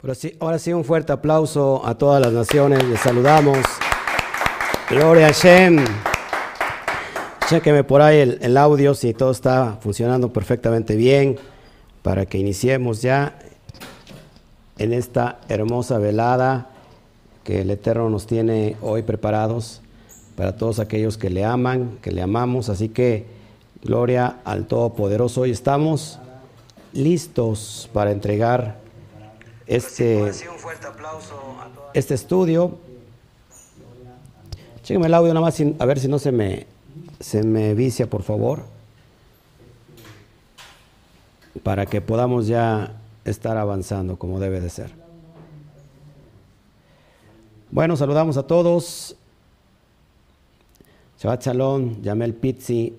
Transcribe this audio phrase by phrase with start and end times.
[0.00, 2.84] Ahora sí, ahora sí, un fuerte aplauso a todas las naciones.
[2.84, 3.58] Les saludamos.
[4.88, 5.84] Gloria a Shem.
[7.48, 11.36] Chequeme por ahí el, el, audio si todo está funcionando perfectamente bien
[12.02, 13.40] para que iniciemos ya
[14.78, 16.70] en esta hermosa velada
[17.42, 19.80] que el Eterno nos tiene hoy preparados
[20.36, 22.68] para todos aquellos que le aman, que le amamos.
[22.68, 23.26] Así que
[23.82, 25.40] gloria al Todopoderoso.
[25.40, 26.20] Hoy estamos
[26.92, 28.86] listos para entregar
[29.68, 30.32] este,
[31.92, 32.78] este estudio.
[34.82, 36.66] Chéqueme el audio nada más a ver si no se me,
[37.20, 38.62] se me vicia, por favor.
[41.62, 42.94] Para que podamos ya
[43.26, 44.90] estar avanzando como debe de ser.
[47.70, 49.16] Bueno, saludamos a todos.
[51.20, 52.94] Shabbat Shalom, Yamel Pizzi,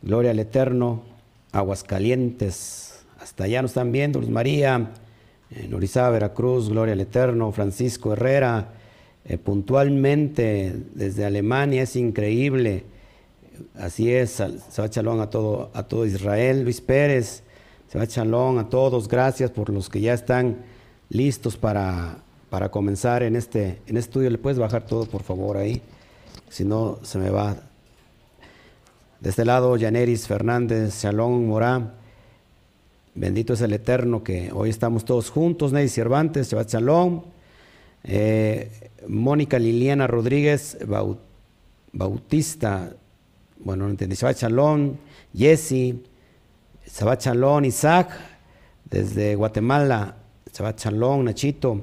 [0.00, 1.02] Gloria al Eterno,
[1.50, 4.92] Aguascalientes, hasta allá nos están viendo, Luz María,
[5.56, 8.72] en Veracruz, Gloria al Eterno, Francisco Herrera,
[9.24, 12.84] eh, puntualmente desde Alemania, es increíble.
[13.78, 17.42] Así es, Shabbat Shalom a todo, a todo Israel, Luis Pérez,
[17.92, 20.58] Shabbat Shalom a todos, gracias por los que ya están
[21.10, 22.18] listos para,
[22.50, 24.30] para comenzar en este, en este estudio.
[24.30, 25.82] ¿Le puedes bajar todo, por favor, ahí?
[26.48, 27.56] Si no, se me va.
[29.20, 32.01] De este lado, Yaneris Fernández, Shalom Morán.
[33.14, 35.70] Bendito es el Eterno que hoy estamos todos juntos.
[35.70, 37.22] Ney Cervantes, Shabbat Shalom.
[38.04, 40.78] Eh, Mónica Liliana Rodríguez
[41.92, 42.94] Bautista.
[43.58, 44.16] Bueno, no entendí.
[44.16, 44.96] Shabbat Shalom.
[45.36, 45.94] Jesse.
[46.86, 47.66] Shabbat Shalom.
[47.66, 48.08] Isaac.
[48.84, 50.16] Desde Guatemala.
[50.50, 51.24] Shabbat Shalom.
[51.24, 51.82] Nachito.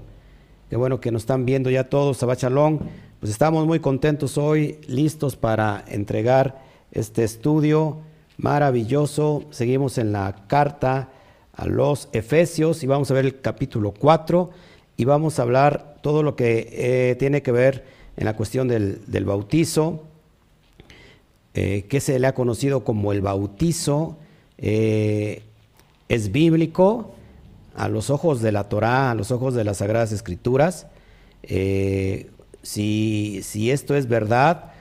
[0.68, 2.20] Qué bueno que nos están viendo ya todos.
[2.20, 2.80] Shabbat Shalom.
[3.20, 7.98] Pues estamos muy contentos hoy, listos para entregar este estudio
[8.38, 9.44] maravilloso.
[9.52, 11.10] Seguimos en la carta
[11.60, 14.50] a los Efesios y vamos a ver el capítulo 4
[14.96, 17.84] y vamos a hablar todo lo que eh, tiene que ver
[18.16, 20.06] en la cuestión del, bautizo,
[21.54, 24.18] eh, que se le ha conocido como el bautizo,
[24.58, 25.44] eh,
[26.08, 27.14] es bíblico
[27.76, 30.88] a los ojos de la Torá, a los ojos de las Sagradas Escrituras,
[32.62, 34.72] si, si esto es verdad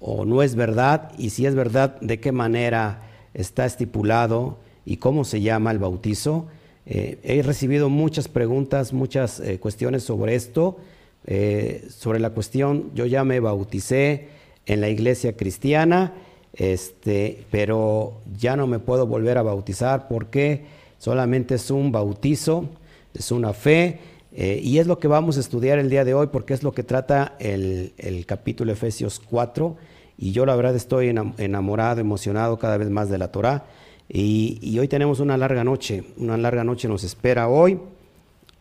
[0.00, 3.02] o no es verdad, y si es verdad, de qué manera
[3.34, 6.46] está estipulado y cómo se llama el bautizo.
[6.86, 10.78] Eh, he recibido muchas preguntas, muchas eh, cuestiones sobre esto,
[11.26, 14.28] eh, sobre la cuestión, yo ya me bauticé
[14.66, 16.14] en la iglesia cristiana,
[16.54, 20.64] este, pero ya no me puedo volver a bautizar porque
[20.98, 22.68] solamente es un bautizo,
[23.14, 24.00] es una fe,
[24.32, 26.84] y es lo que vamos a estudiar el día de hoy porque es lo que
[26.84, 29.76] trata el, el capítulo Efesios 4,
[30.16, 33.64] y yo la verdad estoy enamorado, emocionado cada vez más de la Torah.
[34.12, 37.78] Y, hoy tenemos una larga noche, una larga noche nos espera hoy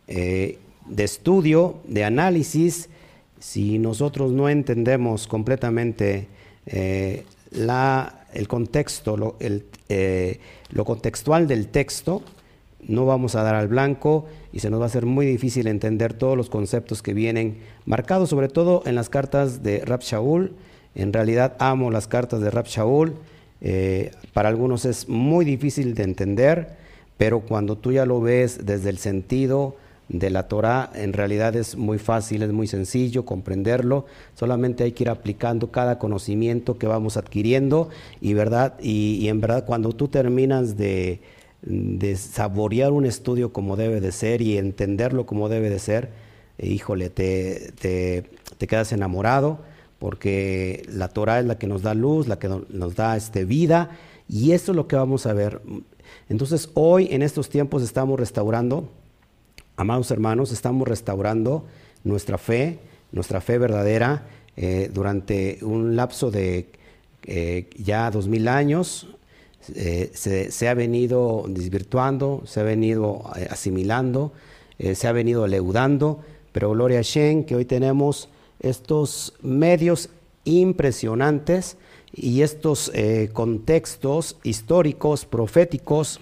[0.07, 2.87] eh, de estudio, de análisis.
[3.39, 6.27] Si nosotros no entendemos completamente
[6.67, 10.39] eh, el contexto, eh,
[10.69, 12.21] lo contextual del texto,
[12.88, 16.13] no vamos a dar al blanco y se nos va a hacer muy difícil entender
[16.13, 20.53] todos los conceptos que vienen marcados, sobre todo en las cartas de Rab Shaul.
[20.93, 23.15] En realidad amo las cartas de Rab Shaul
[23.61, 26.77] eh, para algunos es muy difícil de entender,
[27.17, 29.75] pero cuando tú ya lo ves desde el sentido
[30.07, 34.05] de la Torah, en realidad es muy fácil, es muy sencillo comprenderlo.
[34.33, 37.89] Solamente hay que ir aplicando cada conocimiento que vamos adquiriendo
[38.21, 41.19] y verdad y, en verdad cuando tú terminas de,
[42.15, 46.09] saborear un estudio como debe de ser y entenderlo como debe de ser,
[46.57, 47.73] híjole, te,
[48.57, 49.59] te quedas enamorado
[49.99, 53.91] porque la Torah es la que nos da luz, la que nos da este, vida,
[54.27, 55.61] y esto es lo que vamos a ver.
[56.29, 58.89] Entonces hoy en estos tiempos estamos restaurando,
[59.75, 61.65] amados hermanos, estamos restaurando
[62.03, 62.79] nuestra fe,
[63.11, 66.67] nuestra fe verdadera, eh, durante un lapso de
[67.23, 69.07] eh, ya dos mil años,
[69.75, 74.31] eh, se, ha venido desvirtuando, se ha venido asimilando,
[74.77, 76.21] se ha venido leudando,
[76.53, 78.29] pero gloria a Shen que hoy tenemos
[78.59, 80.09] estos medios
[80.44, 81.77] impresionantes
[82.13, 86.19] y estos eh, contextos históricos, proféticos,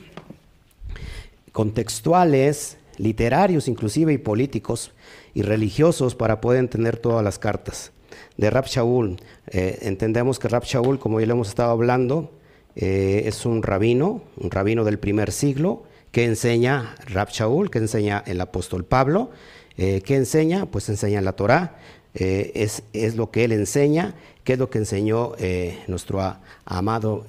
[1.52, 4.92] contextuales, literarios inclusive y políticos
[5.34, 7.92] y religiosos para poder entender todas las cartas.
[8.38, 9.18] De Rab Shaul,
[9.48, 12.32] eh, entendemos que Rab Shaul, como ya lo hemos estado hablando,
[12.76, 18.24] eh, es un rabino, un rabino del primer siglo, que enseña Rab Shaul, que enseña
[18.26, 19.32] el apóstol Pablo,
[19.76, 21.78] que enseña, pues enseña la Torah,
[22.20, 26.20] eh, es, es, lo que él enseña, que es lo que enseñó eh, nuestro
[26.66, 27.26] amado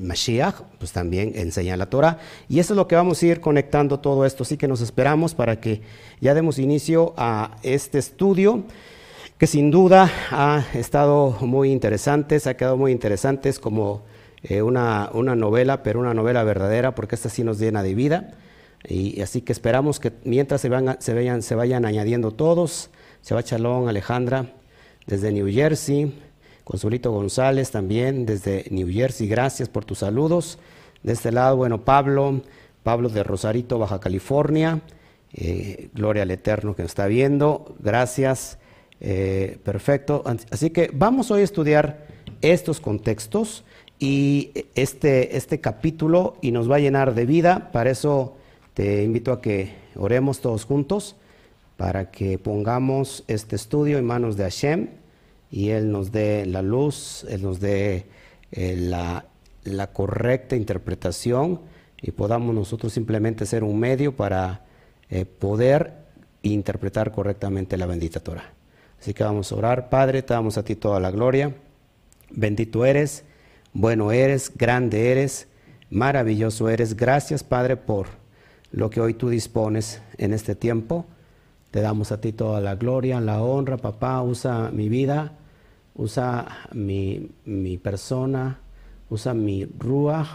[0.00, 2.18] Mashiach, pues también enseña la Torah.
[2.48, 4.42] Y eso es lo que vamos a ir conectando todo esto.
[4.42, 5.82] Así que nos esperamos para que
[6.20, 8.64] ya demos inicio a este estudio
[9.38, 14.02] que sin duda ha estado muy interesante, se ha quedado muy interesante, es como
[14.44, 18.34] eh, una, una, novela, pero una novela verdadera, porque esta sí nos llena de vida.
[18.88, 22.90] Y, así que esperamos que mientras se, van, se, se vayan añadiendo todos,
[23.22, 24.52] se va Chalón, Alejandra,
[25.06, 26.12] desde New Jersey,
[26.64, 30.58] Consulito González también desde New Jersey, gracias por tus saludos.
[31.02, 32.42] De este lado, bueno, Pablo,
[32.82, 34.80] Pablo de Rosarito, Baja California,
[35.34, 38.58] eh, gloria al Eterno que nos está viendo, gracias,
[39.00, 40.22] eh, perfecto.
[40.50, 42.06] Así que vamos hoy a estudiar
[42.40, 43.64] estos contextos
[43.98, 48.36] y este, este capítulo y nos va a llenar de vida, para eso
[48.74, 51.16] te invito a que oremos todos juntos,
[51.82, 54.86] para que pongamos este estudio en manos de Hashem
[55.50, 58.06] y Él nos dé la luz, Él nos dé
[58.52, 59.24] eh, la,
[59.92, 61.60] correcta interpretación
[62.00, 64.64] y podamos nosotros simplemente ser un medio para
[65.10, 65.92] eh, poder
[66.42, 68.52] interpretar correctamente la bendita Torah.
[69.00, 69.88] Así que vamos a orar.
[69.88, 71.52] Padre, te damos a ti toda la gloria.
[72.30, 73.24] Bendito eres,
[73.72, 75.48] bueno eres, grande eres,
[75.90, 76.94] maravilloso eres.
[76.94, 78.06] Gracias, Padre, por
[78.70, 81.06] lo que hoy tú dispones en este tiempo.
[81.72, 84.22] Te damos a ti toda la gloria, la honra, papá.
[84.22, 85.32] Usa mi vida
[85.94, 88.58] usa mi, persona,
[89.10, 90.28] usa mi ruach,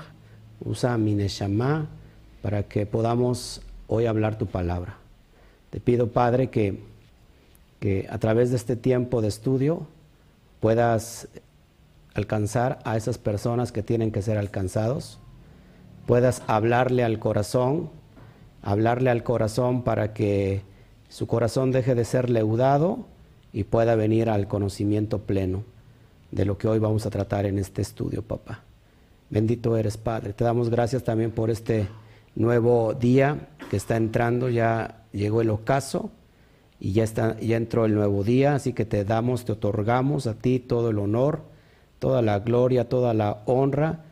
[0.64, 1.88] usa mi neshama
[2.42, 4.98] para que podamos hoy hablar tu palabra.
[5.70, 6.82] Te pido, Padre, que,
[7.80, 9.88] que a través de este tiempo de estudio
[10.60, 11.28] puedas
[12.14, 15.20] alcanzar a esas personas que tienen que ser alcanzados,
[16.06, 17.90] puedas hablarle al corazón,
[18.62, 20.62] hablarle al corazón para que
[21.10, 23.06] su corazón deje de ser leudado
[23.54, 25.64] y pueda venir al conocimiento pleno
[26.32, 28.64] de lo que hoy vamos a tratar en este estudio, papá.
[29.30, 30.34] Bendito eres, Padre.
[30.34, 31.88] Te damos gracias también por este
[32.36, 34.50] nuevo día que está entrando.
[34.50, 36.12] Ya llegó el ocaso
[36.80, 38.56] y ya, está, ya entró el nuevo día.
[38.56, 41.42] Así que te damos, te otorgamos a ti todo el honor,
[42.00, 44.06] toda la gloria, toda la honra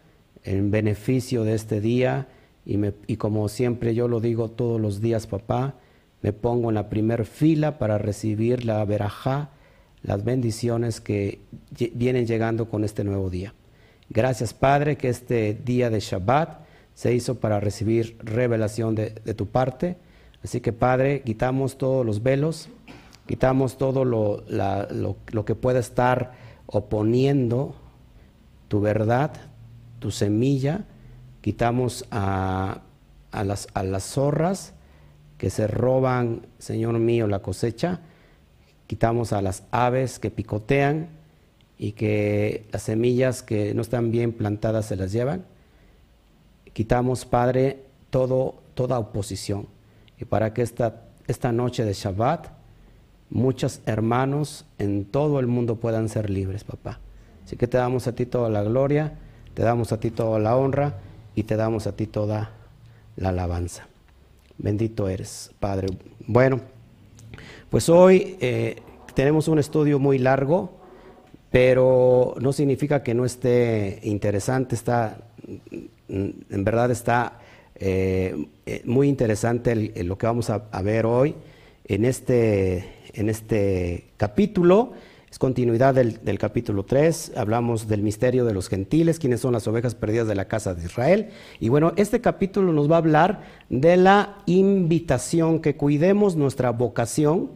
[0.44, 2.28] en beneficio de este día.
[2.66, 5.76] Y, me, y como siempre yo lo digo todos los días, papá,
[6.22, 9.50] me pongo en la primera fila para recibir la verajá,
[10.02, 11.40] las bendiciones que
[11.94, 13.54] vienen llegando con este nuevo día.
[14.10, 19.98] Gracias Padre que este día de Shabbat se hizo para recibir revelación de, tu parte.
[20.44, 22.70] Así que Padre, quitamos todos los velos,
[23.28, 26.34] quitamos todo lo, lo, que pueda estar
[26.68, 27.76] oponiendo
[28.68, 29.32] tu verdad,
[30.00, 30.86] tu semilla,
[31.42, 32.82] quitamos a,
[33.34, 34.74] las zorras,
[35.38, 38.02] que se roban, Señor mío, la cosecha.
[38.88, 41.10] Quitamos a las aves que picotean
[41.78, 45.46] y que las semillas que no están bien plantadas se las llevan.
[46.74, 49.68] Quitamos, Padre, todo, toda oposición.
[50.20, 52.48] Y para que esta, esta noche de Shabbat,
[53.30, 57.00] muchos hermanos en todo el mundo puedan ser libres, papá.
[57.44, 59.14] Así que te damos a ti toda la gloria,
[59.54, 60.96] te damos a ti toda la honra
[61.36, 62.52] y te damos a ti toda
[63.18, 63.88] la alabanza.
[64.58, 65.88] Bendito eres, Padre.
[66.28, 66.62] Bueno,
[67.70, 68.78] pues hoy eh,
[69.14, 70.72] tenemos un estudio muy largo,
[71.52, 75.18] pero no significa que no esté interesante, está,
[76.08, 77.40] en verdad está
[77.76, 81.36] eh, eh, muy interesante lo que vamos a, a, ver hoy
[81.84, 84.94] en este, en este capítulo
[85.38, 90.28] continuidad del, capítulo 3, hablamos del misterio de los gentiles, quiénes son las ovejas perdidas
[90.28, 91.30] de la casa de Israel.
[91.60, 97.52] Y bueno, este capítulo nos va a hablar de la invitación, que cuidemos nuestra vocación.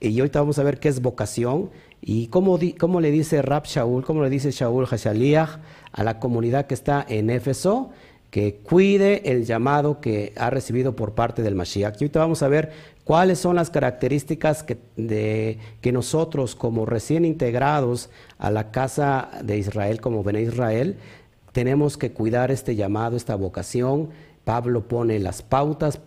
[0.00, 1.70] Y ahorita vamos a ver qué es vocación
[2.00, 5.58] y cómo, cómo le dice Rab Shaul, cómo le dice Shaul Hashaliach
[5.92, 7.90] a la comunidad que está en Éfeso
[8.30, 11.94] que cuide el llamado que ha recibido por parte del Mashiach.
[11.94, 12.72] Y ahorita vamos a ver
[13.08, 19.56] cuáles son las características que, de, que nosotros como recién integrados a la casa de
[19.56, 20.98] Israel, como Bene Israel,
[21.52, 24.10] tenemos que cuidar este llamado, esta vocación.
[24.44, 26.00] Pablo pone las pautas,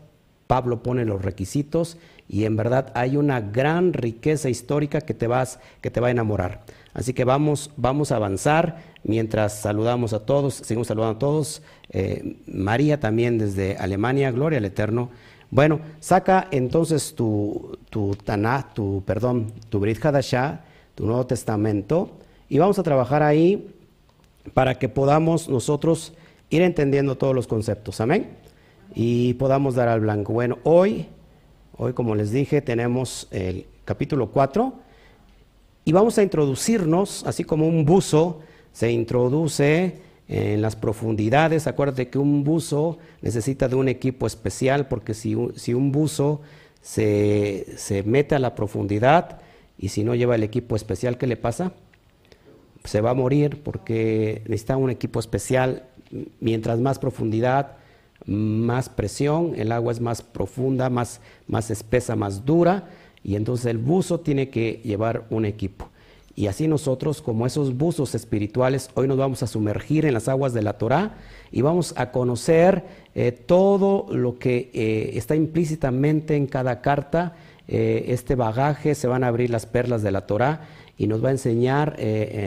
[0.45, 1.97] Pablo pone los requisitos
[2.29, 6.11] y en verdad hay una gran riqueza histórica que te, vas, que te va a
[6.11, 6.61] enamorar.
[6.93, 11.63] Así que vamos, vamos a avanzar mientras saludamos a todos, seguimos saludando a todos.
[11.89, 15.09] Eh, María también desde Alemania, gloria al Eterno.
[15.51, 20.61] Bueno, saca entonces tu, tu Tanah, tu, perdón, tu Brit Hadashah,
[20.95, 22.11] tu Nuevo Testamento,
[22.47, 23.75] y vamos a trabajar ahí
[24.53, 26.13] para que podamos nosotros
[26.49, 28.29] ir entendiendo todos los conceptos, amén,
[28.95, 30.31] y podamos dar al blanco.
[30.31, 31.07] Bueno, hoy,
[31.75, 34.73] hoy como les dije, tenemos el capítulo 4
[35.83, 38.39] y vamos a introducirnos, así como un buzo
[38.71, 39.99] se introduce
[40.31, 41.67] en las profundidades.
[41.67, 46.39] Acuérdate que un buzo necesita de un equipo especial porque si, si un buzo
[46.81, 49.41] se, se, mete a la profundidad
[49.77, 51.73] y si no lleva el equipo especial, ¿qué le pasa?
[52.85, 55.83] Se va a morir porque necesita un equipo especial.
[56.39, 57.73] Mientras más profundidad,
[58.25, 62.87] más presión, el agua es más profunda, más, más espesa, más dura
[63.21, 65.90] y entonces el buzo tiene que llevar un equipo.
[66.35, 70.53] Y así nosotros, como esos buzos espirituales, hoy nos vamos a sumergir en las aguas
[70.53, 71.15] de la Torá
[71.51, 72.83] y vamos a conocer
[73.15, 77.35] eh, todo lo que eh, está implícitamente en cada carta.
[77.67, 80.61] Eh, este bagaje, se van a abrir las perlas de la Torá
[80.97, 81.97] y nos va a enseñar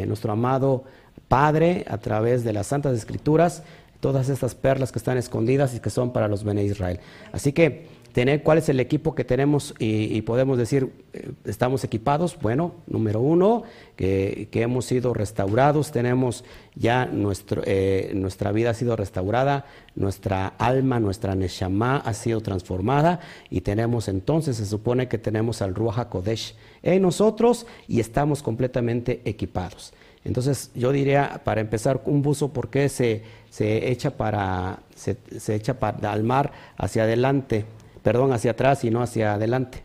[0.06, 0.84] nuestro amado
[1.28, 3.62] Padre a través de las Santas Escrituras
[4.04, 7.00] todas estas perlas que están escondidas y que son para los Bene Israel.
[7.32, 12.38] Así que tener cuál es el equipo que tenemos y, podemos decir, eh, estamos equipados.
[12.40, 13.64] Bueno, número uno,
[13.97, 16.44] que, hemos sido restaurados, tenemos
[16.76, 19.66] ya nuestro, eh, nuestra vida ha sido restaurada,
[19.97, 23.18] nuestra alma, nuestra Neshama ha sido transformada
[23.50, 26.54] y tenemos entonces, se supone que tenemos al Ruach HaKodesh
[26.85, 29.92] en nosotros y estamos completamente equipados.
[30.25, 35.56] Entonces yo diría, para empezar, un buzo, ¿por qué se, se echa, para, se, se
[35.56, 37.66] echa para, al mar hacia adelante?
[38.04, 39.82] Perdón, hacia atrás y no hacia adelante.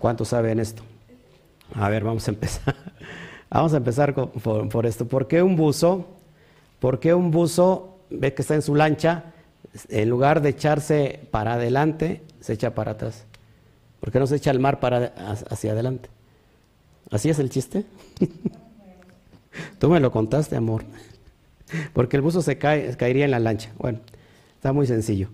[0.00, 0.82] ¿Cuántos saben esto?
[1.74, 2.74] A ver, vamos a empezar.
[3.50, 5.06] vamos a empezar por, esto.
[5.06, 6.08] ¿Por qué un buzo?
[6.80, 9.24] ¿Por qué un buzo ve que está en su lancha?
[9.90, 13.24] En lugar de echarse para adelante, se echa para atrás.
[14.00, 15.12] ¿Por qué no se echa al mar para,
[15.50, 16.08] hacia adelante?
[17.10, 17.84] ¿Así es el chiste?
[19.78, 20.84] Tú me lo contaste, amor.
[21.92, 23.70] Porque el buzo se cae, caería en la lancha.
[23.76, 23.98] Bueno,
[24.56, 25.28] está muy sencillo.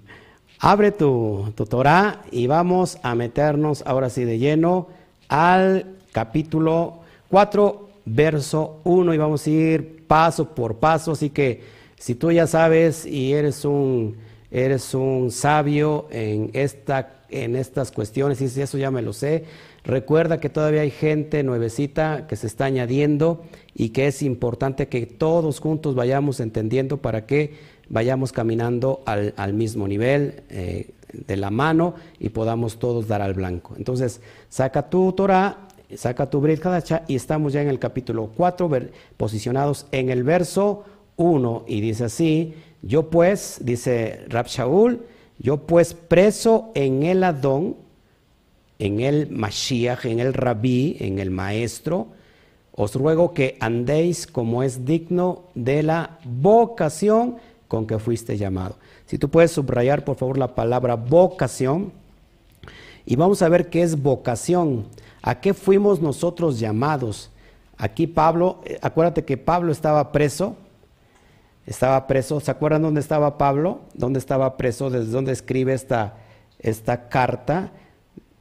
[0.58, 4.88] Abre tu, tu Torah y vamos a meternos ahora sí de lleno
[5.28, 11.12] al capítulo 4, verso 1 y vamos a ir paso por paso.
[11.12, 11.62] Así que
[11.98, 14.16] si tú ya sabes y eres un,
[14.50, 19.44] eres un sabio en, esta, en estas cuestiones, y si eso ya me lo sé,
[19.84, 23.44] recuerda que todavía hay gente nuevecita que se está añadiendo
[23.74, 29.86] y que es importante que todos juntos vayamos entendiendo para que vayamos caminando al, mismo
[29.86, 33.74] nivel eh, de la mano y podamos todos dar al blanco.
[33.76, 38.70] Entonces, saca tu Torah, saca tu Brit Hadacha y estamos ya en el capítulo 4,
[39.16, 40.84] posicionados en el verso
[41.16, 45.00] 1 y dice así, yo pues, dice Rab Shaul,
[45.38, 47.76] yo pues preso en el Adón,
[48.78, 52.08] en el Mashiach, en el Rabí, en el Maestro,
[52.72, 57.36] os ruego que andéis como es digno de la vocación
[57.68, 58.76] con que fuiste llamado.
[59.06, 61.92] Si tú puedes subrayar, por favor, la palabra vocación.
[63.04, 64.86] Y vamos a ver qué es vocación.
[65.22, 67.30] ¿A qué fuimos nosotros llamados?
[67.78, 70.56] Aquí Pablo, eh, acuérdate que Pablo estaba preso.
[71.66, 72.40] Estaba preso.
[72.40, 73.80] ¿Se acuerdan dónde estaba Pablo?
[73.94, 74.90] ¿Dónde estaba preso?
[74.90, 76.14] ¿Desde dónde escribe esta,
[76.58, 77.72] esta carta?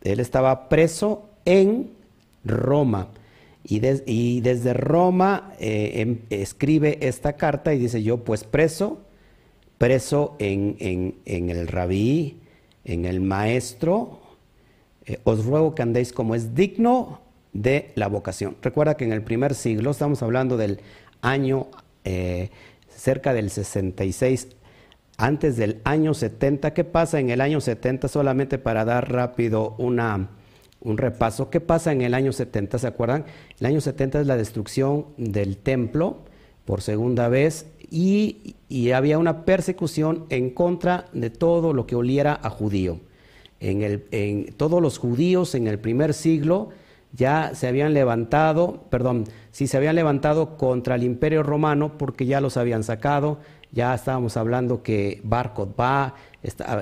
[0.03, 1.91] Él estaba preso en
[2.43, 3.07] Roma.
[3.67, 8.99] Y, desde Roma eh, em, escribe esta carta y dice, yo pues preso
[9.77, 12.39] preso en, el rabí,
[12.83, 14.19] en el maestro,
[15.05, 17.21] eh, os ruego que andéis como es digno
[17.53, 18.57] de la vocación.
[18.61, 20.79] Recuerda que en el primer siglo, estamos hablando del
[21.21, 21.67] año
[22.03, 22.49] eh,
[22.89, 24.49] cerca del 66,
[25.17, 26.73] antes del año 70.
[26.73, 28.07] ¿Qué pasa en el año 70?
[28.07, 30.29] Solamente para dar rápido una,
[30.81, 31.49] un repaso.
[31.49, 32.79] ¿Qué pasa en el año 70?
[32.79, 33.25] ¿Se acuerdan?
[33.59, 36.19] El año 70 es la destrucción del templo
[36.65, 38.55] por segunda vez y,
[38.91, 42.99] había una persecución en contra de todo lo que oliera a judío.
[43.59, 46.69] En, el, en todos los judíos en el primer siglo
[47.13, 52.41] ya se habían levantado, perdón, sí se habían levantado contra el imperio romano porque ya
[52.41, 53.39] los habían sacado,
[53.71, 56.15] ya estábamos hablando que Bar Kokhba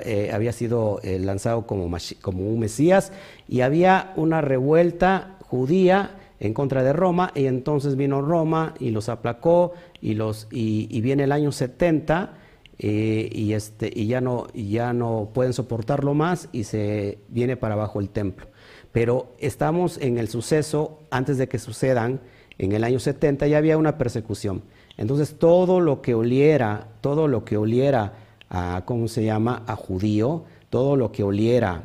[0.05, 1.89] eh, había sido eh, lanzado como,
[2.22, 3.12] como un Mesías
[3.48, 9.10] y había una revuelta judía en contra de Roma y entonces vino Roma y los
[9.10, 12.33] aplacó y, los, y, viene el año 70
[12.77, 17.75] eh, y, este, y ya, no, ya no pueden soportarlo más y se viene para
[17.75, 18.48] abajo el templo.
[18.91, 22.19] Pero estamos en el suceso, antes de que sucedan,
[22.57, 24.63] en el año 70 ya había una persecución.
[24.98, 28.17] Entonces todo lo que oliera, todo lo que oliera
[28.50, 31.83] a, ¿cómo se llama?, a judío, todo lo que oliera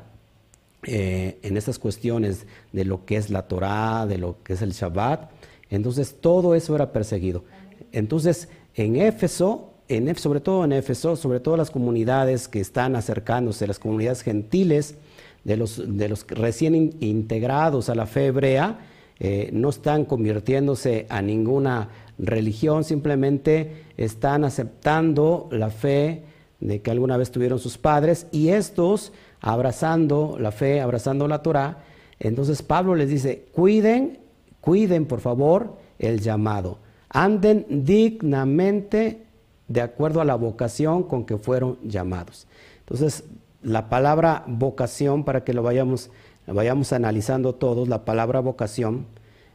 [0.83, 4.73] eh, en estas cuestiones de lo que es la Torá, de lo que es el
[4.73, 5.31] Shabbat.
[5.71, 7.45] Entonces todo eso era perseguido.
[7.93, 13.67] Entonces en Éfeso, en, sobre todo en Éfeso, sobre todo las comunidades que están acercándose,
[13.67, 14.97] las comunidades gentiles
[15.45, 18.79] de los, de los recién integrados a la fe hebrea,
[19.21, 26.23] eh, no están convirtiéndose a ninguna religión, simplemente están aceptando la fe
[26.61, 31.79] de que alguna vez tuvieron sus padres y estos abrazando la fe, abrazando la Torah.
[32.21, 34.19] Entonces Pablo les dice, cuiden,
[34.61, 36.79] cuiden por favor el llamado,
[37.11, 39.23] anden dignamente
[39.69, 42.47] de acuerdo a la vocación con que fueron llamados.
[42.81, 43.25] Entonces,
[43.63, 46.11] la palabra vocación, para que lo vayamos,
[46.47, 49.07] vayamos analizando todos, la palabra vocación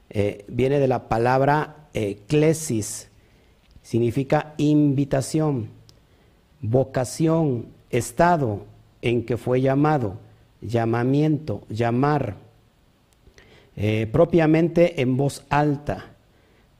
[0.09, 3.09] eh, viene de la palabra eclesis,
[3.81, 5.69] significa invitación,
[6.61, 8.65] vocación, estado
[9.01, 10.17] en que fue llamado,
[10.61, 12.37] llamamiento, llamar,
[13.75, 16.12] eh, propiamente en voz alta,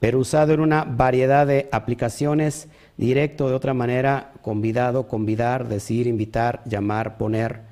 [0.04, 2.68] pero usado en una variedad de aplicaciones,
[2.98, 7.62] directo, de otra manera, convidado, convidar, decir, invitar, llamar, poner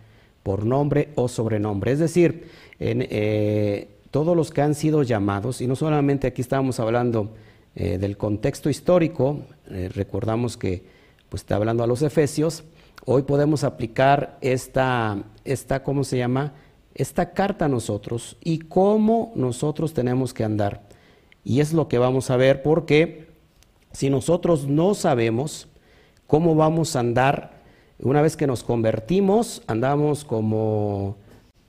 [0.43, 1.93] por nombre o sobrenombre.
[1.93, 2.49] Es decir,
[2.79, 7.35] en, eh, todos los que han sido llamados, y no solamente aquí estábamos hablando
[7.75, 10.83] eh, del contexto histórico, eh, recordamos que
[11.29, 12.65] pues, está hablando a los efesios,
[13.05, 16.55] hoy podemos aplicar esta, esta, ¿cómo se llama?
[16.95, 20.92] Esta carta a nosotros y cómo nosotros tenemos que andar.
[21.45, 23.27] Y es lo que vamos a ver porque
[23.93, 25.69] si nosotros no sabemos
[26.27, 27.63] cómo vamos a andar,
[27.99, 31.17] una vez que nos convertimos, andamos como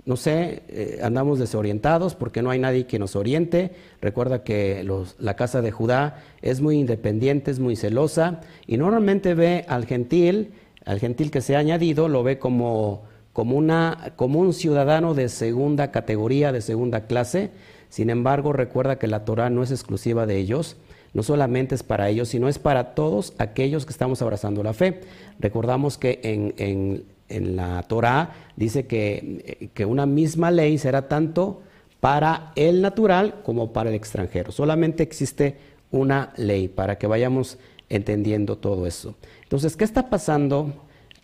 [0.06, 3.72] no sé, eh, andamos desorientados porque no hay nadie que nos oriente.
[4.02, 4.86] Recuerda que
[5.18, 10.52] la casa de Judá es muy independiente, es muy celosa y normalmente ve al gentil,
[10.86, 15.30] al gentil que se ha añadido, lo ve como, como, una, como un ciudadano de
[15.30, 17.52] segunda categoría, de segunda clase.
[17.94, 20.78] Sin embargo, recuerda que la Torah no es exclusiva de ellos,
[21.14, 25.02] no solamente es para ellos, sino es para todos aquellos que estamos abrazando la fe.
[25.40, 31.62] Recordamos que en, en en la Torah dice que, que, una misma ley será tanto
[32.00, 34.52] para el natural como para el extranjero.
[34.52, 35.58] Solamente existe
[35.92, 37.58] una ley para que vayamos
[37.90, 39.16] entendiendo todo eso.
[39.44, 40.74] Entonces, ¿qué está pasando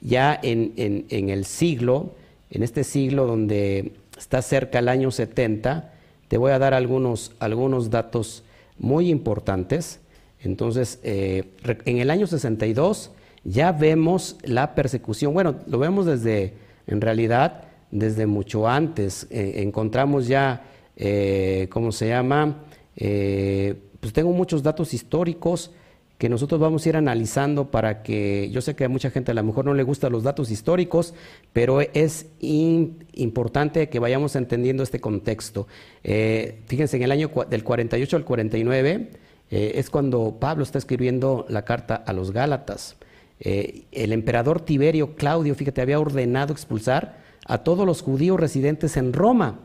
[0.01, 0.73] ya en,
[1.09, 2.13] en, el siglo,
[2.49, 5.93] en este siglo donde está cerca el año 70?
[6.29, 8.43] Te voy a dar algunos, algunos datos
[8.77, 9.99] muy importantes.
[10.41, 13.11] Entonces, eh, en el año 62
[13.43, 15.33] ya vemos la persecución.
[15.33, 16.53] Bueno, lo vemos desde,
[16.85, 19.25] en realidad, desde mucho antes.
[19.31, 22.63] Eh, encontramos ya, eh, ¿cómo se llama?
[22.95, 25.71] Pues tengo muchos datos históricos
[26.19, 29.33] que nosotros vamos a ir analizando para que, yo sé que a mucha gente a
[29.33, 31.15] lo mejor no le gustan los datos históricos,
[31.51, 35.67] pero es importante que vayamos entendiendo este contexto.
[36.03, 39.09] fíjense, en el año del 48 al 49
[39.49, 42.97] es cuando Pablo está escribiendo la carta a los Gálatas.
[43.39, 49.13] Eh, el emperador Tiberio Claudio, fíjate, había ordenado expulsar a todos los judíos residentes en
[49.13, 49.59] Roma.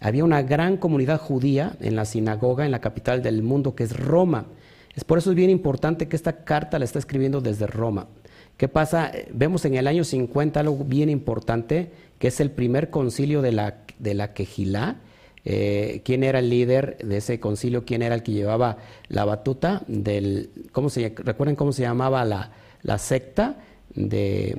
[0.00, 3.96] Había una gran comunidad judía en la sinagoga, en la capital del mundo, que es
[3.96, 4.46] Roma.
[4.94, 8.08] Es por eso es bien importante que esta carta la está escribiendo desde Roma.
[8.56, 9.10] ¿Qué pasa?
[9.32, 13.78] Vemos en el año 50 algo bien importante, que es el primer concilio de la,
[13.98, 14.96] de la Quejilá.
[15.44, 17.84] Eh, ¿Quién era el líder de ese concilio?
[17.84, 18.78] ¿Quién era el que llevaba
[19.08, 19.82] la batuta?
[19.88, 22.52] Del, ¿cómo se, ¿Recuerden cómo se llamaba la,
[22.82, 23.56] la secta
[23.94, 24.58] de,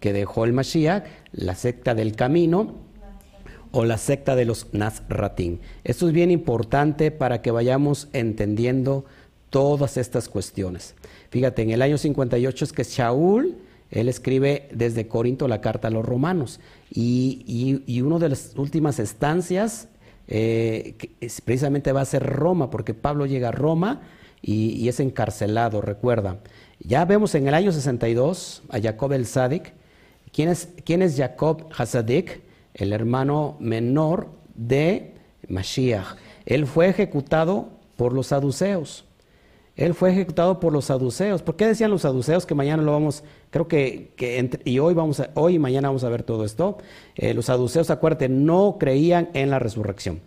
[0.00, 2.74] que dejó el Mashiach, la secta del camino
[3.72, 5.60] o la secta de los Nazratín.
[5.84, 9.04] Esto es bien importante para que vayamos entendiendo
[9.50, 10.94] todas estas cuestiones.
[11.30, 13.56] Fíjate, en el año 58 es que Shaul,
[13.90, 16.60] él escribe desde Corinto la carta a los romanos
[16.90, 19.88] y, una de las últimas estancias
[20.28, 20.96] eh,
[21.44, 24.02] precisamente va a ser Roma, porque Pablo llega a Roma
[24.40, 26.38] y, es encarcelado, recuerda.
[26.78, 29.74] Ya vemos en el año 62 a Jacob el Sadik.
[30.32, 32.40] ¿Quién es, quién es Jacob Hasadik?
[32.72, 35.14] El hermano menor de
[35.48, 36.16] Mashiach.
[36.46, 39.04] Él fue ejecutado por los saduceos.
[39.76, 41.42] Él fue ejecutado por los saduceos.
[41.42, 44.12] ¿Por qué decían los saduceos que mañana lo vamos, creo que,
[44.64, 46.78] y hoy vamos a, hoy y mañana vamos a ver todo esto?
[47.14, 50.20] Eh, los saduceos, acuérdate, no creían en la resurrección.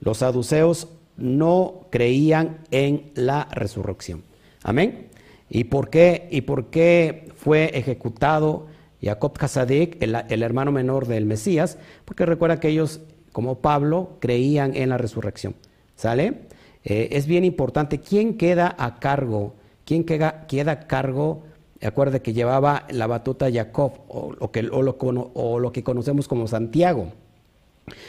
[0.00, 4.22] Los saduceos no creían en la resurrección.
[4.62, 5.08] Amén.
[5.50, 8.66] ¿Y por qué, y por qué fue ejecutado
[9.02, 11.78] Jacob Hasadik, el, hermano menor del Mesías?
[12.04, 13.00] Porque recuerda que ellos,
[13.32, 15.54] como Pablo, creían en la resurrección.
[15.96, 16.48] ¿Sale?
[16.84, 18.00] Eh, es bien importante.
[18.00, 19.54] ¿Quién queda a cargo?
[19.84, 21.42] ¿Quién queda, queda a cargo?
[21.82, 27.08] Acuerde que llevaba la batuta Jacob, o lo, que, o lo, que conocemos como Santiago.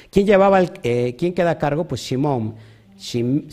[0.10, 1.86] ¿Quién, llevaba eh, ¿Quién queda a cargo?
[1.86, 2.56] Pues Shimón.
[2.98, 3.48] Shim,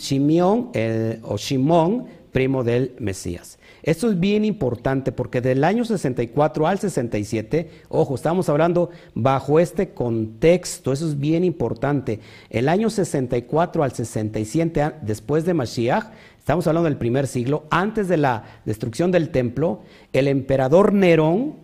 [1.23, 3.59] o Shimón primo del Mesías.
[3.83, 9.93] Esto es bien importante porque del año 64 al 67, ojo, estamos hablando bajo este
[9.93, 12.19] contexto, eso es bien importante.
[12.49, 16.05] El año 64 al 67, después de Mashiach,
[16.37, 21.55] estamos hablando del primer siglo, antes de la destrucción del templo, el emperador Nerón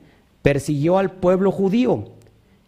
[0.42, 2.12] persiguió al pueblo judío.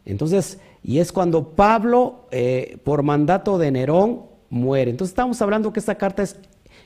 [0.05, 4.91] Entonces, y es cuando Pablo, eh, por mandato de Nerón, muere.
[4.91, 6.37] Entonces estamos hablando que esta carta es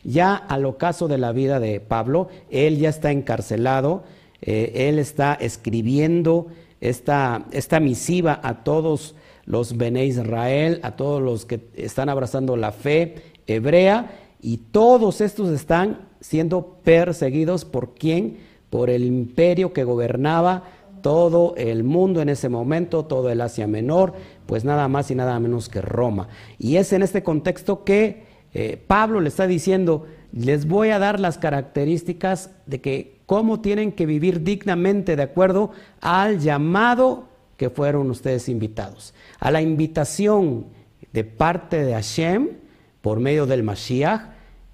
[0.06, 4.04] ya al ocaso de la vida de Pablo, él ya está encarcelado,
[4.42, 6.48] eh, él está escribiendo
[6.80, 9.16] esta, esta misiva a todos
[9.46, 13.16] los Bene Israel, a todos los que están abrazando la fe
[13.48, 18.38] hebrea, y todos estos están siendo perseguidos por quién?
[18.70, 20.64] Por el imperio que gobernaba
[21.02, 24.14] todo el mundo en ese momento, todo el Asia Menor,
[24.46, 26.28] pues nada más y nada menos que Roma.
[26.58, 28.25] Y es en este contexto que
[28.58, 33.92] eh, Pablo le está diciendo, les voy a dar las características de que cómo tienen
[33.92, 40.68] que vivir dignamente de acuerdo al llamado que fueron ustedes invitados, a la invitación
[41.12, 42.48] de parte de Hashem
[43.02, 44.22] por medio del Mashiach,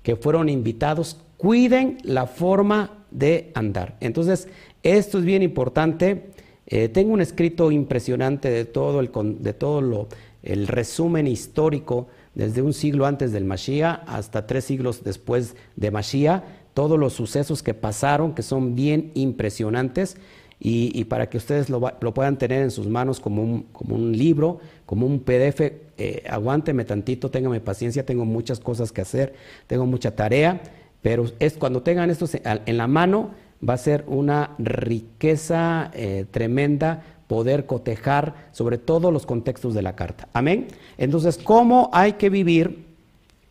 [0.03, 3.97] que fueron invitados, cuiden la forma de andar.
[3.99, 4.47] Entonces,
[4.83, 6.29] esto es bien importante.
[6.67, 10.07] Eh, tengo un escrito impresionante de todo el, de todo lo,
[10.43, 16.43] el resumen histórico desde un siglo antes del Mashiach hasta tres siglos después de Mashiach,
[16.73, 20.17] todos los sucesos que pasaron, que son bien impresionantes,
[20.63, 21.81] y, para que ustedes lo,
[22.13, 25.59] puedan tener en sus manos como un, como un libro, como un PDF,
[25.97, 29.33] eh, aguánteme tantito, téngame paciencia, tengo muchas cosas que hacer,
[29.65, 30.61] tengo mucha tarea,
[31.01, 33.31] pero es cuando tengan esto en la mano,
[33.67, 39.95] va a ser una riqueza eh, tremenda poder cotejar sobre todos los contextos de la
[39.95, 40.27] carta.
[40.33, 40.67] Amén.
[40.97, 42.83] Entonces, ¿cómo hay que vivir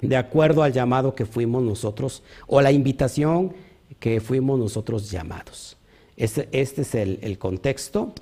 [0.03, 3.55] de acuerdo al llamado que fuimos nosotros o la invitación
[3.99, 5.79] que fuimos nosotros llamados?
[6.19, 8.13] Este, este es el, contexto.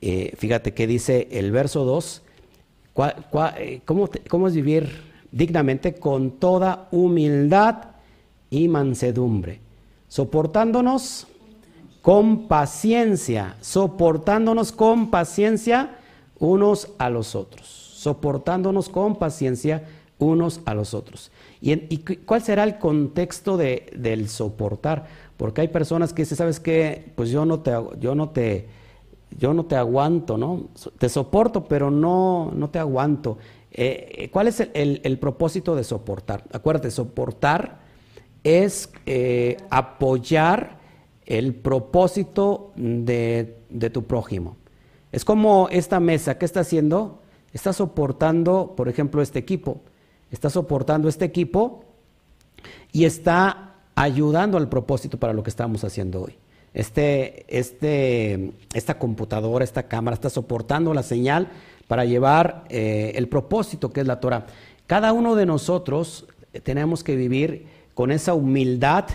[0.00, 2.22] Eh, fíjate que dice el verso 2,
[3.58, 4.88] eh, ¿cómo, ¿cómo es vivir
[5.30, 7.96] dignamente con toda humildad
[8.48, 9.60] y mansedumbre?
[10.08, 11.26] Soportándonos
[12.06, 15.98] con paciencia, soportándonos con paciencia
[16.38, 19.88] unos a los otros, soportándonos con paciencia
[20.20, 21.32] unos a los otros.
[21.60, 25.08] ¿Y, cuál será el contexto de, del soportar?
[25.36, 27.10] Porque hay personas que dicen, ¿sabes qué?
[27.16, 28.68] Pues yo no te, yo no te,
[29.36, 30.68] yo no te aguanto, ¿no?
[30.98, 33.38] Te soporto, pero no, no te aguanto.
[33.72, 36.44] Eh, eh, ¿Cuál es el, propósito de soportar?
[36.52, 37.80] Acuérdate, soportar
[38.44, 40.85] es eh, apoyar
[41.26, 43.56] el propósito de,
[43.92, 44.56] tu prójimo.
[45.12, 47.20] Es como esta mesa, ¿qué está haciendo?
[47.52, 49.80] Está soportando, por ejemplo, este equipo.
[50.30, 51.84] Está soportando este equipo
[52.92, 56.36] y está ayudando al propósito para lo que estamos haciendo hoy.
[56.74, 61.48] Este, este, esta computadora, esta cámara está soportando la señal
[61.88, 64.46] para llevar eh, el propósito que es la Torah.
[64.86, 66.26] Cada uno de nosotros
[66.62, 69.06] tenemos que vivir con esa humildad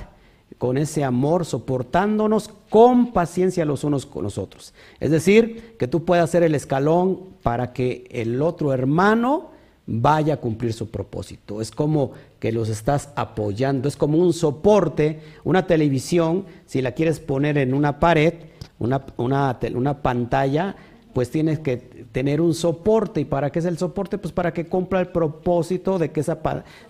[0.58, 4.74] con ese amor, soportándonos con paciencia los unos con los otros.
[5.00, 9.52] Es decir, que tú puedas ser el escalón para que el otro hermano
[9.88, 11.62] vaya a cumplir su propósito.
[11.62, 17.20] Es como que los estás apoyando, es como un soporte, una televisión, si la quieres
[17.20, 18.34] poner en una pared,
[18.80, 20.76] una, una, pantalla,
[21.14, 21.78] pues tienes que
[22.12, 23.22] tener un soporte.
[23.22, 24.18] ¿Y para qué es el soporte?
[24.18, 26.40] Pues para que cumpla el propósito de que esa,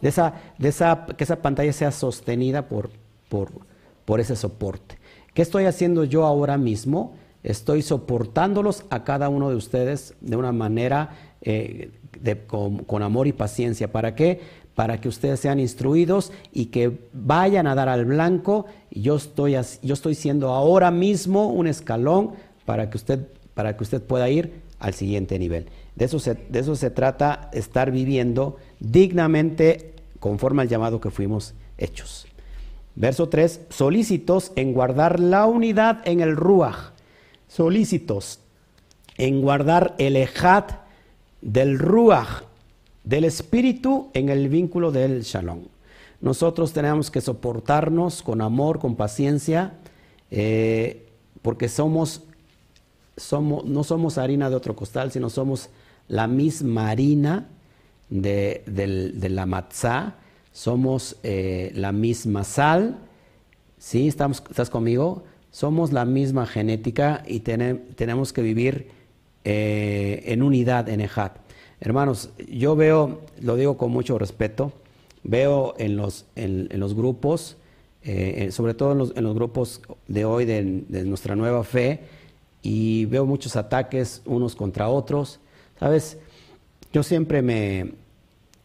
[0.01, 2.91] de esa, de esa, que esa pantalla sea sostenida por,
[3.31, 4.97] por, ese soporte.
[5.33, 7.13] ¿Qué estoy haciendo yo ahora mismo?
[7.43, 11.91] Estoy soportándolos a cada uno de ustedes de una manera eh,
[12.45, 13.89] con, amor y paciencia.
[13.89, 14.41] ¿Para qué?
[14.75, 18.65] Para que ustedes sean instruidos y que vayan a dar al blanco.
[18.91, 22.31] Yo estoy, yo estoy siendo ahora mismo un escalón
[22.65, 25.67] para que usted, para que usted pueda ir al siguiente nivel.
[25.95, 32.27] De eso, de eso se trata, estar viviendo dignamente conforme al llamado que fuimos hechos.
[32.95, 36.91] Verso 3, solícitos en guardar la unidad en el Ruach,
[37.47, 38.39] solícitos
[39.17, 40.71] en guardar el Ejat
[41.41, 42.43] del Ruach,
[43.03, 45.61] del Espíritu en el vínculo del Shalom.
[46.21, 49.73] Nosotros tenemos que soportarnos con amor, con paciencia,
[50.29, 51.07] eh,
[51.41, 52.21] porque somos,
[53.17, 55.69] somos, no somos harina de otro costal, sino somos
[56.07, 57.47] la misma harina
[58.09, 60.15] de, de la matzah,
[60.51, 62.97] somos eh, la misma sal,
[63.77, 64.07] ¿sí?
[64.07, 65.23] ¿Estamos, ¿Estás conmigo?
[65.51, 68.89] Somos la misma genética y tenemos que vivir
[69.43, 71.37] eh, en unidad, en Ejat.
[71.79, 74.71] Hermanos, yo veo, lo digo con mucho respeto,
[75.23, 77.57] veo en los, en, los grupos
[78.03, 80.63] eh, sobre todo en los, grupos de hoy de,
[81.05, 81.99] nuestra nueva fe,
[82.63, 85.39] y veo muchos ataques unos contra otros.
[85.79, 86.17] ¿Sabes?
[86.93, 87.93] Yo siempre me,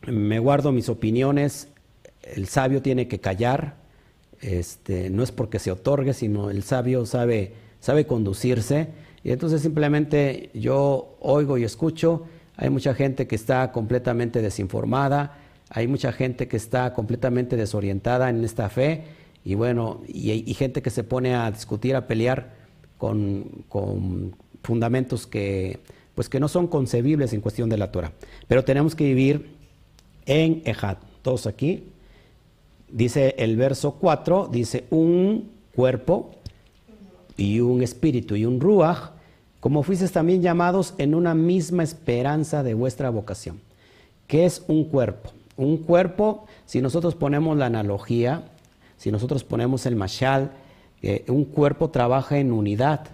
[0.07, 1.69] me guardo mis opiniones,
[2.35, 3.77] el sabio tiene que callar,
[4.41, 8.89] este, no es porque se otorgue, sino el sabio sabe, sabe conducirse,
[9.25, 12.25] y entonces simplemente yo oigo y escucho,
[12.57, 15.39] hay mucha gente que está completamente desinformada,
[15.71, 19.05] hay mucha gente que está completamente desorientada en esta fe,
[19.45, 22.55] y bueno, y, gente que se pone a discutir, a pelear
[22.99, 24.35] con, con
[24.65, 25.79] fundamentos que,
[26.17, 28.13] pues que no son concebibles en cuestión de la Torah.
[28.49, 29.51] Pero tenemos que vivir
[30.25, 30.97] en Ejad.
[31.23, 31.85] Todos aquí.
[32.89, 36.31] Dice el verso 4, dice un cuerpo
[37.37, 39.11] y un espíritu y un ruach,
[39.61, 43.61] como fuisteis también llamados en una misma esperanza de vuestra vocación.
[44.27, 45.31] ¿Qué es un cuerpo?
[45.57, 48.45] Un cuerpo, si nosotros ponemos la analogía,
[48.97, 50.53] si nosotros ponemos el mashal,
[51.03, 53.07] eh, un cuerpo trabaja en unidad.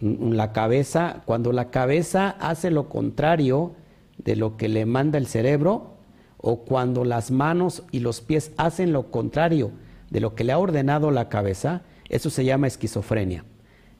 [0.00, 3.72] La cabeza, cuando la cabeza hace lo contrario
[4.18, 5.93] de lo que le manda el cerebro,
[6.46, 9.72] o cuando las manos y los pies hacen lo contrario
[10.10, 13.46] de lo que le ha ordenado la cabeza, eso se llama esquizofrenia.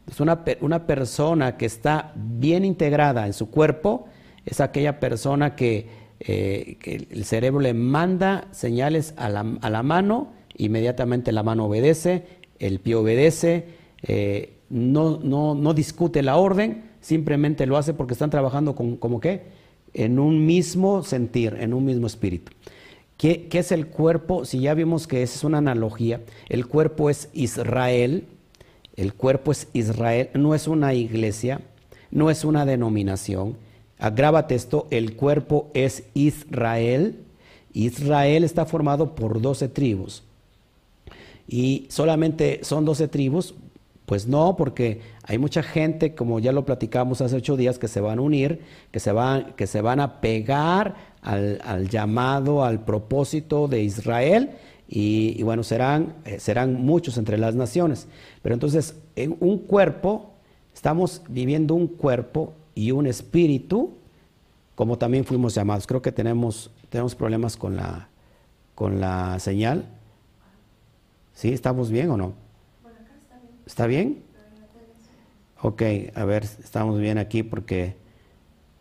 [0.07, 4.09] Es una, una persona que está bien integrada en su cuerpo,
[4.45, 10.33] es aquella persona que, eh, el cerebro le manda señales a la, a la, mano,
[10.55, 12.27] inmediatamente la mano obedece,
[12.59, 13.69] el pie obedece,
[14.03, 19.19] eh, no, no, no, discute la orden, simplemente lo hace porque están trabajando con, como
[19.19, 19.64] qué,
[19.95, 22.53] en un mismo sentir, en un mismo espíritu.
[23.17, 24.45] ¿Qué, es el cuerpo?
[24.45, 28.27] Si ya vimos que esa es una analogía, el cuerpo es Israel,
[28.97, 31.61] el cuerpo es Israel, no es una iglesia,
[32.11, 33.57] no es una denominación.
[33.99, 37.21] Agrábate esto, el cuerpo es Israel.
[37.73, 40.23] Israel está formado por doce tribus.
[41.47, 43.55] Y solamente son doce tribus,
[44.07, 48.01] pues no, porque hay mucha gente, como ya lo platicamos hace ocho días, que se
[48.01, 48.61] van a unir,
[48.91, 54.51] que se van, que se van a pegar al, llamado, al propósito de Israel,
[54.87, 58.07] y, bueno, serán, eh, serán muchos entre las naciones.
[58.43, 60.31] Pero entonces, en un cuerpo,
[60.75, 63.95] estamos viviendo un cuerpo y un espíritu,
[64.75, 65.87] como también fuimos llamados.
[65.87, 68.09] Creo que tenemos, tenemos problemas con la,
[68.75, 69.87] con la señal.
[71.33, 71.51] ¿Sí?
[71.53, 72.35] ¿Estamos bien o no?
[73.67, 74.24] ¿Está bien?
[75.67, 75.83] Ok,
[76.15, 77.97] a ver, estamos bien aquí porque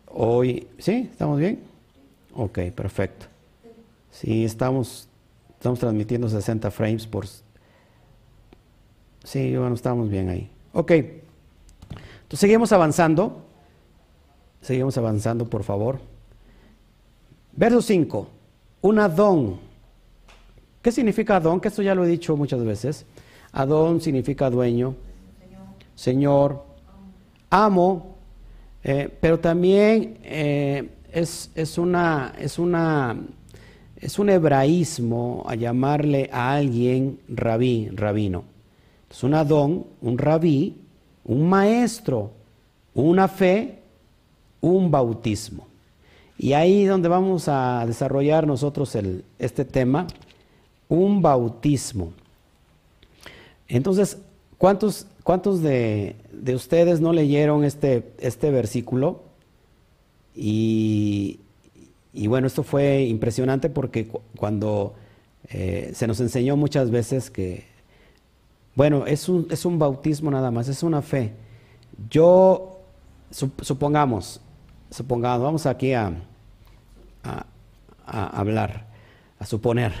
[0.06, 1.08] hoy, ¿sí?
[1.10, 1.60] ¿Estamos bien?
[2.34, 3.24] Ok, perfecto.
[4.10, 5.08] Sí, estamos,
[5.54, 7.24] estamos transmitiendo 60 frames por...
[9.24, 10.50] Sí, bueno, estamos bien ahí.
[10.74, 13.46] Ok, entonces seguimos avanzando.
[14.60, 16.00] Seguimos avanzando, por favor.
[17.52, 18.28] Verso 5,
[18.82, 19.58] un Adón.
[20.82, 21.62] ¿Qué significa Adón?
[21.62, 23.06] Que esto ya lo he dicho muchas veces.
[23.52, 24.94] Adón significa dueño,
[25.94, 26.73] Señor,
[27.54, 28.16] amo,
[28.82, 33.16] eh, pero también eh, es, una, es, una,
[33.96, 38.44] es un hebraísmo a llamarle a alguien rabí, rabino.
[39.08, 40.74] Es un Adón, un rabí,
[41.24, 42.32] un maestro,
[42.92, 43.78] una fe,
[44.60, 45.68] un bautismo.
[46.36, 50.08] Y ahí donde vamos a desarrollar nosotros el, este tema,
[50.88, 52.12] un bautismo.
[53.68, 54.18] Entonces,
[54.58, 56.16] ¿cuántos, cuántos de,
[56.52, 59.22] ustedes no leyeron este, este versículo?
[60.34, 61.40] Y,
[62.26, 64.94] bueno, esto fue impresionante porque cuando
[65.48, 67.64] eh, se nos enseñó muchas veces que,
[68.74, 71.32] bueno, es un, es un bautismo nada más, es una fe.
[72.10, 72.80] Yo,
[73.30, 74.40] supongamos,
[74.90, 76.12] supongamos, vamos aquí a,
[77.22, 78.88] a hablar,
[79.38, 79.92] a suponer.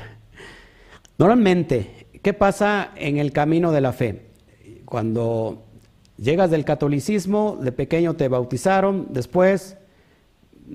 [1.16, 4.30] Normalmente ¿Qué pasa en el camino de la fe?
[4.86, 5.63] Cuando
[6.16, 9.76] llegas del catolicismo, de pequeño te bautizaron, después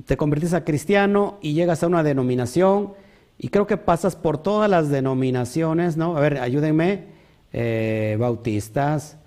[0.06, 2.94] te convertís a cristiano y llegas a una denominación
[3.38, 6.16] y creo que pasas por todas las denominaciones, ¿no?
[6.18, 7.06] A ver, ayúdenme,
[7.54, 9.18] eh, bautistas,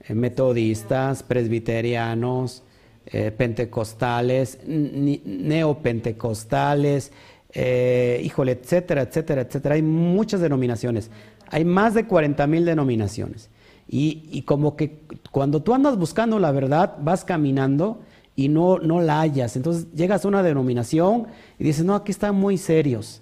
[0.00, 2.64] eh, metodistas, presbiterianos,
[3.06, 7.12] eh, pentecostales, neopentecostales,
[7.54, 9.74] híjole, etcétera, etcétera, etcétera.
[9.74, 11.10] Hay muchas denominaciones.
[11.48, 13.50] Hay más de 40 mil denominaciones.
[13.94, 15.00] Y, como que
[15.30, 18.00] cuando tú andas buscando la verdad, vas caminando
[18.34, 19.54] y no, no la hallas.
[19.54, 21.26] Entonces llegas a una denominación
[21.58, 23.20] y dices, no, aquí están muy serios.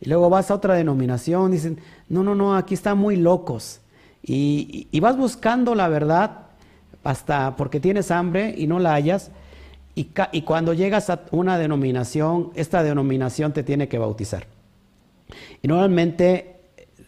[0.00, 3.80] Y luego vas a otra denominación y dicen, no, no, no, aquí están muy locos.
[4.22, 6.42] Y, y, vas buscando la verdad
[7.02, 9.32] hasta porque tienes hambre y no la hallas.
[9.96, 14.46] Y, y cuando llegas a una denominación, esta denominación te tiene que bautizar.
[15.60, 16.54] Y normalmente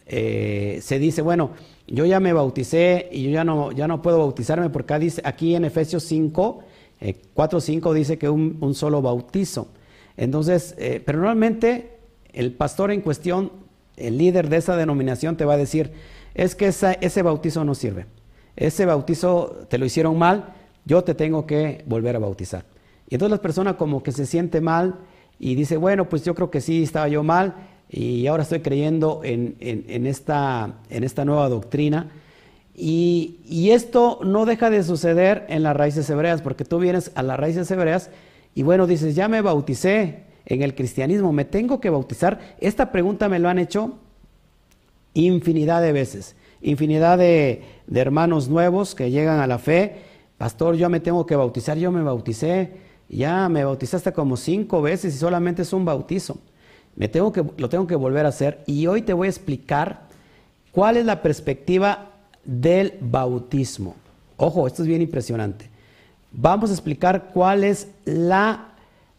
[0.07, 1.51] eh, se dice, bueno,
[1.87, 5.65] yo ya me bauticé y yo ya no, ya no puedo bautizarme porque aquí, en
[5.65, 6.63] Efesios 5,
[7.33, 9.69] 4, 5 dice que un, un solo bautizo.
[10.17, 11.97] Entonces, eh, pero normalmente
[12.33, 13.51] el pastor en cuestión,
[13.95, 15.91] el líder de esa denominación te va a decir,
[16.35, 18.05] es que ese bautizo no sirve.
[18.55, 20.53] Ese bautizo te lo hicieron mal,
[20.85, 22.65] yo te tengo que volver a bautizar.
[23.09, 24.95] Y entonces la persona como que se siente mal
[25.39, 27.55] y dice, bueno, pues yo creo que sí estaba yo mal
[27.89, 29.55] y ahora estoy creyendo en,
[30.07, 30.75] esta,
[31.25, 32.11] nueva doctrina.
[32.75, 37.39] Y, esto no deja de suceder en las raíces hebreas, porque tú vienes a las
[37.39, 38.09] raíces hebreas
[38.55, 42.55] y bueno, dices, ya me bauticé en el cristianismo, ¿me tengo que bautizar?
[42.59, 43.99] Esta pregunta me lo han hecho
[45.13, 49.97] infinidad de veces, infinidad de, hermanos nuevos que llegan a la fe.
[50.37, 52.77] Pastor, yo me tengo que bautizar, yo me bauticé,
[53.09, 56.37] ya me bautizaste como cinco veces y solamente es un bautizo.
[56.97, 60.07] Me tengo que, lo tengo que volver a hacer y hoy te voy a explicar
[60.71, 62.11] cuál es la perspectiva
[62.43, 63.95] del bautismo.
[64.35, 65.77] Ojo, esto es bien impresionante
[66.31, 68.75] vamos a explicar cuál es la,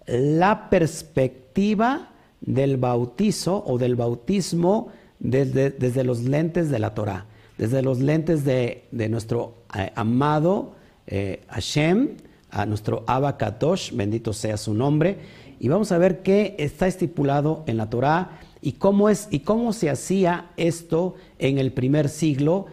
[0.06, 2.10] la perspectiva
[2.40, 4.88] del bautizo o del bautismo
[5.18, 10.74] desde, desde, los lentes de la Torah, desde los lentes de, de nuestro eh, amado
[11.06, 12.10] eh, Hashem,
[12.50, 15.18] a nuestro Abba Kadosh, bendito sea su nombre,
[15.60, 19.72] y vamos a ver qué está estipulado en la Torah y cómo, es, y cómo
[19.72, 22.66] se hacía esto en el primer siglo,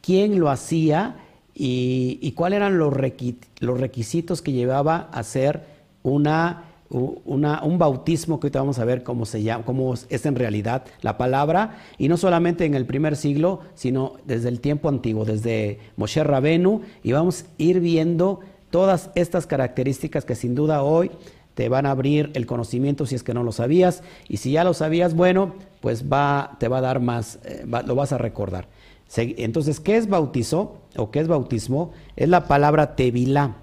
[0.00, 1.16] quién lo hacía
[1.54, 5.64] y, cuáles eran los, requisitos que llevaba a hacer
[6.02, 10.84] una, un bautismo que ahorita vamos a ver cómo se llama, cómo es en realidad
[11.02, 15.78] la palabra, y no solamente en el primer siglo, sino desde el tiempo antiguo, desde
[15.96, 21.10] Moshe Rabenu, y vamos a ir viendo todas estas características que sin duda hoy
[21.54, 24.64] te van a abrir el conocimiento si es que no lo sabías, y si ya
[24.64, 28.68] lo sabías, bueno, pues va, te va a dar más, eh, lo vas a recordar.
[29.14, 31.92] Entonces, ¿qué es bautizo o qué es bautismo?
[32.16, 33.56] Es la palabra tevilá.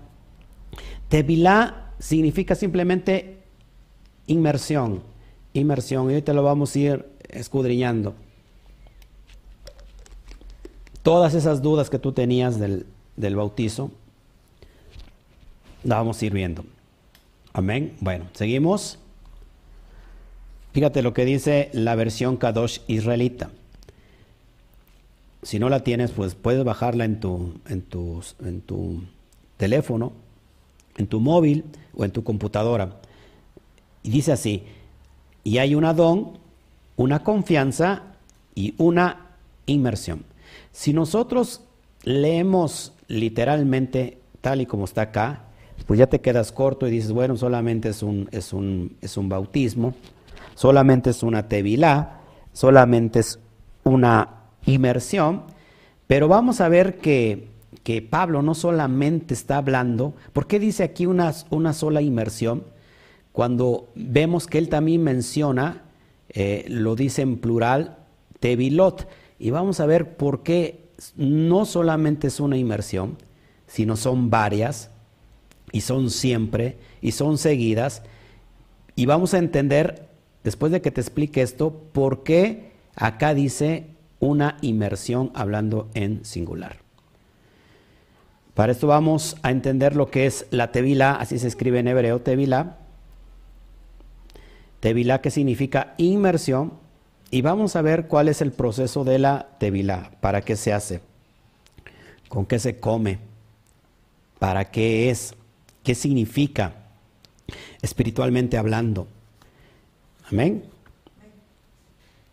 [1.07, 3.39] Tevilá significa simplemente
[4.27, 5.01] inmersión,
[5.53, 8.13] inmersión, y ahorita lo vamos a ir escudriñando.
[11.01, 13.89] Todas esas dudas que tú tenías del, del bautizo,
[15.83, 16.63] la vamos a ir viendo.
[17.59, 17.97] Amén.
[17.99, 18.99] Bueno, seguimos.
[20.71, 23.49] Fíjate lo que dice la versión Kadosh israelita.
[25.43, 29.03] Si no la tienes, pues puedes bajarla en tu, en tu, en tu
[29.57, 30.13] teléfono,
[30.95, 31.65] en tu móvil
[31.97, 33.01] o en tu computadora.
[34.03, 34.63] Y dice así,
[35.43, 36.37] y hay una don,
[36.95, 38.03] una confianza
[38.55, 39.31] y una
[39.65, 40.23] inmersión.
[40.71, 41.59] Si nosotros
[42.05, 45.48] leemos literalmente tal y como está acá,
[45.85, 49.29] pues ya te quedas corto y dices, bueno, solamente es un, es un, es un
[49.29, 49.93] bautismo,
[50.55, 52.21] solamente es una tevilá,
[52.53, 53.39] solamente es
[53.83, 55.43] una inmersión,
[56.07, 57.47] pero vamos a ver que,
[57.83, 62.63] que Pablo no solamente está hablando, ¿por qué dice aquí una, una sola inmersión?
[63.31, 65.83] Cuando vemos que él también menciona,
[66.29, 67.97] eh, lo dice en plural,
[68.39, 69.07] tevilot,
[69.39, 73.17] y vamos a ver por qué no solamente es una inmersión,
[73.67, 74.91] sino son varias,
[75.71, 78.03] y son siempre, y son seguidas,
[78.95, 80.09] y vamos a entender,
[80.43, 83.85] después de que te explique esto, por qué acá dice
[84.19, 86.77] una inmersión hablando en singular.
[88.53, 92.19] Para esto vamos a entender lo que es la tevila, así se escribe en hebreo
[92.19, 92.77] tevila.
[94.81, 96.73] Tevila que significa inmersión
[97.31, 100.99] y vamos a ver cuál es el proceso de la tevila, para qué se hace,
[102.27, 103.19] con qué se come,
[104.39, 105.35] para qué es,
[105.83, 106.73] qué significa
[107.81, 109.07] espiritualmente hablando.
[110.31, 110.63] Amén.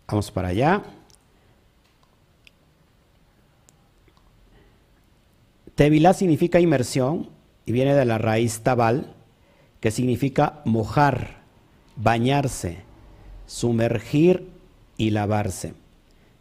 [0.07, 0.83] Vamos para allá.
[5.75, 7.29] Tevilá significa inmersión
[7.65, 9.13] y viene de la raíz tabal,
[9.79, 11.41] que significa mojar,
[11.95, 12.79] bañarse,
[13.45, 14.47] sumergir
[14.97, 15.73] y lavarse.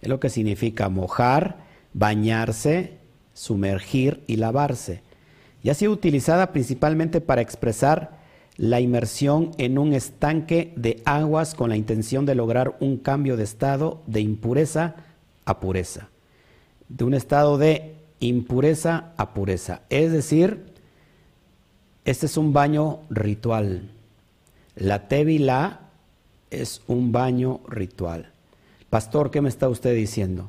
[0.00, 1.58] Es lo que significa mojar,
[1.92, 2.98] bañarse,
[3.34, 5.02] sumergir y lavarse.
[5.66, 8.20] Y ha sido utilizada principalmente para expresar
[8.56, 13.42] la inmersión en un estanque de aguas con la intención de lograr un cambio de
[13.42, 14.94] estado de impureza
[15.44, 16.08] a pureza,
[16.88, 19.80] de un estado de impureza a pureza.
[19.90, 20.66] Es decir,
[22.04, 23.90] este es un baño ritual.
[24.76, 25.80] La tevila
[26.52, 28.30] es un baño ritual.
[28.88, 30.48] Pastor, ¿qué me está usted diciendo?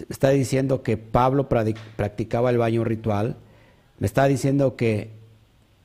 [0.00, 3.36] ¿Me está diciendo que Pablo practicaba el baño ritual?
[3.98, 5.10] ¿Me está diciendo que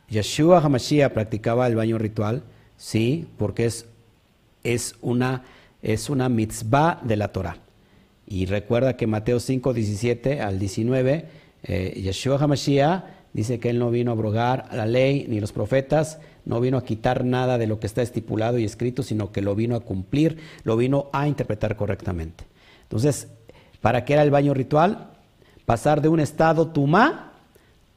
[0.09, 2.43] Yeshua HaMashiach practicaba el baño ritual?
[2.77, 3.85] Sí, porque es,
[4.63, 5.43] es, una,
[5.81, 7.57] es una mitzvah de la Torah.
[8.25, 11.25] Y recuerda que Mateo 5, 17 al 19,
[11.63, 13.03] eh, Yeshua HaMashiach
[13.33, 16.83] dice que él no vino a abrogar la ley ni los profetas, no vino a
[16.83, 20.39] quitar nada de lo que está estipulado y escrito, sino que lo vino a cumplir,
[20.63, 22.45] lo vino a interpretar correctamente.
[22.83, 23.27] Entonces,
[23.81, 25.11] ¿para qué era el baño ritual?
[25.65, 27.28] Pasar de un estado tumá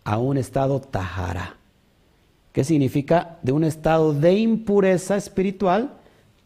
[0.05, 1.57] a un estado tahara.
[2.53, 3.39] ¿Qué significa?
[3.43, 5.95] De un estado de impureza espiritual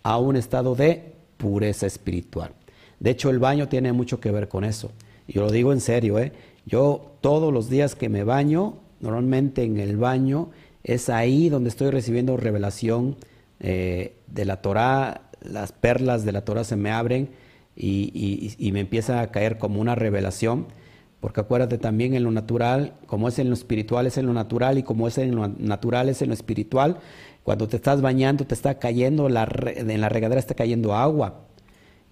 [0.02, 2.52] a un estado de pureza espiritual.
[3.00, 4.92] De hecho, el baño tiene mucho que ver con eso.
[5.28, 6.32] Yo lo digo en serio, ¿eh?
[6.64, 10.50] Yo todos los días que me baño, normalmente en el baño,
[10.84, 13.16] es ahí donde estoy recibiendo revelación
[13.60, 17.30] eh, de la Torah, las perlas de la Torah se me abren
[17.76, 20.66] y, me empieza a caer como una revelación.
[21.26, 24.78] Porque acuérdate también en lo natural, como es en lo espiritual, es en lo natural,
[24.78, 26.98] y como es en lo natural, es en lo espiritual.
[27.42, 31.40] Cuando te estás bañando, te está cayendo, la, en la regadera está cayendo agua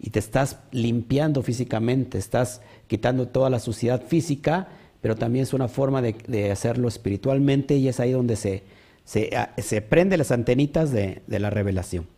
[0.01, 4.67] y te estás limpiando físicamente, estás quitando toda la suciedad física,
[5.01, 8.65] pero también es una forma de, hacerlo espiritualmente y es ahí donde se,
[9.05, 12.09] se, prende las antenitas de, la revelación.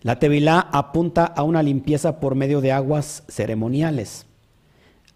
[0.00, 4.24] La tevilá apunta a una limpieza por medio de aguas ceremoniales.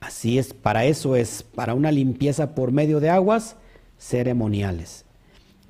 [0.05, 3.57] Así es, para eso es, para una limpieza por medio de aguas
[3.99, 5.07] ceremoniales.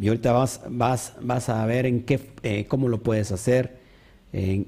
[0.00, 3.78] Y ahorita vas, vas, vas a ver en qué, eh, cómo lo puedes hacer
[4.32, 4.64] en,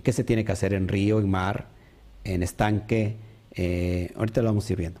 [0.00, 1.68] qué se tiene que hacer en río, en mar,
[2.24, 3.16] en estanque.
[3.52, 5.00] Eh, ahorita lo vamos a ir viendo.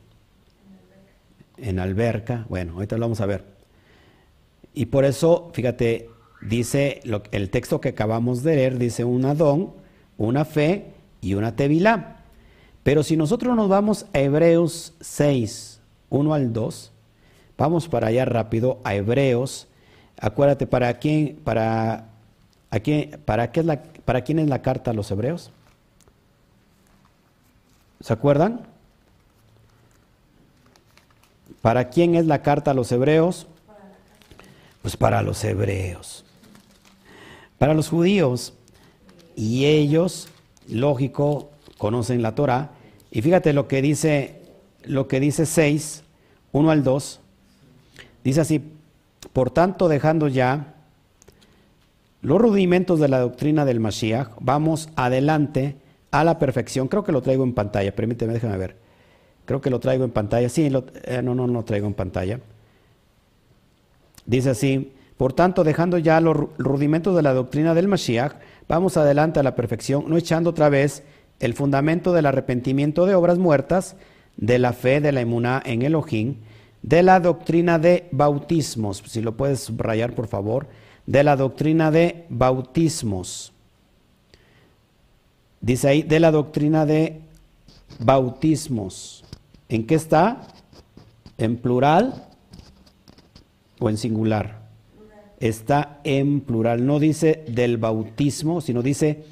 [1.56, 3.44] En alberca, bueno, ahorita lo vamos a ver.
[4.72, 6.08] Y por eso, fíjate,
[6.40, 7.00] dice
[7.32, 9.72] el texto que acabamos de leer, dice un Adón,
[10.18, 12.13] una fe y una tevilá.
[12.84, 15.80] Pero si nosotros nos vamos a Hebreos 6,
[16.10, 16.92] 1 al 2,
[17.56, 19.66] vamos para allá rápido a Hebreos.
[20.20, 22.10] Acuérdate, ¿para quién, para,
[23.24, 25.50] para, qué es la, ¿Para quién es la carta a los hebreos?
[28.00, 28.66] ¿Se acuerdan?
[31.62, 33.46] ¿Para quién es la carta a los hebreos?
[34.82, 36.26] Pues para los hebreos.
[37.56, 38.52] Para los judíos.
[39.36, 40.28] Y ellos,
[40.68, 42.70] lógico, conocen la Torah.
[43.10, 44.40] Y fíjate lo que dice,
[44.84, 46.04] lo que dice 6,
[46.52, 47.20] 1 al 2.
[48.24, 48.62] Dice así,
[49.32, 50.74] por tanto, dejando ya
[52.22, 55.76] los rudimentos de la doctrina del Mashiach, vamos adelante
[56.10, 56.88] a la perfección.
[56.88, 58.76] Creo que lo traigo en pantalla, permíteme, déjame ver.
[59.44, 60.48] Creo que lo traigo en pantalla.
[60.48, 60.70] Sí,
[61.04, 62.40] eh, no, no, no traigo en pantalla.
[64.24, 68.36] Dice así, por tanto, dejando ya los rudimentos de la doctrina del Mashiach,
[68.68, 71.02] vamos adelante a la perfección, no echando otra vez
[71.40, 73.96] el fundamento del arrepentimiento de obras muertas,
[74.36, 76.36] de la fe, de la emuná en Elohim,
[76.82, 79.02] de la doctrina de bautismos.
[79.06, 80.66] Si lo puedes subrayar, por favor
[81.06, 83.52] de la doctrina de bautismos.
[85.60, 87.20] Dice ahí, de la doctrina de
[87.98, 89.24] bautismos.
[89.68, 90.46] ¿En qué está?
[91.38, 92.28] ¿En plural
[93.80, 94.62] o en singular?
[95.40, 96.86] Está en plural.
[96.86, 99.24] No dice del bautismo, sino dice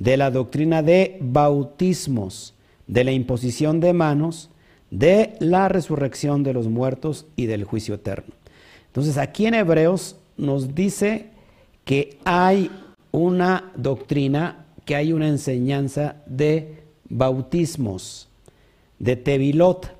[0.00, 2.54] de la doctrina de bautismos,
[2.88, 4.50] de la imposición de manos,
[4.90, 8.34] de la resurrección de los muertos y del juicio eterno.
[8.86, 11.28] Entonces aquí en Hebreos nos dice
[11.84, 12.70] que hay
[13.12, 18.28] una doctrina, que hay una enseñanza de bautismos,
[18.98, 19.94] de Tevilot.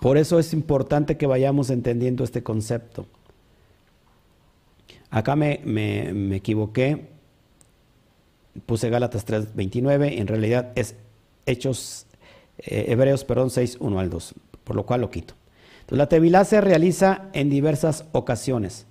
[0.00, 3.06] Por eso es importante que vayamos entendiendo este concepto.
[5.10, 7.15] Acá me, me, equivoqué,
[8.64, 10.94] puse Gálatas 3.29, en realidad es
[11.44, 12.06] Hechos
[12.58, 14.34] eh, Hebreos, perdón, 6, 1 al 2,
[14.64, 15.34] por lo cual lo quito
[15.94, 18.86] la tevilá se realiza en diversas ocasiones.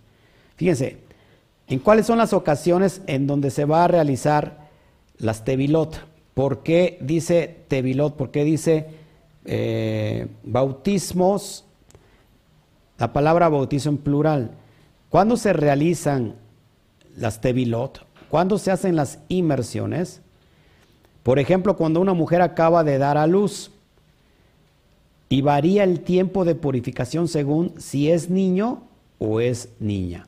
[0.56, 0.98] Fíjense,
[1.68, 4.70] ¿en cuáles son las ocasiones en donde se va a realizar
[5.18, 6.06] las tevilot?
[6.34, 8.16] ¿Por qué dice tevilot?
[8.16, 8.88] ¿Por qué dice
[9.46, 11.66] eh, bautismos?
[12.98, 14.52] La palabra bautizo en plural.
[15.10, 16.36] ¿Cuándo se realizan
[17.18, 18.05] las tevilot?
[18.36, 20.20] ¿Cuándo se hacen las inmersiones?
[21.24, 23.72] Por ejemplo, cuando una mujer acaba de dar a luz
[25.30, 28.84] y varía el tiempo de purificación según si es niño
[29.20, 30.28] o es niña.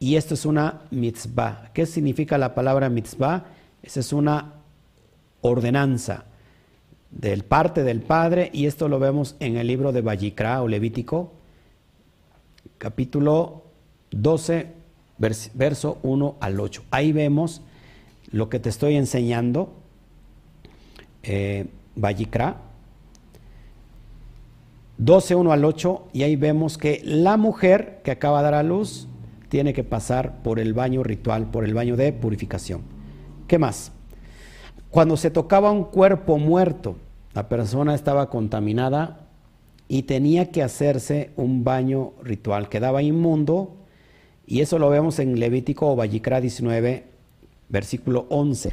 [0.00, 1.70] Y esto es una mitzvah.
[1.74, 3.44] ¿Qué significa la palabra mitzvah?
[3.84, 4.54] Esa es una
[5.40, 6.24] ordenanza
[7.12, 11.30] del parte del Padre y esto lo vemos en el libro de Vallicra o Levítico,
[12.78, 13.62] capítulo
[14.10, 14.77] 12,
[15.18, 16.84] verso 1 al 8.
[16.90, 17.62] Ahí vemos
[18.30, 19.72] lo que te estoy enseñando,
[21.22, 21.66] eh,
[24.98, 28.62] 12, 1 al 8, y ahí vemos que la mujer que acaba de dar a
[28.62, 29.08] luz
[29.48, 32.82] tiene que pasar por el baño ritual, por el baño de purificación.
[33.46, 33.92] ¿Qué más?
[34.90, 36.96] Cuando se tocaba un cuerpo muerto,
[37.34, 39.28] la persona estaba contaminada
[39.86, 42.68] y tenía que hacerse un baño ritual.
[42.68, 43.77] Quedaba inmundo
[44.48, 47.04] y eso lo vemos en Levítico o Vallicra 19,
[47.68, 48.72] versículo 11.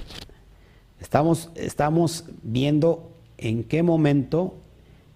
[1.01, 4.55] Estamos, estamos viendo en qué momento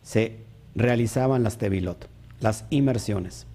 [0.03, 0.36] se
[0.76, 2.10] realizaban las tevilot,
[2.41, 3.47] las inmersiones.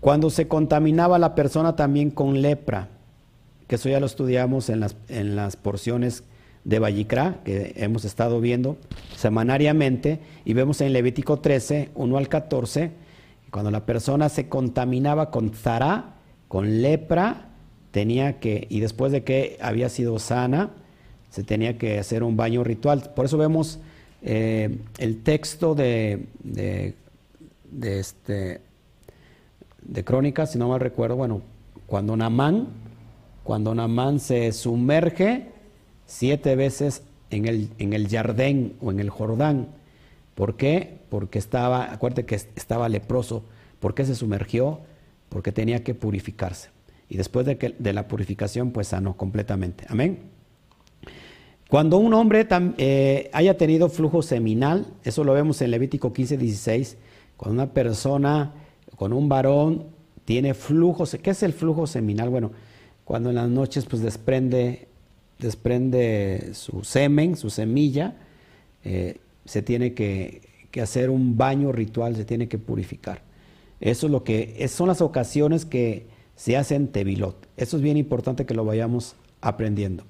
[0.00, 2.88] Cuando se contaminaba la persona también con lepra,
[3.68, 6.24] que eso ya lo estudiamos en las, en las porciones
[6.64, 8.78] de Vallicra, que hemos estado viendo
[9.14, 12.92] semanariamente, y vemos en Levítico 13, 1 al 14,
[13.50, 16.14] cuando la persona se contaminaba con zara,
[16.48, 17.48] con lepra,
[17.90, 20.70] tenía que, y después de que había sido sana,
[21.30, 23.10] se tenía que hacer un baño ritual.
[23.14, 23.78] Por eso vemos
[24.22, 26.94] eh, el texto de, de,
[27.72, 28.60] este,
[29.82, 31.42] de Crónicas, si no mal recuerdo, bueno,
[31.86, 32.68] cuando Namán,
[33.42, 35.48] cuando Namán se sumerge
[36.06, 39.79] siete veces en el, en el Jardín o en el Jordán.
[40.40, 41.00] ¿Por qué?
[41.10, 43.44] Porque estaba, acuérdate que estaba leproso.
[43.78, 44.80] ¿Por qué se sumergió?
[45.28, 46.70] Porque tenía que purificarse.
[47.10, 49.84] Y después de, la purificación, pues sanó completamente.
[49.90, 50.20] Amén.
[51.68, 56.96] Cuando un hombre eh, haya tenido flujo seminal, eso lo vemos en Levítico 15, 16,
[57.36, 58.54] cuando una persona,
[58.96, 59.88] con un varón,
[60.24, 62.30] tiene flujo, ¿qué es el flujo seminal?
[62.30, 62.50] Bueno,
[63.04, 64.88] cuando en las noches pues desprende,
[65.38, 68.14] desprende su semen, su semilla,
[68.84, 69.18] eh,
[69.50, 70.42] se tiene que,
[70.80, 73.22] hacer un baño ritual, se tiene que purificar.
[73.80, 77.48] Eso es lo que, son las ocasiones que se hacen tevilot.
[77.56, 80.04] Eso es bien importante que lo vayamos aprendiendo.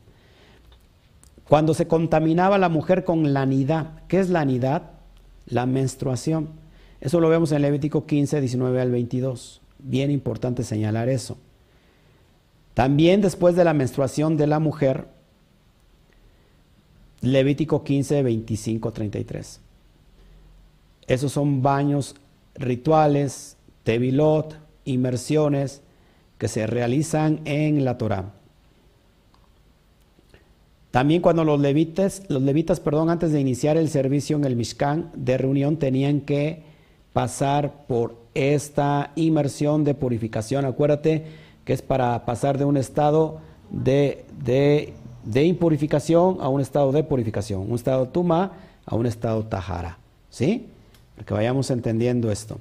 [1.48, 4.90] Cuando se contaminaba la mujer con la anidad, ¿qué es la anidad?
[5.46, 6.50] La menstruación.
[7.00, 9.62] Eso lo vemos en Levítico 15, 19 al 22.
[9.78, 11.38] Bien importante señalar eso.
[12.74, 15.06] También después de la menstruación de la mujer,
[17.22, 19.60] Levítico 15, 25, 33.
[21.06, 22.16] Esos son baños
[22.54, 25.82] rituales, tevilot, inmersiones
[26.38, 28.32] que se realizan en la Torah.
[30.90, 35.10] También cuando los levitas, los levitas, perdón, antes de iniciar el servicio en el Mishkan
[35.14, 36.62] de reunión tenían que
[37.12, 40.64] pasar por esta inmersión de purificación.
[40.64, 41.26] Acuérdate
[41.64, 43.40] que es para pasar de un estado
[43.70, 44.94] de, de,
[45.34, 48.52] impurificación a un estado de purificación, un estado tuma
[48.86, 49.98] a un estado tahara.
[50.30, 50.66] ¿Sí?
[51.14, 52.58] Para que vayamos entendiendo esto.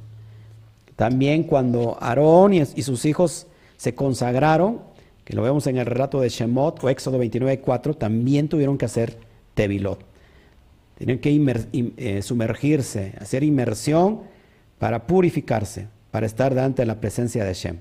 [0.95, 3.47] También cuando Aarón y sus hijos
[3.77, 4.81] se consagraron,
[5.23, 8.85] que lo vemos en el relato de Shemot o Éxodo 29, 4, también tuvieron que
[8.85, 9.17] hacer
[9.53, 9.99] tevilot.
[10.97, 11.63] Tienen que
[11.97, 14.21] eh, sumergirse, hacer inmersión
[14.79, 17.77] para purificarse, para estar delante de la presencia de Shem.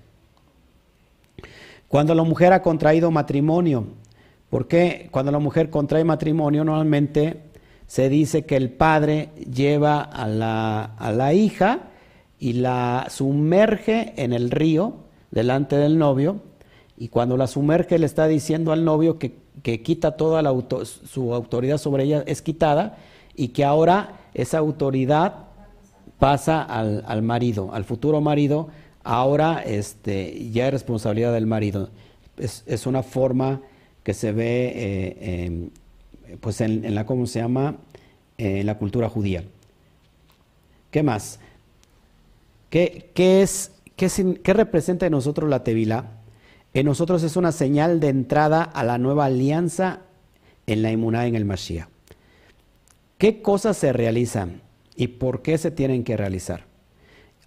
[1.88, 3.86] Cuando la mujer ha contraído matrimonio,
[4.50, 5.08] ¿por qué?
[5.10, 7.42] Cuando la mujer contrae matrimonio, normalmente
[7.86, 11.90] se dice que el padre lleva a la, a la hija
[12.38, 14.94] y la sumerge en el río
[15.30, 16.42] delante del novio
[16.98, 19.32] y cuando la sumerge le está diciendo al novio que,
[19.82, 20.52] quita toda la
[20.84, 22.98] su autoridad sobre ella, es quitada,
[23.36, 25.46] y que ahora esa autoridad
[26.18, 28.68] pasa al, marido, al futuro marido,
[29.04, 31.90] ahora este, ya es responsabilidad del marido.
[32.36, 33.60] Es, una forma
[34.08, 35.68] que se ve eh,
[36.40, 37.76] pues en, la, ¿cómo se llama?
[38.38, 39.44] en la cultura judía.
[40.90, 41.40] ¿Qué más?
[42.70, 44.08] ¿Qué, es, qué,
[44.42, 46.06] qué representa en nosotros la tevila?
[46.72, 50.00] en nosotros es una señal de entrada a la nueva alianza
[50.66, 51.88] en la inmunidad en el Mashiach.
[53.18, 54.62] ¿Qué cosas se realizan
[54.96, 56.64] y por qué se tienen que realizar?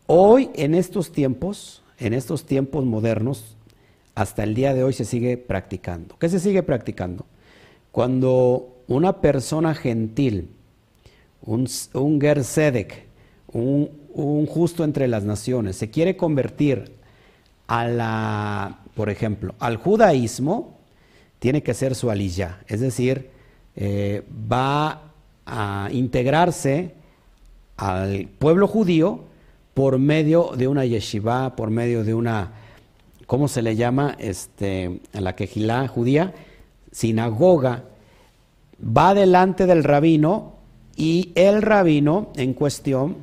[0.05, 3.57] Hoy, en estos tiempos, en estos tiempos modernos,
[4.15, 6.17] hasta el día de hoy se sigue practicando.
[6.17, 7.25] ¿Qué se sigue practicando?
[7.91, 10.49] Cuando una persona gentil,
[11.41, 13.07] un, un Gersedek,
[13.53, 16.93] un, un justo entre las naciones, se quiere convertir
[17.67, 20.77] a la por ejemplo, al judaísmo
[21.39, 23.29] tiene que ser su aliyah, es decir,
[23.75, 25.13] eh, va
[25.45, 26.93] a integrarse
[27.77, 29.21] al pueblo judío
[29.73, 32.51] por medio de una yeshiva, por medio de una,
[33.31, 34.17] ¿cómo se le llama?
[34.19, 36.33] Este, en la quejilá judía,
[36.91, 37.85] sinagoga,
[38.85, 40.57] va delante del rabino
[40.97, 43.15] y el rabino en cuestión,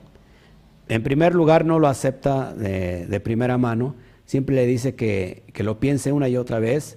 [0.89, 6.11] en primer lugar, no lo acepta de primera mano, siempre le dice que, lo piense
[6.11, 6.97] una y otra vez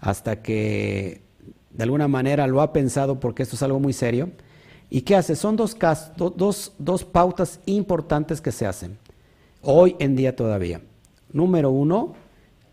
[0.00, 1.20] hasta que
[1.72, 4.30] de alguna manera lo ha pensado porque esto es algo muy serio.
[4.88, 5.36] ¿Y qué hace?
[5.36, 5.76] Son dos,
[6.16, 8.96] dos, dos pautas importantes que se hacen
[9.60, 10.80] hoy en día todavía.
[11.34, 12.14] Número uno,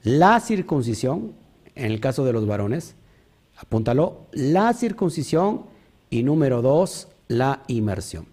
[0.04, 1.34] la circuncisión,
[1.76, 2.95] en el caso de los varones,
[3.58, 5.64] apúntalo, la circuncisión
[6.10, 8.28] y número dos, la inmersión.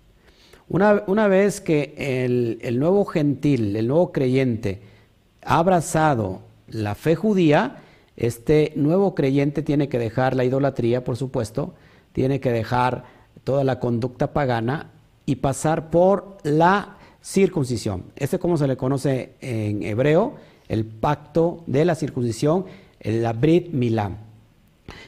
[0.68, 4.82] Una, vez que el, el, nuevo gentil, el nuevo creyente,
[5.42, 7.78] ha abrazado la fe judía,
[8.16, 11.74] este nuevo creyente tiene que dejar la idolatría, por supuesto,
[12.12, 13.04] tiene que dejar
[13.42, 14.90] toda la conducta pagana
[15.26, 18.04] y pasar por la circuncisión.
[18.16, 20.34] Este como se le conoce en hebreo,
[20.70, 22.64] el pacto de la circuncisión,
[23.00, 24.12] el Brit Milá.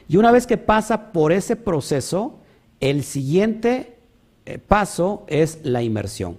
[0.09, 2.35] Y una vez que pasa por ese proceso,
[2.81, 3.95] el siguiente
[4.45, 6.35] eh, paso es la inmersión.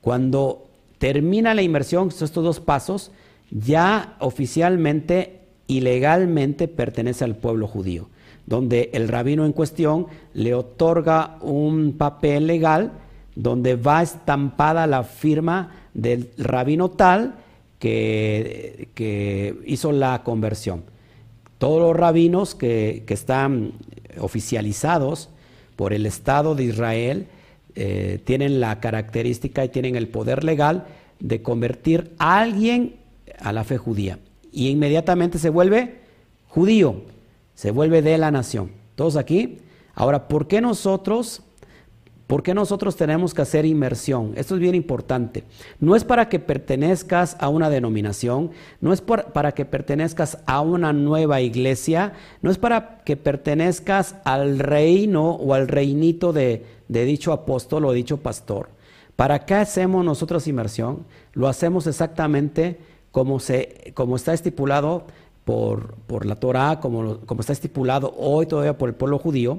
[0.00, 3.12] Cuando termina la inmersión, estos dos pasos,
[3.50, 8.08] ya oficialmente y legalmente pertenece al pueblo judío,
[8.46, 12.92] donde el rabino en cuestión le otorga un papel legal
[13.34, 17.34] donde va estampada la firma del rabino tal
[17.82, 20.84] que, que hizo la conversión.
[21.58, 23.72] Todos los rabinos que, están
[24.20, 25.30] oficializados
[25.74, 27.26] por el Estado de Israel
[27.74, 30.86] eh, tienen la característica y tienen el poder legal
[31.18, 32.94] de convertir a alguien
[33.40, 34.20] a la fe judía.
[34.52, 35.96] Y inmediatamente se vuelve
[36.46, 37.02] judío,
[37.56, 38.70] se vuelve de la nación.
[38.94, 39.58] ¿Todos aquí?
[39.96, 41.42] Ahora, ¿por qué nosotros
[42.32, 44.32] ¿Por qué nosotros tenemos que hacer inmersión?
[44.36, 45.44] Esto es bien importante.
[45.80, 50.94] No es para que pertenezcas a una denominación, no es para que pertenezcas a una
[50.94, 57.84] nueva iglesia, no es para que pertenezcas al reino o al reinito de, dicho apóstol
[57.84, 58.70] o dicho pastor.
[59.14, 61.04] ¿Para qué hacemos nosotros inmersión?
[61.34, 62.78] Lo hacemos exactamente
[63.10, 65.04] como, se, como está estipulado
[65.44, 69.58] por, por la Torah, como, como está estipulado hoy todavía por el pueblo judío.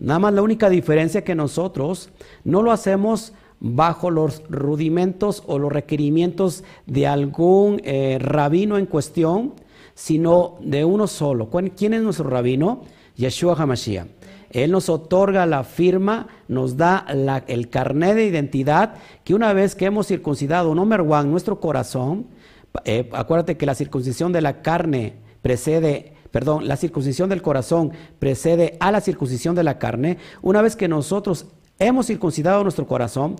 [0.00, 2.10] Nada más la única diferencia que nosotros
[2.42, 9.52] no lo hacemos bajo los rudimentos o los requerimientos de algún eh, rabino en cuestión,
[9.94, 11.50] sino de uno solo.
[11.76, 12.82] ¿Quién es nuestro rabino?
[13.16, 14.06] Yeshua HaMashiach.
[14.50, 17.06] Él nos otorga la firma, nos da
[17.46, 22.26] el carnet de identidad, que una vez que hemos circuncidado, number one, nuestro corazón,
[22.84, 28.76] eh, acuérdate que la circuncisión de la carne precede perdón, la circuncisión del corazón precede
[28.80, 31.46] a la circuncisión de la carne, una vez que nosotros
[31.78, 33.36] hemos circuncidado nuestro corazón,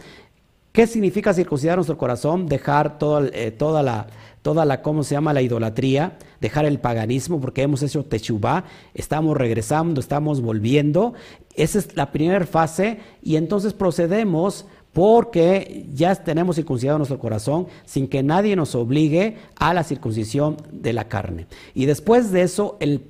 [0.72, 2.47] ¿qué significa circuncidar nuestro corazón?
[2.47, 2.99] Dejar
[3.32, 4.07] eh, toda la,
[4.43, 5.32] toda la, ¿cómo se llama?
[5.32, 8.64] La idolatría, dejar el paganismo, porque hemos hecho techubá,
[8.95, 11.14] estamos regresando, estamos volviendo.
[11.55, 18.09] Esa es la primera fase y entonces procedemos porque ya tenemos circuncidado nuestro corazón sin
[18.09, 21.47] que nadie nos obligue a la circuncisión de la carne.
[21.74, 23.01] Y después de eso, el,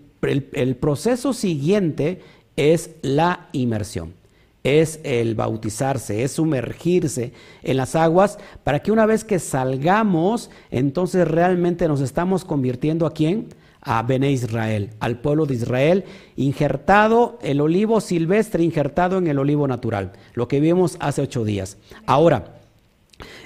[0.77, 2.21] proceso siguiente
[2.57, 4.15] es la inmersión
[4.63, 11.27] es el bautizarse, es sumergirse en las aguas para que una vez que salgamos, entonces
[11.27, 13.47] realmente nos estamos convirtiendo a quién?
[13.83, 16.05] A Bene Israel, al pueblo de Israel,
[16.37, 21.79] injertado el olivo silvestre, injertado en el olivo natural, lo que vimos hace ocho días.
[22.07, 22.61] Ahora,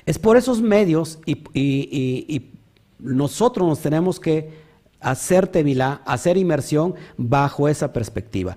[0.07, 2.51] es por esos medios y,
[2.99, 4.65] nosotros nos tenemos que
[5.01, 8.57] hacer tevilá, hacer inmersión bajo esa perspectiva.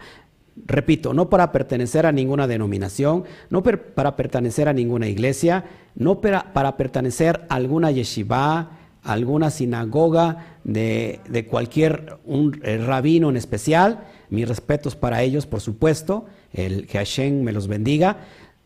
[0.65, 5.65] Repito, no para pertenecer a ninguna denominación, no para pertenecer a ninguna iglesia,
[5.95, 8.76] no para, para pertenecer a alguna yeshiva,
[9.07, 14.03] alguna sinagoga de, cualquier un, eh, rabino en especial.
[14.29, 16.25] Mis respetos para ellos, por supuesto.
[16.53, 18.17] El que Hashem me los bendiga.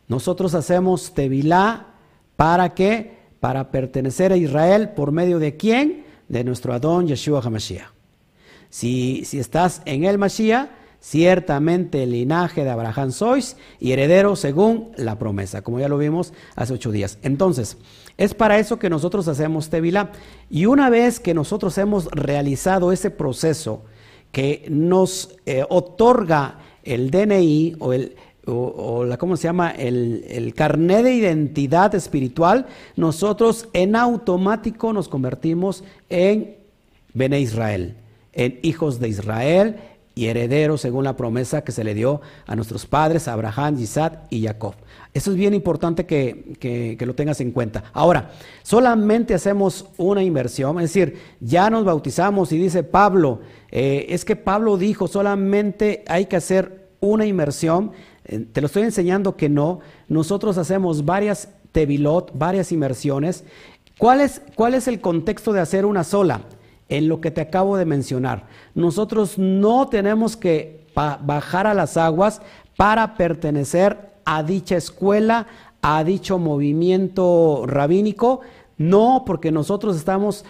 [0.08, 1.88] Nosotros hacemos Tevilá
[2.36, 3.20] para qué?
[3.40, 6.06] Para pertenecer a Israel por medio de quién?
[6.28, 7.92] De nuestro Adón Yeshua HaMashiach.
[8.70, 10.70] Si, si estás en el Mashiach,
[11.02, 16.34] ciertamente el linaje de Abraham sois y heredero según la promesa, como ya lo vimos
[16.56, 17.18] hace ocho días.
[17.22, 17.78] Entonces,
[18.18, 20.12] es para eso que nosotros hacemos Tevilá.
[20.50, 23.84] Y una vez que nosotros hemos realizado ese proceso
[24.32, 29.72] que nos eh, otorga el DNI o el, o, la, ¿cómo se llama?
[29.72, 36.56] El, el, carnet de identidad espiritual, nosotros en automático nos convertimos en
[37.14, 37.96] Bene Israel,
[38.34, 39.76] en hijos de Israel,
[40.14, 44.46] y heredero según la promesa que se le dio a nuestros padres, Abraham, Isaac y
[44.46, 44.76] Jacob.
[45.14, 47.84] Eso es bien importante que, lo tengas en cuenta.
[47.94, 48.32] Ahora,
[48.64, 53.40] solamente hacemos una inversión, es decir, ya nos bautizamos y dice Pablo,
[53.72, 57.92] eh, es que Pablo dijo, solamente hay que hacer una inmersión.
[58.26, 59.80] Eh, te lo estoy enseñando que no.
[60.08, 63.44] Nosotros hacemos varias tevilot, varias inmersiones.
[63.98, 66.42] ¿Cuál es, ¿Cuál es el contexto de hacer una sola?
[66.92, 68.48] En lo que te acabo de mencionar.
[68.76, 72.42] Nosotros no tenemos que bajar a las aguas
[72.78, 75.48] para pertenecer a dicha escuela,
[75.82, 78.42] a dicho movimiento rabínico.
[78.78, 80.44] No, porque nosotros estamos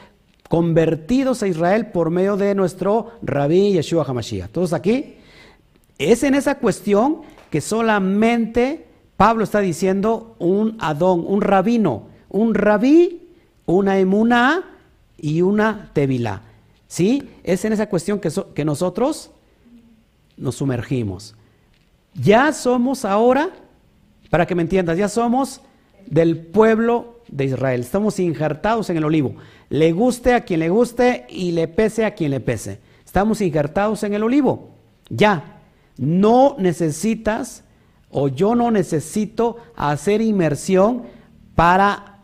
[0.49, 4.49] convertidos a Israel por medio de nuestro rabí Yeshua HaMashiach.
[4.49, 5.17] ¿Todos aquí?
[5.99, 7.21] es en esa cuestión
[7.51, 8.87] que solamente
[9.17, 13.29] Pablo está diciendo un Adón, un rabino, un rabí,
[13.67, 14.63] una emuná
[15.21, 16.41] y una tevilá.
[16.87, 17.29] ¿Sí?
[17.43, 19.31] Es en esa cuestión que, nosotros
[20.35, 21.35] nos sumergimos.
[22.13, 23.51] Ya somos ahora,
[24.29, 25.61] para que me entiendas, ya somos
[26.07, 27.79] del pueblo de Israel.
[27.79, 29.35] Estamos injertados en el olivo.
[29.69, 32.81] Le guste a quien le guste y le pese a quien le pese.
[33.05, 34.71] Estamos injertados en el olivo.
[35.09, 35.61] Ya.
[35.97, 37.63] No necesitas
[38.09, 41.03] o yo no necesito hacer inmersión
[41.55, 42.19] para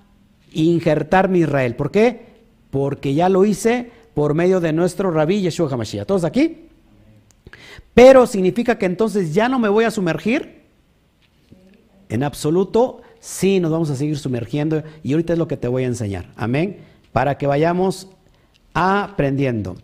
[0.52, 1.76] injertar mi Israel.
[1.76, 2.27] ¿Por qué?
[2.70, 6.08] Porque ya lo hice por medio de nuestro rabí Yeshua HaMashiach.
[6.08, 6.68] ¿Todos aquí?
[7.94, 10.64] Pero significa que entonces ya no me voy a sumergir.
[12.10, 15.84] En absoluto, sí nos vamos a seguir sumergiendo y ahorita es lo que te voy
[15.84, 16.32] a enseñar.
[16.36, 16.78] Amén.
[17.12, 18.08] Para que vayamos
[18.74, 19.76] aprendiendo.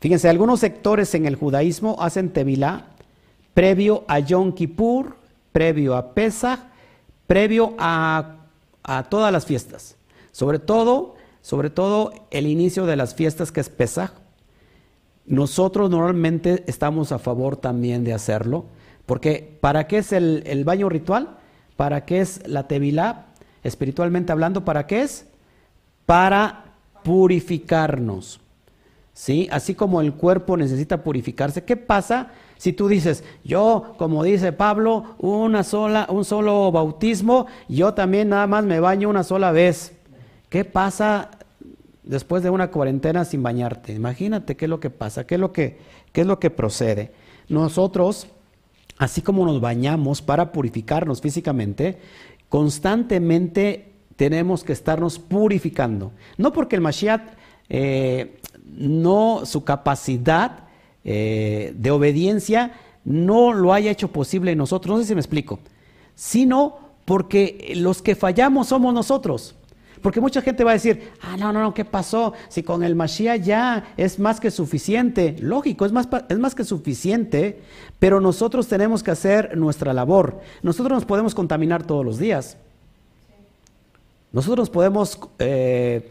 [0.00, 2.86] Fíjense, algunos sectores en el judaísmo hacen tevilá
[3.54, 5.16] previo a Yom Kippur,
[5.52, 6.60] previo a Pesach,
[7.26, 8.36] previo a,
[9.08, 9.96] todas las fiestas.
[10.32, 14.12] Sobre todo, sobre todo el inicio de las fiestas que es Pesach.
[15.26, 18.66] Nosotros normalmente estamos a favor también de hacerlo,
[19.06, 21.38] porque ¿para qué es el, baño ritual?
[21.76, 23.26] ¿Para qué es la tevilá?
[23.62, 25.26] Espiritualmente hablando, ¿para qué es?
[26.06, 26.74] Para
[27.04, 28.40] purificarnos.
[29.12, 29.48] ¿Sí?
[29.50, 31.64] Así como el cuerpo necesita purificarse.
[31.64, 32.30] ¿Qué pasa
[32.60, 38.46] si tú dices, yo, como dice Pablo, una sola, un solo bautismo, yo también nada
[38.46, 39.96] más me baño una sola vez.
[40.50, 41.30] ¿Qué pasa
[42.02, 43.94] después de una cuarentena sin bañarte?
[43.94, 45.78] Imagínate qué es lo que pasa, qué es lo que,
[46.12, 47.12] qué es lo que procede.
[47.48, 48.26] Nosotros,
[48.98, 51.98] así como nos bañamos para purificarnos físicamente,
[52.48, 56.12] constantemente tenemos que estarnos purificando.
[56.36, 57.22] No porque el Mashiach,
[57.68, 60.64] eh, no su capacidad,
[61.04, 62.72] eh, de obediencia
[63.04, 65.60] no lo haya hecho posible en nosotros, no sé si me explico,
[66.14, 69.54] sino porque los que fallamos somos nosotros.
[70.02, 72.32] Porque mucha gente va a decir, ah, no, no, no, ¿qué pasó?
[72.48, 75.36] Si con el Mashiach ya es más que suficiente.
[75.40, 77.60] Lógico, es más, es más que suficiente,
[77.98, 80.40] pero nosotros tenemos que hacer nuestra labor.
[80.62, 82.56] Nosotros nos podemos contaminar todos los días.
[84.32, 86.08] Nosotros nos podemos eh,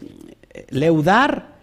[0.68, 1.54] leudar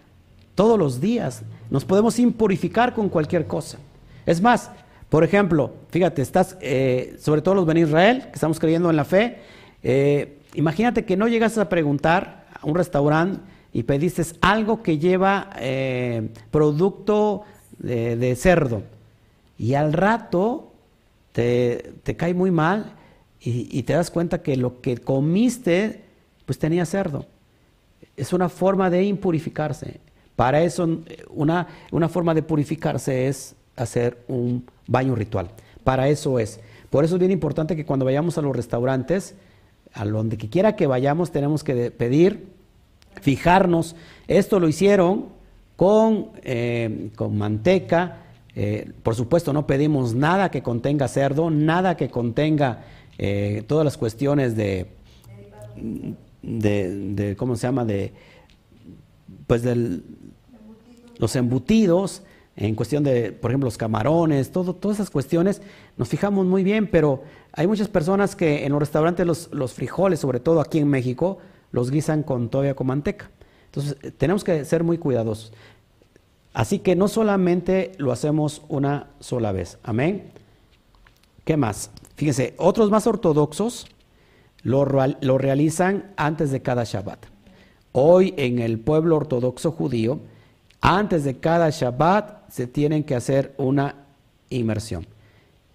[0.54, 1.42] todos los días.
[1.70, 3.78] Nos podemos impurificar con cualquier cosa.
[4.26, 4.70] Es más,
[5.08, 9.04] por ejemplo, fíjate, estás, eh, sobre todo los Ben Israel, que estamos creyendo en la
[9.04, 9.38] fe,
[9.82, 13.40] eh, imagínate que no llegas a preguntar a un restaurante
[13.72, 17.44] y pediste algo que lleva eh, producto
[17.78, 18.82] de, cerdo
[19.58, 20.72] y al rato
[21.32, 22.94] te, cae muy mal
[23.40, 26.02] y, y, te das cuenta que lo que comiste
[26.48, 27.26] pues tenía cerdo.
[28.16, 30.00] Es una forma de impurificarse.
[30.34, 30.88] Para eso,
[31.30, 35.50] una, una forma de purificarse es hacer un baño ritual.
[35.84, 36.60] Para eso es.
[36.90, 39.34] Por eso es bien importante que cuando vayamos a los restaurantes,
[39.98, 42.46] a donde quiera que vayamos, tenemos que pedir,
[43.20, 43.96] fijarnos.
[44.28, 45.26] Esto lo hicieron
[45.76, 48.22] con, eh, con manteca.
[48.54, 52.84] Eh, por supuesto, no pedimos nada que contenga cerdo, nada que contenga
[53.18, 54.86] eh, todas las cuestiones de,
[56.42, 57.84] de, de, ¿cómo se llama?
[57.84, 58.12] De,
[59.48, 60.04] pues del,
[61.18, 62.22] los embutidos,
[62.56, 65.62] en cuestión de, por ejemplo, los camarones, todo, todas esas cuestiones,
[65.96, 67.22] nos fijamos muy bien, pero
[67.52, 71.38] hay muchas personas que en los restaurantes los, frijoles, sobre todo aquí en México,
[71.72, 73.30] los guisan con todavía con manteca.
[73.66, 75.52] Entonces, eh, tenemos que ser muy cuidadosos.
[76.52, 79.78] Así que no solamente lo hacemos una sola vez.
[79.82, 80.30] Amén.
[81.44, 81.90] ¿Qué más?
[82.16, 83.86] Fíjense, otros más ortodoxos
[84.62, 84.86] lo,
[85.20, 87.26] lo realizan antes de cada Shabbat.
[87.92, 90.20] Hoy en el pueblo ortodoxo judío,
[90.80, 94.06] antes de cada Shabbat se tienen que hacer una
[94.50, 95.06] inmersión.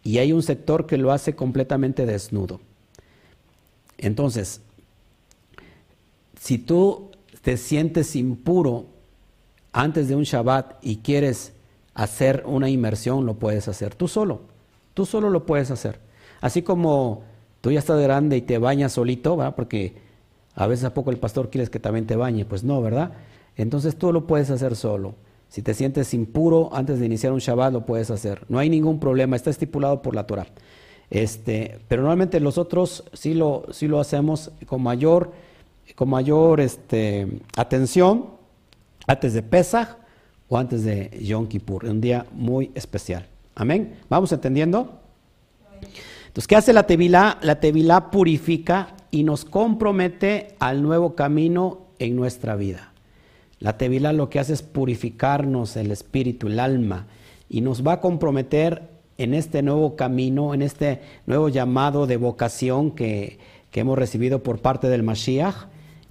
[0.04, 2.60] Y hay un sector que lo hace completamente desnudo.
[3.98, 4.62] Entonces,
[6.40, 8.88] si tú te sientes impuro
[9.72, 11.54] antes de un Shabbat y quieres
[11.94, 14.42] hacer una inmersión, lo puedes hacer tú solo.
[14.94, 16.00] Tú solo lo puedes hacer.
[16.42, 17.24] Así como
[17.62, 19.56] tú ya estás grande y te bañas solito, ¿verdad?
[19.56, 19.96] Porque
[20.56, 23.14] a veces a poco el pastor quieres que también te bañe, pues no, ¿verdad?
[23.56, 25.16] Entonces tú lo puedes hacer solo.
[25.54, 28.44] Si te sientes impuro antes de iniciar un Shabbat, lo puedes hacer.
[28.50, 30.48] No hay ningún problema, está estipulado por la Torah.
[31.12, 35.32] Este, pero normalmente los otros sí lo, sí lo hacemos con mayor,
[35.94, 38.32] con mayor este, atención
[39.06, 39.90] antes de Pesach
[40.50, 43.28] o antes de Yom Kippur, un día muy especial.
[43.54, 44.00] Amén.
[44.10, 45.02] ¿Vamos entendiendo?
[46.30, 47.38] Entonces, ¿qué hace la Tevilá?
[47.44, 52.93] La Tevilá purifica y nos compromete al nuevo camino en nuestra vida.
[53.64, 57.08] La Tevilá lo que hace es purificarnos el espíritu, el alma,
[57.50, 62.92] y nos va a comprometer en este nuevo camino, en este nuevo llamado de vocación
[62.92, 63.40] que,
[63.72, 65.56] que hemos recibido por parte del Mashiach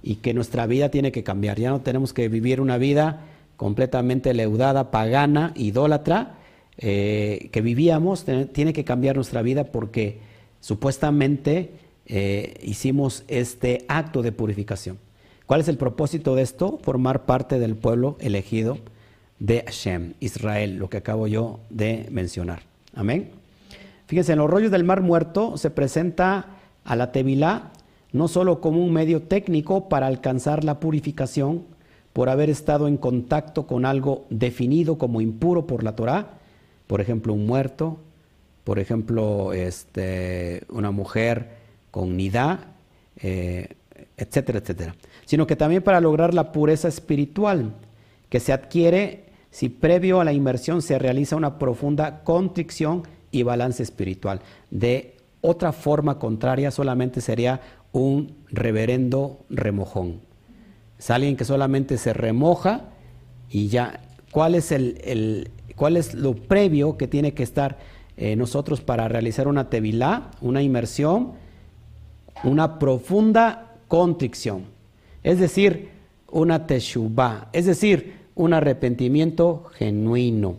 [0.01, 1.59] y que nuestra vida tiene que cambiar.
[1.59, 3.21] Ya no tenemos que vivir una vida
[3.55, 6.37] completamente leudada, pagana, idólatra,
[6.79, 10.17] eh, que vivíamos, tiene que cambiar nuestra vida porque
[10.59, 11.73] supuestamente
[12.07, 14.97] eh, hicimos este acto de purificación.
[15.45, 16.79] ¿Cuál es el propósito de esto?
[16.81, 18.77] Formar parte del pueblo elegido
[19.39, 22.63] de Hashem, Israel, lo que acabo yo de mencionar.
[22.95, 23.31] Amén.
[24.07, 26.47] Fíjense, en los rollos del Mar Muerto se presenta
[26.85, 27.71] a la Tevilá
[28.13, 31.63] no solo como un medio técnico para alcanzar la purificación
[32.13, 36.37] por haber estado en contacto con algo definido como impuro por la Torá,
[36.85, 37.97] por ejemplo, un muerto,
[38.63, 41.57] por ejemplo, este, una mujer
[41.89, 42.75] con nidá,
[43.17, 43.69] eh,
[44.17, 44.95] etcétera, etcétera.
[45.25, 47.73] Sino que también para lograr la pureza espiritual
[48.29, 53.83] que se adquiere si previo a la inmersión se realiza una profunda contrición y balance
[53.83, 54.41] espiritual.
[54.71, 57.61] De otra forma contraria solamente sería
[57.91, 60.21] un reverendo remojón.
[60.97, 62.85] Es alguien que solamente se remoja
[63.49, 64.01] y ya.
[64.31, 67.77] ¿Cuál es el, ¿Cuál es lo previo que tiene que estar
[68.17, 71.33] eh, nosotros para realizar una tevilá, una inmersión?
[72.43, 74.63] Una profunda contrición.
[75.21, 75.89] Es decir,
[76.31, 77.49] una teshuvah.
[77.53, 80.55] Es decir, un arrepentimiento genuino.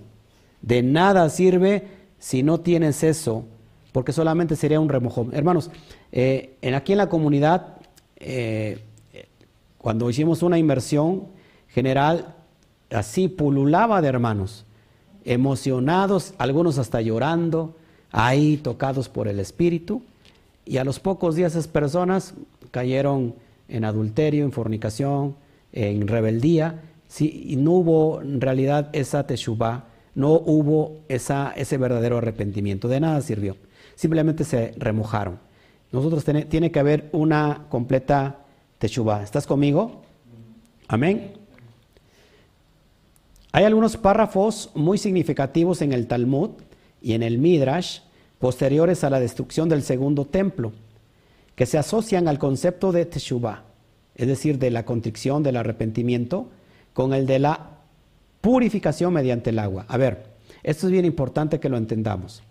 [0.62, 1.82] De nada sirve
[2.20, 3.44] si no tienes eso,
[3.90, 5.30] porque solamente sería un remojón.
[5.34, 5.72] Hermanos,
[6.12, 7.78] eh, en, aquí en la comunidad,
[8.18, 8.78] eh,
[9.78, 11.24] cuando hicimos una inmersión
[11.70, 12.36] general,
[12.88, 14.64] así pululaba de hermanos
[15.24, 17.74] emocionados, algunos hasta llorando,
[18.12, 20.02] ahí tocados por el Espíritu,
[20.64, 22.34] y a los pocos días esas personas
[22.74, 23.36] cayeron
[23.68, 25.36] en adulterio, en fornicación,
[25.72, 26.82] en rebeldía,
[27.20, 29.84] y no hubo en realidad esa teshuvah,
[30.16, 33.56] no hubo esa, ese verdadero arrepentimiento, de nada sirvió,
[33.94, 35.38] simplemente se remojaron.
[35.92, 38.40] Nosotros tiene que haber una completa
[38.78, 39.22] teshuvah.
[39.22, 40.02] ¿Estás conmigo?
[40.88, 41.34] Amén.
[43.52, 46.50] Hay algunos párrafos muy significativos en el Talmud
[47.00, 48.00] y en el Midrash
[48.40, 50.72] posteriores a la destrucción del segundo templo,
[51.54, 53.62] que se asocian al concepto de Teshuvah,
[54.14, 56.48] es decir, de la contrición, del arrepentimiento,
[56.92, 57.70] con el de la
[58.40, 59.86] purificación mediante el agua.
[59.88, 60.26] A ver,
[60.62, 62.42] esto es bien importante que lo entendamos.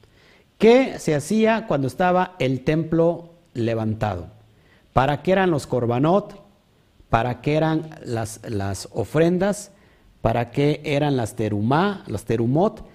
[0.57, 4.27] ¿Qué se hacía cuando estaba el templo levantado?
[4.93, 6.41] ¿Para qué eran los korbanot?
[7.09, 8.39] ¿Para qué eran las,
[8.91, 9.71] ofrendas?
[10.23, 12.85] para qué eran las terumá, las terumot,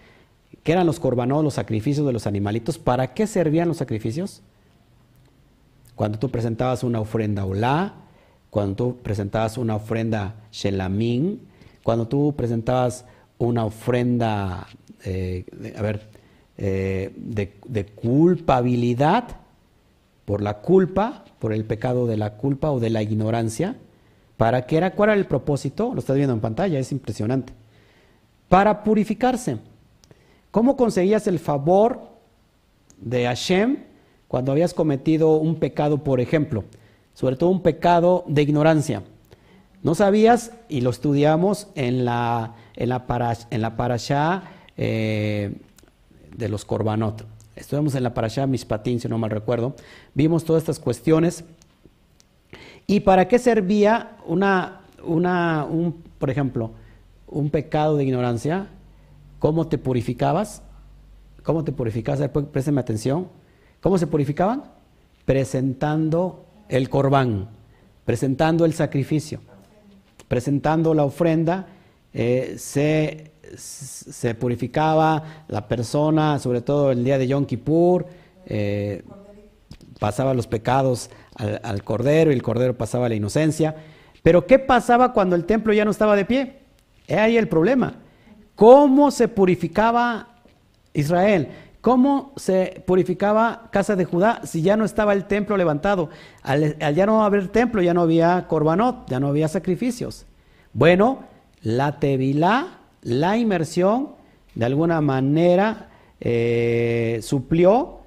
[0.62, 4.40] qué eran los corbanot, los sacrificios de los animalitos, para qué servían los sacrificios.
[5.98, 7.92] Cuando tú presentabas una ofrenda olá,
[8.50, 11.40] cuando tú presentabas una ofrenda shelamín,
[11.82, 13.04] cuando tú presentabas
[13.38, 14.68] una ofrenda,
[15.04, 15.44] eh,
[15.76, 16.08] a ver,
[16.56, 19.24] eh, de, de, culpabilidad
[20.24, 23.74] por la culpa, por el pecado de la culpa o de la ignorancia,
[24.36, 24.92] ¿Para qué era?
[24.92, 25.92] ¿Cuál era el propósito?
[25.92, 27.52] Lo estás viendo en pantalla, es impresionante.
[28.48, 29.58] Para purificarse.
[30.52, 32.02] ¿Cómo conseguías el favor
[33.00, 33.87] de Hashem
[34.28, 36.64] cuando habías cometido un pecado, por ejemplo?
[37.14, 39.02] Sobre todo un pecado de ignorancia.
[39.82, 44.42] No sabías, y lo estudiamos en la, en la, en la parashá
[44.76, 45.56] eh,
[46.36, 47.26] de los Korbanot.
[47.56, 49.74] Estudiamos en la parashá Mishpatín, si no mal recuerdo.
[50.14, 51.44] Vimos todas estas cuestiones
[52.90, 56.70] ¿Y para qué servía una, una, un, por ejemplo,
[57.26, 58.68] un pecado de ignorancia?
[59.38, 60.62] ¿Cómo te purificabas?
[61.42, 62.30] ¿Cómo te purificabas?
[62.30, 63.28] Présteme atención.
[63.80, 64.64] ¿Cómo se purificaban?
[65.24, 67.48] Presentando el corbán,
[68.04, 69.40] presentando el sacrificio,
[70.26, 71.66] presentando la ofrenda,
[72.12, 78.06] eh, se, se, purificaba la persona, sobre todo el día de Yom Kippur,
[78.46, 79.02] eh,
[79.98, 83.76] pasaba los pecados al, cordero y el cordero pasaba la inocencia.
[84.22, 86.56] Pero ¿qué pasaba cuando el templo ya no estaba de pie?
[87.06, 87.94] Es ahí el problema.
[88.54, 90.28] ¿Cómo se purificaba
[90.92, 91.48] Israel?
[91.80, 96.10] ¿Cómo se purificaba casa de Judá si ya no estaba el templo levantado?
[96.42, 100.26] Al, ya no haber templo, ya no había corbanot, ya no había sacrificios.
[100.72, 101.20] Bueno,
[101.62, 104.10] la tevilá, la inmersión,
[104.54, 105.88] de alguna manera
[106.20, 108.00] eh, suplió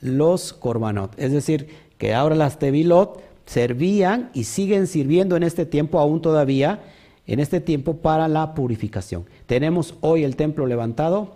[0.00, 1.18] los corbanot.
[1.18, 1.68] Es decir,
[1.98, 6.80] que ahora las Tevilot servían y siguen sirviendo en este tiempo aún todavía,
[7.26, 9.24] en este tiempo para la purificación.
[9.46, 11.34] ¿Tenemos hoy el templo levantado?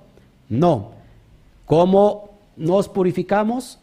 [0.48, 0.99] No.
[1.70, 3.78] ¿Cómo nos purificamos?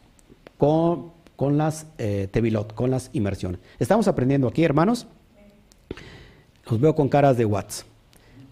[0.57, 3.61] Con, con las eh, Tevilot, con las inmersiones.
[3.79, 5.07] ¿Estamos aprendiendo aquí, hermanos?
[6.69, 7.85] Los veo con caras de Watts.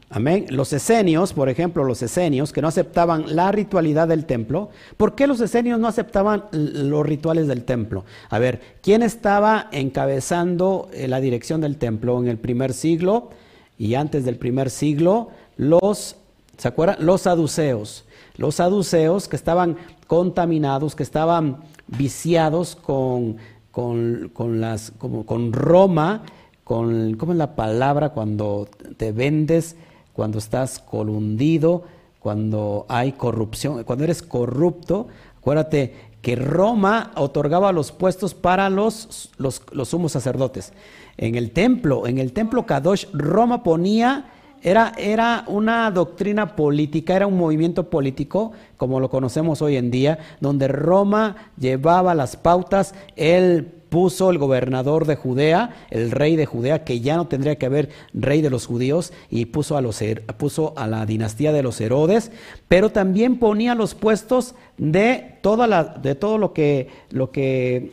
[0.09, 0.45] Amén.
[0.51, 4.69] Los esenios, por ejemplo, los esenios que no aceptaban la ritualidad del templo.
[4.95, 8.05] ¿Por qué los esenios no aceptaban los rituales del templo?
[8.29, 13.31] A ver, ¿quién estaba encabezando eh, la dirección del templo en el primer siglo
[13.77, 15.27] y antes del primer siglo?
[15.57, 16.15] Los,
[16.57, 17.05] ¿se acuerdan?
[17.05, 18.04] Los saduceos.
[18.37, 19.77] Los saduceos que estaban
[20.07, 21.57] contaminados, que estaban
[21.87, 23.37] viciados con,
[23.71, 26.23] con, las, como, con Roma,
[26.63, 28.67] con, ¿cómo es la palabra cuando
[28.97, 29.75] te vendes?
[30.15, 31.83] cuando estás colundido,
[32.19, 35.07] cuando hay corrupción, cuando eres corrupto,
[35.37, 40.71] acuérdate que Roma otorgaba los puestos para los, los, los sumos sacerdotes.
[41.17, 44.31] En el templo, en el templo Kadosh, Roma ponía,
[44.65, 50.17] era, era una doctrina política, era un movimiento político, como lo conocemos hoy en día,
[50.41, 56.83] donde Roma llevaba las pautas, él puso el gobernador de Judea, el rey de Judea,
[56.83, 60.03] que ya no tendría que haber rey de los judíos, y puso a, los,
[60.37, 62.31] puso a la dinastía de los Herodes,
[62.67, 67.91] pero también ponía los puestos de, toda la, de todo lo que, lo que,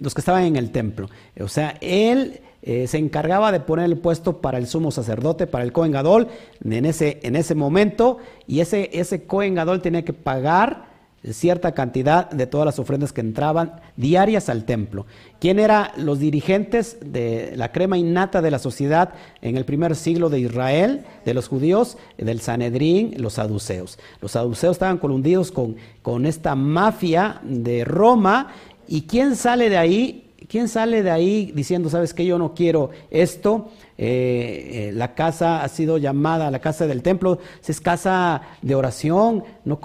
[0.00, 1.10] los que estaban en el templo.
[1.38, 5.62] O sea, él eh, se encargaba de poner el puesto para el sumo sacerdote, para
[5.62, 6.26] el Cohen Gadol,
[6.64, 10.86] en ese, en ese momento, y ese, ese Cohen Gadol tenía que pagar
[11.32, 15.06] cierta cantidad de todas las ofrendas que entraban diarias al templo.
[15.38, 20.28] ¿Quién eran los dirigentes de la crema innata de la sociedad en el primer siglo
[20.28, 23.98] de Israel, de los judíos, del Sanedrín, los saduceos?
[24.20, 28.48] Los saduceos estaban colundidos con, con esta mafia de Roma
[28.88, 30.25] y ¿quién sale de ahí?
[30.48, 33.68] ¿Quién sale de ahí diciendo, sabes que yo no quiero esto?
[33.98, 39.42] Eh, eh, la casa ha sido llamada la casa del templo, es casa de oración,
[39.64, 39.80] no,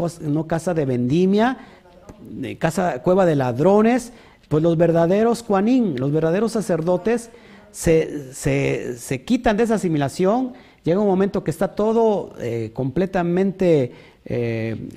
[0.47, 1.57] casa de vendimia,
[2.59, 4.14] casa, cueva de ladrones.
[4.49, 7.32] Pues los verdaderos Juanín, los verdaderos sacerdotes,
[7.72, 10.53] se, se, quitan de esa asimilación.
[10.84, 13.93] Llega un momento que está todo eh, completamente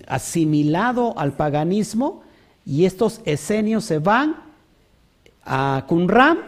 [0.06, 2.22] asimilado al paganismo
[2.66, 4.43] y estos esenios se van
[5.44, 6.38] a Qumran,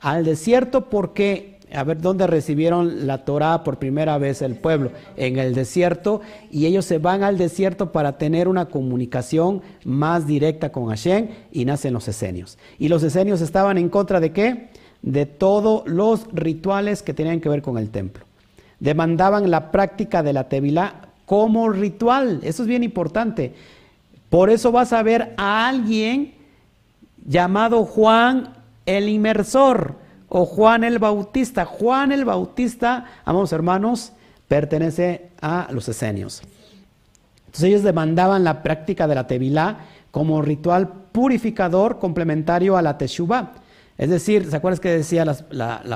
[0.00, 5.38] al desierto, porque a ver dónde recibieron la Torá por primera vez el pueblo, en
[5.38, 10.86] el desierto, y ellos se van al desierto para tener una comunicación más directa con
[10.86, 12.58] Hashem y nacen los esenios.
[12.78, 14.68] Y los esenios estaban en contra de qué?
[15.02, 18.24] De todos los rituales que tenían que ver con el templo.
[18.80, 23.54] Demandaban la práctica de la Tevilá como ritual, eso es bien importante.
[24.28, 26.34] Por eso vas a ver a alguien
[27.24, 28.54] llamado Juan
[28.86, 29.96] el Inmersor
[30.28, 31.64] o Juan el Bautista.
[31.64, 34.12] Juan el Bautista, amados hermanos,
[34.48, 36.42] pertenece a los esenios.
[37.46, 39.78] Entonces ellos demandaban la práctica de la Tevilá
[40.10, 43.52] como ritual purificador complementario a la Teshuvah.
[43.96, 45.44] Es decir, ¿se acuerdan que decía las,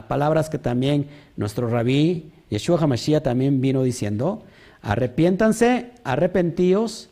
[0.07, 4.45] palabras que también nuestro rabí Yeshua HaMashiach también vino diciendo?
[4.83, 7.11] Arrepiéntanse, arrepentíos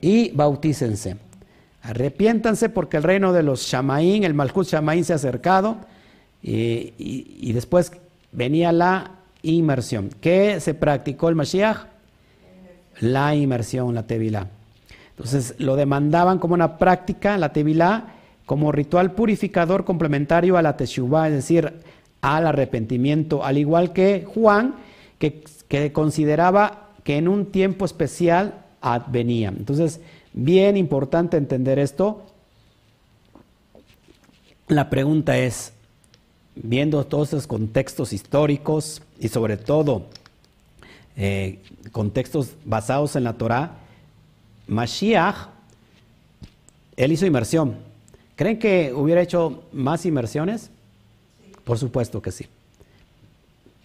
[0.00, 1.16] y bautícense.
[1.84, 5.76] Arrepiéntanse porque el reino de los Shamaín, el Malchut Shamaín se ha acercado
[6.42, 7.92] y, después
[8.32, 9.10] venía la
[9.42, 10.08] inmersión.
[10.22, 11.86] ¿Qué se practicó el Mashiach?
[13.00, 14.48] La inmersión, la Tevilá.
[15.10, 18.14] Entonces lo demandaban como una práctica, la Tevilá,
[18.46, 21.70] como ritual purificador complementario a la Teshuvah, es decir,
[22.22, 24.76] al arrepentimiento, al igual que Juan,
[25.18, 28.64] que, que consideraba que en un tiempo especial
[29.08, 29.48] venía.
[29.48, 30.00] Entonces,
[30.34, 32.22] bien importante entender esto.
[34.68, 35.72] La pregunta es,
[36.56, 40.06] viendo todos esos contextos históricos y sobre todo
[41.16, 41.60] eh,
[41.92, 43.78] contextos basados en la Torah,
[44.66, 45.48] Mashiach,
[46.96, 47.76] él hizo inmersión.
[48.36, 50.70] ¿Creen que hubiera hecho más inmersiones?
[51.64, 52.46] Por supuesto que sí.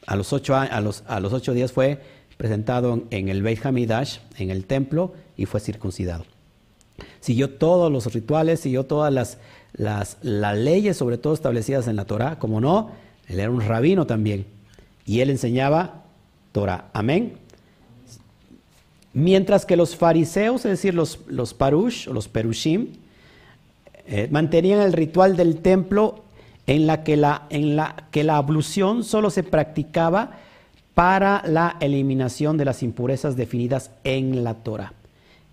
[0.08, 2.02] A los ocho, a los, a los ocho días fue
[2.38, 6.26] presentado en el Beit Hamidash, en el templo, y fue circuncidado.
[7.20, 9.38] Siguió todos los rituales, siguió todas las,
[9.74, 12.91] las, leyes, sobre todo establecidas en la Torah, como no,
[13.28, 14.45] él era un rabino también,
[15.05, 16.03] y él enseñaba
[16.51, 16.89] Torah.
[16.93, 17.34] Amén.
[19.13, 22.93] Mientras que los fariseos, es decir, los, los parush o los perushim,
[24.05, 26.24] eh, mantenían el ritual del templo
[26.67, 30.38] en la, que la, en la que la ablución solo se practicaba
[30.93, 34.93] para la eliminación de las impurezas definidas en la Torah.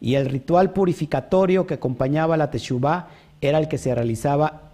[0.07, 3.09] Y el ritual purificatorio que acompañaba la Teshuvah
[3.40, 4.70] era el que se realizaba,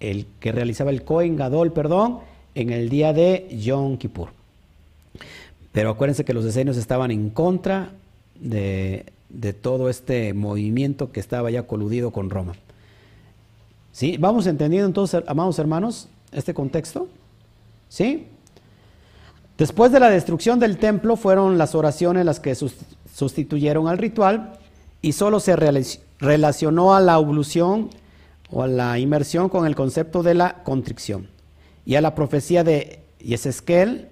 [0.00, 2.18] el que realizaba el Kohen Gadol, perdón,
[2.56, 4.30] en el día de Yom Kippur.
[5.70, 7.92] Pero acuérdense que los esenios estaban en contra
[8.40, 9.04] de,
[9.60, 12.54] todo este movimiento que estaba ya coludido con Roma.
[13.92, 14.16] ¿Sí?
[14.18, 17.06] ¿Vamos entendiendo entonces, amados hermanos, este contexto?
[17.88, 18.26] ¿Sí?
[19.56, 24.58] Después de la destrucción del templo fueron las oraciones las que sustituyeron al ritual
[25.02, 27.90] y solo se relacionó a la evolución
[28.50, 31.28] o a la inmersión con el concepto de la contrición
[31.84, 34.08] y a la profecía de Yesesquel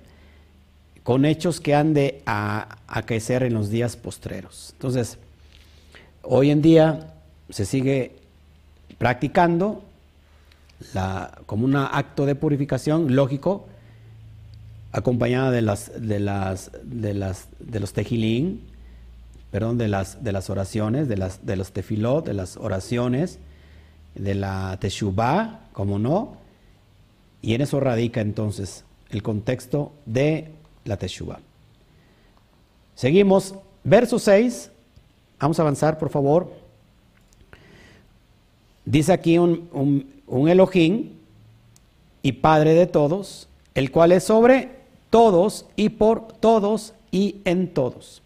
[1.04, 4.70] con hechos que han de aquecer en los días postreros.
[4.72, 5.18] Entonces,
[6.22, 7.14] hoy en día
[7.48, 8.16] se sigue
[8.98, 9.82] practicando
[11.46, 13.66] como un acto de purificación lógico,
[14.92, 18.69] acompañada de las de las de las de los tejilín,
[19.50, 23.38] perdón, de las de las oraciones, de las de los tefilot, de las oraciones,
[24.14, 26.36] de la teshuvah, como no,
[27.42, 30.52] y en eso radica entonces el contexto de
[30.84, 31.40] la teshuvah.
[32.94, 34.70] Seguimos, verso 6,
[35.38, 36.52] vamos a avanzar por favor.
[38.84, 39.68] Dice aquí un,
[40.26, 41.10] un, Elohim
[42.22, 44.68] y Padre de todos, el cual es sobre
[45.10, 48.22] todos y por todos y en todos.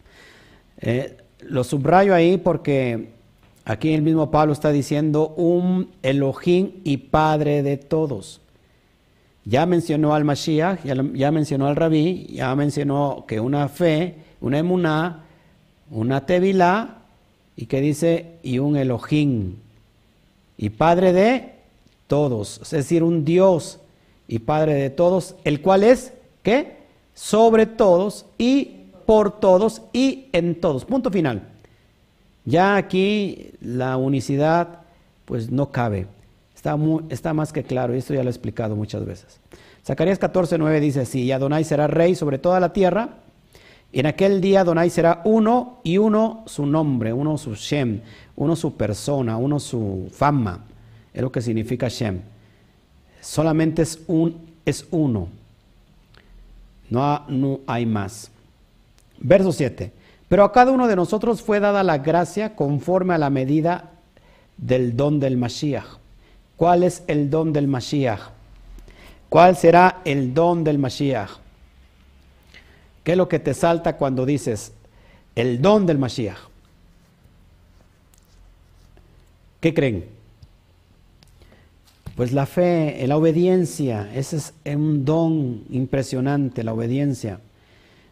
[0.87, 3.09] Eh, lo subrayo ahí porque
[3.65, 8.43] aquí el mismo Pablo está diciendo un Elohim y Padre de todos.
[9.47, 15.25] Ya mencionó al Mashiach, ya, mencionó al Rabí, ya mencionó que una fe, una emuná,
[15.91, 16.99] una tevilá,
[17.57, 19.57] y que dice, y un Elohim,
[20.59, 21.53] y Padre de
[22.09, 23.81] todos, es decir, un Dios
[24.29, 26.13] y Padre de todos, el cual es,
[26.43, 26.79] ¿qué?
[27.15, 30.85] Sobre todos y por todos y en todos.
[30.85, 31.49] Punto final.
[32.45, 34.81] Ya aquí la unicidad
[35.25, 36.07] pues no cabe.
[36.55, 36.77] Está,
[37.09, 39.41] está más que claro y esto ya lo he explicado muchas veces.
[39.85, 43.11] Zacarías 14, 9 dice así, y Adonai será rey sobre toda la tierra,
[43.93, 48.01] y en aquel día Adonai será uno y uno su nombre, uno su Shem,
[48.35, 50.65] uno su persona, uno su fama,
[51.13, 52.23] es lo que significa Shem.
[53.21, 55.29] Solamente es, un, es uno,
[56.89, 58.31] no, no hay más.
[59.19, 59.93] Verso 7.
[60.29, 63.91] Pero a cada uno de nosotros fue dada la gracia conforme a la medida
[64.57, 65.99] del don del Mashiach.
[66.57, 68.21] ¿Cuál es el don del Mashiach?
[69.29, 71.31] ¿Cuál será el don del Mashiach?
[73.03, 74.73] ¿Qué es lo que te salta cuando dices
[75.35, 76.39] el don del Mashiach?
[79.61, 80.07] ¿Qué creen?
[82.17, 87.41] Pues la fe, la obediencia, ese es un don impresionante, la obediencia.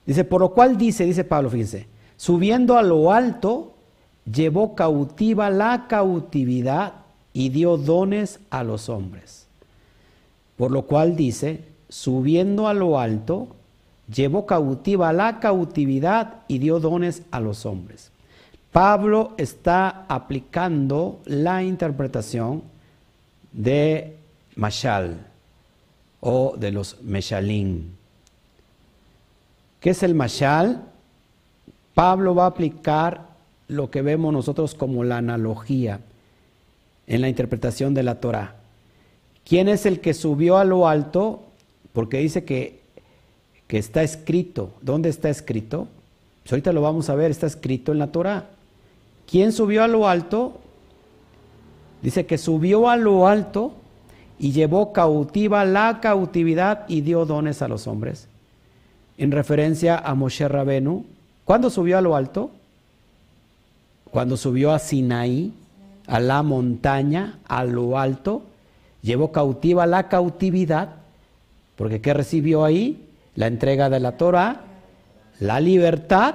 [0.06, 1.86] Dice, por lo cual dice, dice Pablo, fíjense,
[2.16, 3.74] subiendo a lo alto,
[4.30, 6.94] llevó cautiva la cautividad
[7.32, 9.46] y dio dones a los hombres.
[10.56, 13.48] Por lo cual dice, subiendo a lo alto,
[14.12, 18.10] llevó cautiva la cautividad y dio dones a los hombres.
[18.70, 22.62] Pablo está aplicando la interpretación
[23.52, 24.16] de
[24.56, 25.26] Mashal
[26.20, 27.90] o de los Meshalim.
[29.82, 30.80] ¿Qué es el Mashal?
[31.92, 33.26] Pablo va a aplicar
[33.66, 35.98] lo que vemos nosotros como la analogía
[37.08, 38.54] en la interpretación de la Torah.
[39.44, 41.42] ¿Quién es el que subió a lo alto?
[41.92, 42.80] Porque dice que,
[43.66, 44.70] que está escrito.
[44.82, 45.88] ¿Dónde está escrito?
[46.44, 48.50] Pues ahorita lo vamos a ver, está escrito en la Torah.
[49.28, 50.60] ¿Quién subió a lo alto?
[52.02, 53.74] Dice que subió a lo alto
[54.38, 58.28] y llevó cautiva la cautividad y dio dones a los hombres.
[59.18, 61.04] En referencia a Moshe Rabenu.
[61.44, 62.50] ¿Cuándo subió a lo alto?
[64.10, 65.52] Cuando subió a Sinaí,
[66.06, 68.42] a la montaña, a lo alto,
[69.02, 70.90] llevó cautiva la cautividad,
[71.76, 73.08] porque ¿qué recibió ahí?
[73.34, 74.62] La entrega de la Torah,
[75.40, 76.34] la libertad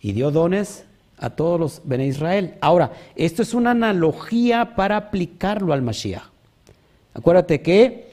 [0.00, 0.84] y dio dones
[1.18, 2.54] a todos los Bene Israel.
[2.60, 6.22] Ahora, esto es una analogía para aplicarlo al Mashiach.
[7.14, 8.12] Acuérdate que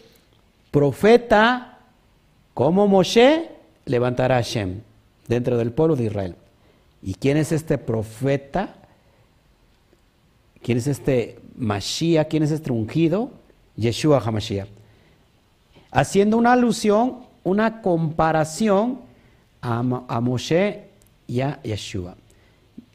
[0.72, 1.80] profeta
[2.54, 3.57] como Moshe
[3.88, 4.82] levantará a Hashem
[5.28, 6.36] dentro del pueblo de Israel.
[7.02, 8.76] ¿Y quién es este profeta?
[10.62, 12.28] ¿Quién es este Mashiach?
[12.28, 13.32] ¿Quién es este ungido?
[13.76, 14.68] Yeshua HaMashiach.
[15.92, 19.00] Haciendo una alusión, una comparación
[19.62, 20.84] a, Moshe
[21.28, 22.16] y a Yeshua.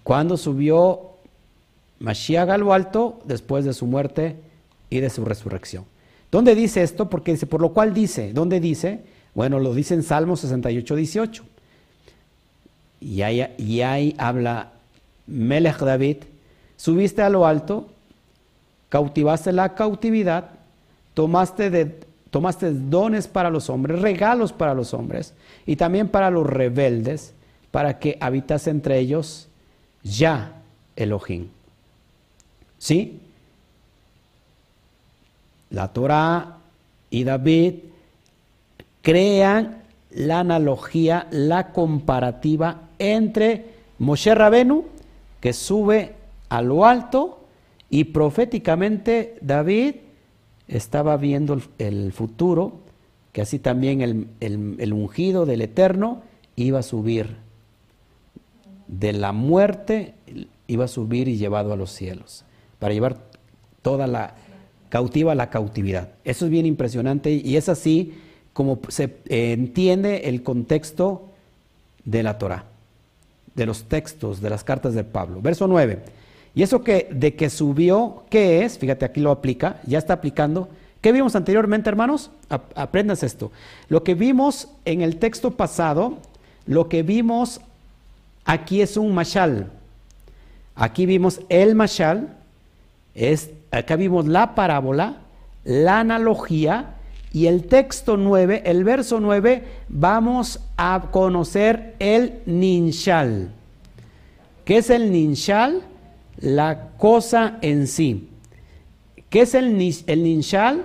[0.03, 1.13] Cuando subió
[2.01, 4.37] Mashiach a lo alto después de su muerte
[4.91, 5.85] y de su resurrección.
[6.31, 7.09] ¿Dónde dice esto?
[7.09, 9.05] Porque dice, por lo cual dice, ¿dónde dice?
[9.35, 11.45] Bueno, lo dice en Salmo 68, 18.
[13.01, 14.73] Y ahí, y ahí habla
[15.27, 16.19] Melech David,
[16.77, 17.89] subiste a lo alto,
[18.89, 20.51] cautivaste la cautividad,
[21.15, 21.95] tomaste,
[22.31, 25.35] dones para los hombres, regalos para los hombres
[25.67, 27.35] y también para los rebeldes,
[27.71, 29.49] para que habitase entre ellos
[30.03, 30.61] ya
[30.97, 31.49] Elohim.
[32.79, 33.21] ¿Sí?
[35.71, 36.59] La Torah
[37.11, 37.75] y David
[39.03, 43.67] crean la analogía, la comparativa entre
[43.99, 44.85] Moshe Rabenu,
[45.41, 46.15] que sube
[46.49, 47.41] a lo alto,
[47.91, 49.97] y proféticamente David
[50.67, 52.81] estaba viendo el, futuro,
[53.33, 56.23] que así también el, el ungido del Eterno
[56.57, 57.37] iba a subir
[58.87, 60.15] de la muerte,
[60.67, 62.45] iba a subir y llevado a los cielos,
[62.79, 63.19] para llevar
[63.83, 64.35] toda la
[64.89, 66.11] cautiva a la cautividad.
[66.25, 68.15] Eso es bien impresionante y es así
[68.53, 71.29] como se entiende el contexto
[72.05, 72.65] de la Torah,
[73.55, 75.41] de los textos, de las cartas de Pablo.
[75.41, 76.01] Verso 9.
[76.55, 78.79] Y eso que de que subió, ¿qué es?
[78.79, 80.69] Fíjate, aquí lo aplica, ya está aplicando.
[81.01, 82.31] ¿Qué vimos anteriormente, hermanos?
[82.75, 83.51] Aprendas esto.
[83.89, 86.19] Lo que vimos en el texto pasado,
[86.67, 87.61] lo que vimos
[88.45, 89.71] aquí es un mashal.
[90.75, 92.37] Aquí vimos el mashal,
[93.15, 95.17] es, acá vimos la parábola,
[95.65, 96.95] la analogía,
[97.33, 103.51] y el texto 9, el verso 9, vamos a conocer el ninshal.
[104.65, 105.83] ¿Qué es el ninshal?
[106.39, 108.29] La cosa en sí.
[109.31, 110.85] ¿Qué es el, el ninshal?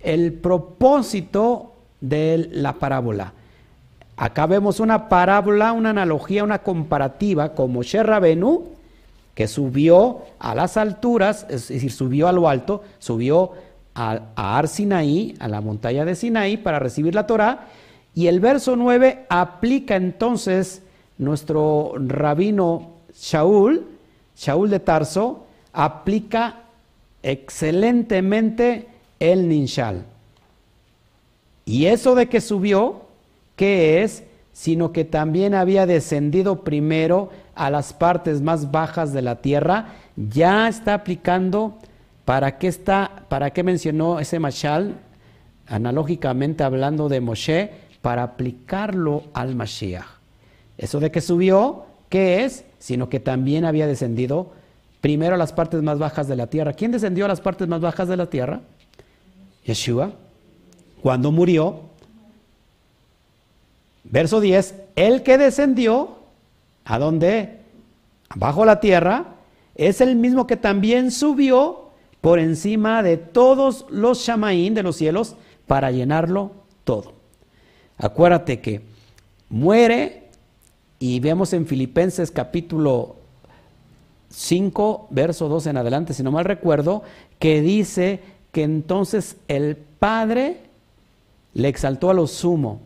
[0.00, 3.32] El propósito de la parábola.
[4.18, 8.66] Acá vemos una parábola, una analogía, una comparativa como Sherrabenu,
[9.34, 13.52] que subió a las alturas, es decir, subió a lo alto, subió
[14.00, 17.66] a, Ar Sinaí, a la montaña de Sinaí, para recibir la Torah.
[18.14, 20.82] Y el verso 9 aplica entonces
[21.18, 23.86] nuestro rabino Shaul,
[24.36, 26.62] Shaul de Tarso, aplica
[27.22, 28.88] excelentemente
[29.20, 30.04] el ninshal.
[31.66, 33.02] Y eso de que subió,
[33.54, 34.24] ¿qué es?
[34.54, 40.68] Sino que también había descendido primero a las partes más bajas de la tierra, ya
[40.68, 41.76] está aplicando
[42.24, 44.96] ¿Para qué, está, ¿Para qué mencionó ese mashal?
[45.66, 47.70] Analógicamente hablando de Moshe,
[48.02, 50.06] para aplicarlo al Mashiach.
[50.78, 52.64] Eso de que subió, ¿qué es?
[52.78, 54.52] Sino que también había descendido
[55.00, 56.72] primero a las partes más bajas de la tierra.
[56.72, 58.60] ¿Quién descendió a las partes más bajas de la tierra?
[59.64, 60.12] Yeshua.
[61.02, 61.82] Cuando murió.
[64.04, 66.16] Verso 10, el que descendió,
[66.84, 67.60] ¿a dónde?
[68.34, 69.26] Bajo la tierra,
[69.74, 71.79] es el mismo que también subió
[72.20, 75.36] por encima de todos los shamaín de los cielos
[75.66, 76.52] para llenarlo
[76.84, 77.14] todo.
[77.96, 78.82] Acuérdate que
[79.48, 80.28] muere
[80.98, 83.16] y vemos en Filipenses capítulo
[84.30, 87.02] 5, verso 2 en adelante, si no mal recuerdo,
[87.38, 88.20] que dice
[88.52, 90.58] que entonces el Padre
[91.54, 92.80] le exaltó a lo sumo,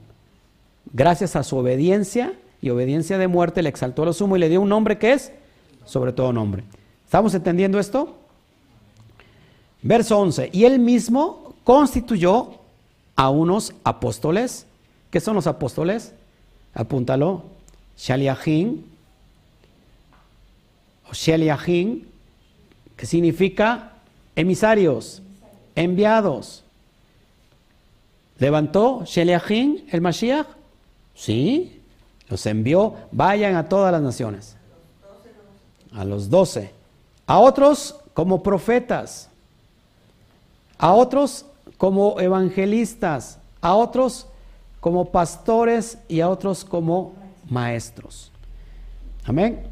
[0.92, 4.48] gracias a su obediencia y obediencia de muerte, le exaltó a lo sumo y le
[4.48, 5.32] dio un nombre que es
[5.84, 6.64] sobre todo nombre.
[7.04, 8.16] ¿Estamos entendiendo esto?
[9.84, 10.48] Verso 11.
[10.52, 12.54] Y él mismo constituyó
[13.14, 14.66] a unos apóstoles.
[15.10, 16.14] ¿Qué son los apóstoles?
[16.72, 17.44] Apúntalo.
[17.98, 18.82] Shaliachim.
[21.10, 22.06] O Shaliachim,
[22.96, 23.92] que significa
[24.34, 25.20] emisarios,
[25.76, 26.64] enviados.
[28.38, 30.46] ¿Levantó Shaliachim el Mashiach?
[31.14, 31.82] Sí.
[32.30, 32.94] Los envió.
[33.12, 34.56] Vayan a todas las naciones.
[35.92, 36.72] A los doce.
[37.26, 39.28] A otros como profetas
[40.78, 41.46] a otros
[41.76, 44.26] como evangelistas, a otros
[44.80, 47.14] como pastores y a otros como
[47.48, 48.30] maestros.
[49.24, 49.62] Amén.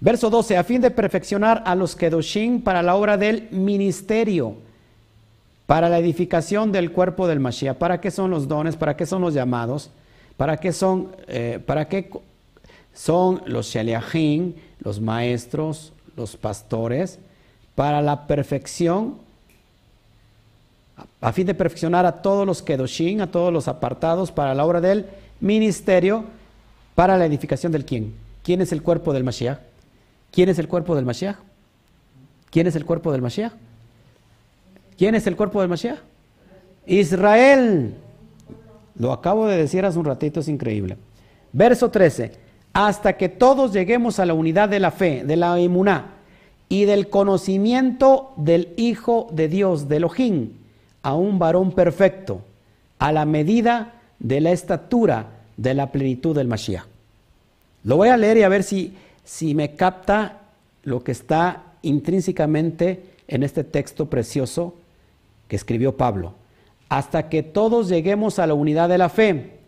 [0.00, 4.54] Verso 12, a fin de perfeccionar a los Kedoshim para la obra del ministerio,
[5.66, 7.76] para la edificación del cuerpo del Mashiach.
[7.76, 8.76] ¿Para qué son los dones?
[8.76, 9.90] ¿Para qué son los llamados?
[10.36, 12.10] ¿Para qué son, eh, para qué
[12.94, 17.18] son los Shaliachim, los maestros, los pastores?
[17.74, 19.16] Para la perfección
[21.20, 24.80] a fin de perfeccionar a todos los Kedoshim, a todos los apartados para la obra
[24.80, 25.06] del
[25.40, 26.24] ministerio,
[26.94, 28.14] para la edificación del quién.
[28.42, 29.58] ¿Quién es el cuerpo del Mashiach?
[30.30, 31.36] ¿Quién es el cuerpo del Mashiach?
[32.50, 33.52] ¿Quién es el cuerpo del Mashiach?
[34.96, 35.98] ¿Quién es el cuerpo del Mashiach?
[36.86, 37.94] Israel.
[38.96, 40.96] Lo acabo de decir hace un ratito, es increíble.
[41.52, 42.32] Verso 13.
[42.72, 46.14] Hasta que todos lleguemos a la unidad de la fe, de la emuná
[46.68, 50.50] y del conocimiento del Hijo de Dios, de Elohim
[51.02, 52.42] a un varón perfecto,
[52.98, 55.26] a la medida de la estatura
[55.56, 56.86] de la plenitud del Mashiach.
[57.84, 58.94] Lo voy a leer y a ver si,
[59.24, 60.40] si me capta
[60.82, 64.74] lo que está intrínsecamente en este texto precioso
[65.46, 66.34] que escribió Pablo.
[66.88, 69.58] Hasta que todos lleguemos a la unidad de la fe,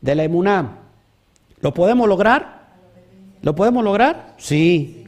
[0.00, 0.78] de la emuná.
[1.60, 2.68] ¿Lo podemos lograr?
[3.42, 4.34] ¿Lo podemos lograr?
[4.38, 5.04] Sí,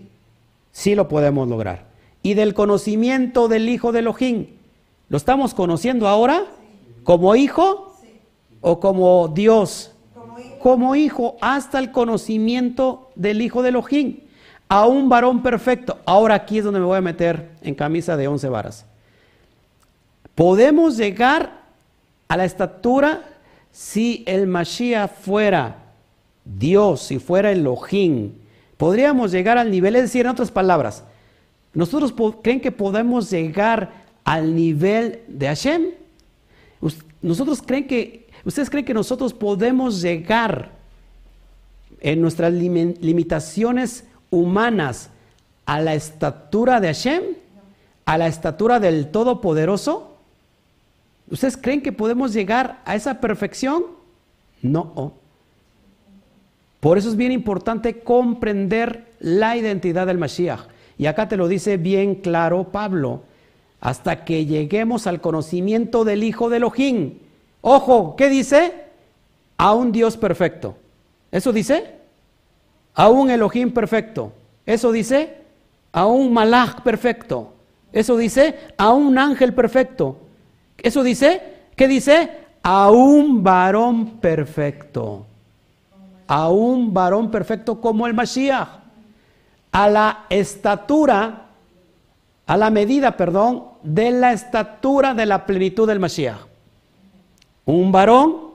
[0.73, 1.85] sí lo podemos lograr.
[2.23, 4.47] Y del conocimiento del Hijo de Elohim,
[5.11, 6.47] ¿Lo estamos conociendo ahora
[7.05, 7.91] como hijo?
[8.61, 9.93] o como Dios,
[10.61, 14.21] como hijo, hasta el conocimiento del Hijo de Elohim,
[14.69, 15.99] a un varón perfecto.
[16.05, 18.85] Ahora aquí es donde me voy a meter en camisa de once varas.
[20.35, 21.61] Podemos llegar
[22.29, 23.25] a la estatura
[23.73, 25.77] si el Mashiach fuera
[26.45, 28.33] Dios, si fuera Elohim.
[28.77, 31.05] Podríamos llegar al nivel, es decir, en otras palabras,
[31.73, 35.87] ¿nosotros creen que podemos llegar al nivel de Hashem?
[37.23, 40.71] ¿Nosotros creen que, ¿Ustedes creen que nosotros podemos llegar
[42.01, 45.11] en nuestras limitaciones humanas
[45.67, 47.23] a la estatura de Hashem?
[48.07, 50.17] ¿A la estatura del Todopoderoso?
[51.31, 53.85] ¿Ustedes creen que podemos llegar a esa perfección?
[54.63, 55.13] No.
[56.81, 60.63] Por eso es bien importante comprender la identidad del Mashiach.
[60.99, 63.23] Y acá te lo dice bien claro Pablo.
[63.81, 67.19] Hasta que lleguemos al conocimiento del Hijo de Elohim.
[67.63, 68.85] Ojo, ¿qué dice?
[69.57, 70.77] A un Dios perfecto.
[71.31, 71.97] ¿Eso dice?
[72.95, 74.33] A un Elohim perfecto.
[74.67, 75.37] ¿Eso dice?
[75.93, 77.55] A un Malach perfecto.
[77.93, 78.57] ¿Eso dice?
[78.77, 80.19] A un ángel perfecto.
[80.79, 81.43] ¿Eso dice?
[81.77, 82.31] ¿Qué dice?
[82.63, 85.27] A un varón perfecto.
[86.27, 88.69] A un varón perfecto como el Mashiach.
[89.73, 91.47] A la estatura,
[92.47, 96.47] a la medida, perdón, de la estatura de la plenitud del Mashiach.
[97.67, 98.51] Un varón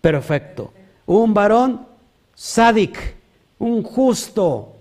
[0.00, 0.72] perfecto.
[1.06, 1.86] Un varón
[2.34, 3.16] sádic.
[3.58, 4.76] Un justo.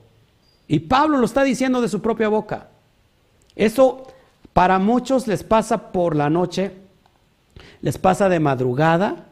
[0.67, 2.67] Y Pablo lo está diciendo de su propia boca.
[3.55, 4.07] Eso
[4.53, 6.83] para muchos les pasa por la noche
[7.81, 9.25] les pasa de madrugada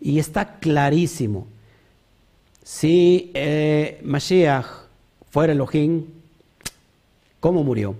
[0.00, 1.48] y está clarísimo.
[2.62, 4.66] Si eh, Mashiach
[5.30, 6.04] fuera Elohim,
[7.40, 7.96] ¿cómo murió?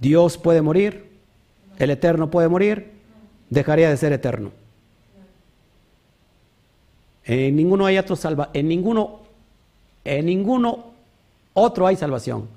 [0.00, 1.10] Dios puede morir,
[1.78, 2.92] el Eterno puede morir,
[3.50, 4.50] dejaría de ser eterno.
[7.24, 9.20] En ninguno hay otro salva, en ninguno,
[10.04, 10.86] en ninguno
[11.54, 12.48] otro hay salvación.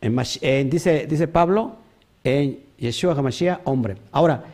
[0.00, 1.76] dice, dice Pablo
[2.22, 3.96] en Yeshua HaMashiach, hombre.
[4.12, 4.44] Ahora,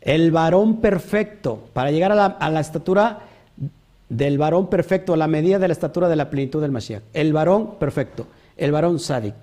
[0.00, 3.20] el varón perfecto, para llegar a la, estatura
[4.08, 7.02] del varón perfecto, a la medida de la estatura de la plenitud del Mashiach.
[7.12, 8.26] El varón perfecto,
[8.56, 9.34] el varón sádic.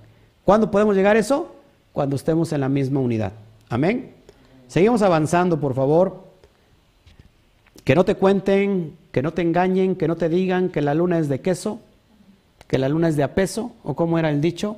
[0.46, 1.56] ¿Cuándo podemos llegar a eso?
[1.94, 3.34] Cuando estemos en la misma unidad.
[3.70, 4.14] Amén.
[4.68, 6.24] Seguimos avanzando, por favor.
[7.84, 11.20] Que no te cuenten, que no te engañen, que no te digan que la luna
[11.20, 11.80] es de queso,
[12.68, 14.78] que la luna es de apeso, o como era el dicho.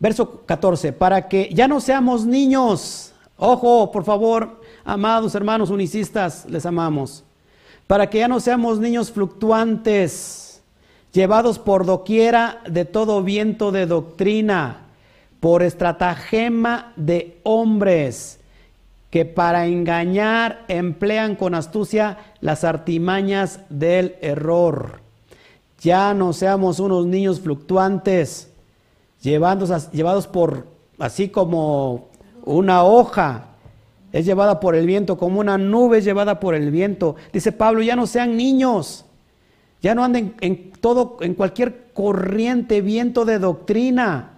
[0.00, 3.12] Verso 14, para que ya no seamos niños.
[3.36, 7.24] Ojo, por favor, amados hermanos unicistas, les amamos.
[7.86, 10.47] Para que ya no seamos niños fluctuantes,
[11.12, 14.86] llevados por doquiera de todo viento de doctrina,
[15.40, 18.40] por estratagema de hombres
[19.10, 25.00] que para engañar emplean con astucia las artimañas del error.
[25.80, 28.50] Ya no seamos unos niños fluctuantes
[29.22, 30.66] llevados por,
[30.98, 32.08] así como
[32.44, 33.44] una hoja,
[34.12, 37.16] es llevada por el viento, como una nube es llevada por el viento.
[37.32, 39.04] Dice Pablo, ya no sean niños,
[39.80, 44.32] ya no anden en todo, en cualquier corriente, viento de doctrina,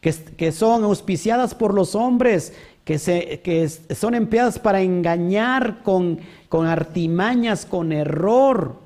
[0.00, 2.52] que, que son auspiciadas por los hombres,
[2.84, 6.18] que, se, que son empleadas para engañar con,
[6.48, 8.76] con artimañas, con error.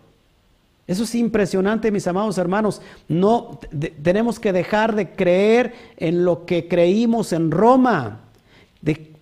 [0.86, 2.82] Eso es impresionante, mis amados hermanos.
[3.08, 3.58] No
[4.02, 8.20] tenemos que dejar de creer en lo que creímos en Roma.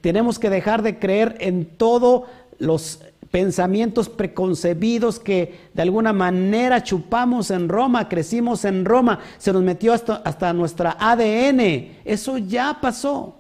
[0.01, 2.25] tenemos que dejar de creer en todos
[2.59, 3.01] los
[3.33, 9.95] pensamientos preconcebidos que de alguna manera chupamos en Roma, crecimos en Roma, se nos metió
[9.95, 11.61] hasta, hasta nuestra ADN.
[12.05, 13.39] Eso ya pasó.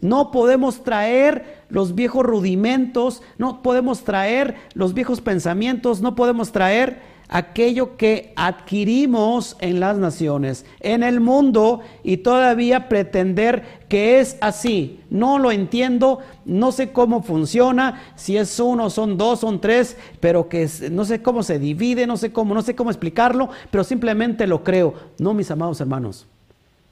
[0.00, 7.13] No podemos traer los viejos rudimentos, no podemos traer los viejos pensamientos, no podemos traer
[7.34, 15.00] aquello que adquirimos en las naciones, en el mundo, y todavía pretender que es así.
[15.10, 20.48] No lo entiendo, no sé cómo funciona, si es uno, son dos, son tres, pero
[20.48, 24.46] que no sé cómo se divide, no sé cómo, no sé cómo explicarlo, pero simplemente
[24.46, 24.94] lo creo.
[25.18, 26.28] No, mis amados hermanos,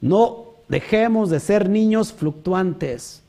[0.01, 3.23] no dejemos de ser niños fluctuantes.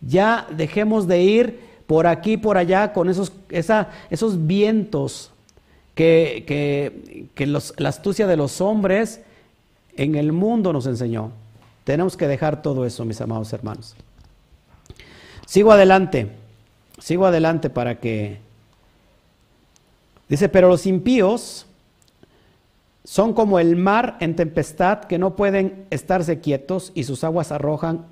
[0.00, 5.31] Ya dejemos de ir por aquí, por allá, con esos, esos vientos
[5.94, 7.32] que,
[7.76, 9.20] la astucia de los hombres
[9.96, 11.32] en el mundo nos enseñó.
[11.84, 13.94] Tenemos que dejar todo eso, mis amados hermanos.
[15.46, 16.28] Sigo adelante,
[16.98, 18.38] sigo adelante para que...
[20.28, 21.66] Dice, pero los impíos
[23.04, 28.06] son como el mar en tempestad que no pueden estarse quietos y sus aguas arrojan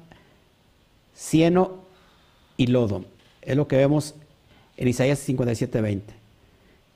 [1.14, 1.76] cieno
[2.56, 3.04] y lodo.
[3.40, 4.14] Es lo que vemos
[4.76, 6.19] en Isaías 57, 20.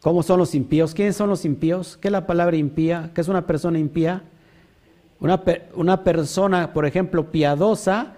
[0.04, 0.92] ¿Cómo son los impíos?
[0.92, 1.96] ¿Quiénes son los impíos?
[1.96, 3.10] ¿Qué es la palabra impía?
[3.14, 4.22] ¿Qué es una persona impía?
[5.18, 5.42] Una,
[5.76, 8.12] una persona, por ejemplo, piadosa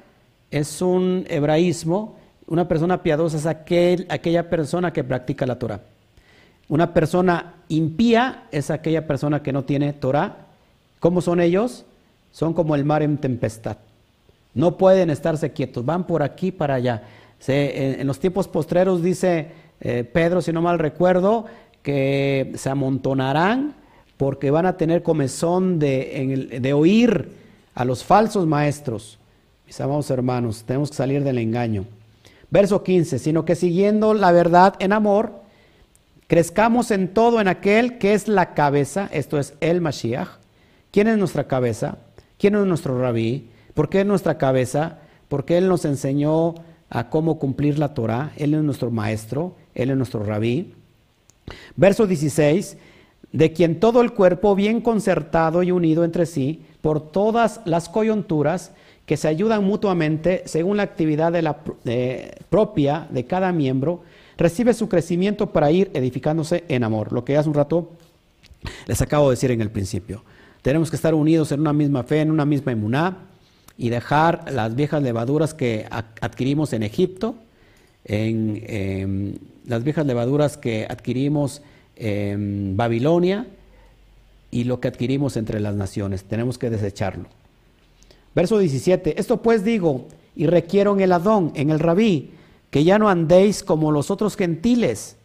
[0.51, 2.17] es un hebraísmo.
[2.49, 5.81] Una persona piadosa es aquel, aquella persona que practica la Torah.
[6.69, 10.39] Una persona impía es aquella persona que no tiene Torah.
[10.99, 11.85] ¿Cómo son ellos?
[12.33, 13.77] Son como el mar en tempestad.
[14.55, 17.05] No pueden estarse quietos, van por aquí para allá.
[17.47, 21.47] en, los tiempos postreros dice eh, Pedro, si no mal recuerdo,
[21.87, 23.77] que se amontonarán
[24.17, 27.31] porque van a tener comezón de, de oír
[27.77, 29.21] a los falsos maestros.
[29.69, 31.85] Mis amados hermanos, tenemos que salir del engaño.
[32.51, 35.35] Verso 15, sino que siguiendo la verdad en amor,
[36.27, 40.41] crezcamos en todo en aquel que es la cabeza, esto es el Mashiach.
[40.91, 41.99] ¿Quién es nuestra cabeza?
[42.37, 43.49] ¿Quién es nuestro rabí?
[43.75, 44.99] ¿Por qué es nuestra cabeza?
[45.29, 46.57] Porque Él nos enseñó
[46.91, 48.33] a cómo cumplir la Torah.
[48.39, 50.75] Él es nuestro maestro, Él es nuestro rabí.
[51.77, 52.77] Verso 16,
[53.33, 58.73] de quien todo el cuerpo bien concertado y unido entre sí por todas las coyunturas
[59.05, 61.59] que se ayudan mutuamente según la actividad de la,
[62.51, 64.03] propia de cada miembro,
[64.37, 67.13] recibe su crecimiento para ir edificándose en amor.
[67.13, 67.93] Lo que hace un rato
[68.87, 70.25] les acabo de decir en el principio.
[70.63, 73.19] Tenemos que estar unidos en una misma fe, en una misma emuná
[73.79, 77.37] y dejar las viejas levaduras que adquirimos en Egipto,
[78.07, 79.35] en em,
[79.67, 81.63] las viejas levaduras que adquirimos
[81.97, 83.47] en Babilonia
[84.51, 86.25] y lo que adquirimos entre las naciones.
[86.25, 87.27] Tenemos que desecharlo.
[88.35, 89.21] Verso 17.
[89.21, 90.07] Esto pues digo
[90.37, 92.31] y requiero en el Adón, en el Rabí,
[92.71, 95.17] que ya no andéis como los otros gentiles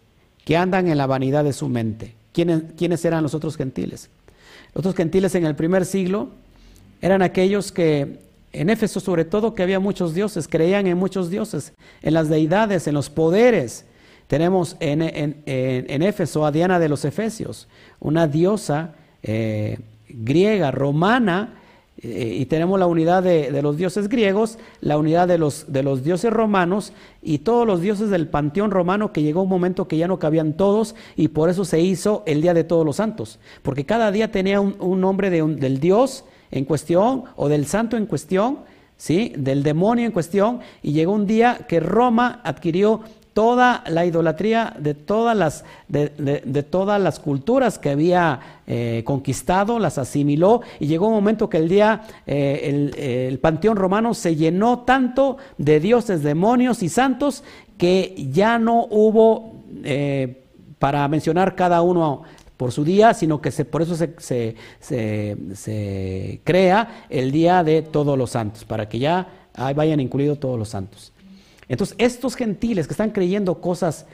[0.46, 2.16] que andan en la vanidad de su mente.
[2.34, 4.10] ¿Quiénes, quiénes eran los otros gentiles?
[4.74, 6.30] Los otros gentiles en el primer siglo
[7.02, 8.20] eran aquellos que
[8.54, 12.88] en Éfeso sobre todo que había muchos dioses, creían en muchos dioses, en las deidades,
[12.88, 13.86] en los poderes.
[14.28, 17.68] Tenemos en, en, Éfeso a Diana de los Efesios,
[18.00, 21.62] una diosa eh, griega, romana,
[22.04, 26.04] eh, y tenemos la unidad de, los dioses griegos, la unidad de los, de los
[26.04, 30.08] dioses romanos y todos los dioses del panteón romano que llegó un momento que ya
[30.08, 33.86] no cabían todos y por eso se hizo el Día de Todos los Santos, porque
[33.86, 38.60] cada día tenía un, nombre de del dios en cuestión o del santo en cuestión,
[38.98, 39.34] ¿sí?
[39.36, 43.02] del demonio en cuestión, y llegó un día que Roma adquirió
[43.34, 49.98] toda la idolatría de todas las, de, todas las culturas que había eh, conquistado, las
[49.98, 55.38] asimiló y llegó un momento que el día eh, el, panteón romano se llenó tanto
[55.58, 57.44] de dioses, demonios y santos
[57.78, 59.54] que ya no hubo,
[59.84, 60.44] eh,
[60.78, 62.24] para mencionar cada uno
[62.62, 68.16] por su día, sino que se, por eso se, se, crea el día de todos
[68.16, 71.12] los santos, para que ya vayan incluidos todos los santos.
[71.68, 74.06] Entonces, estos gentiles que están creyendo cosas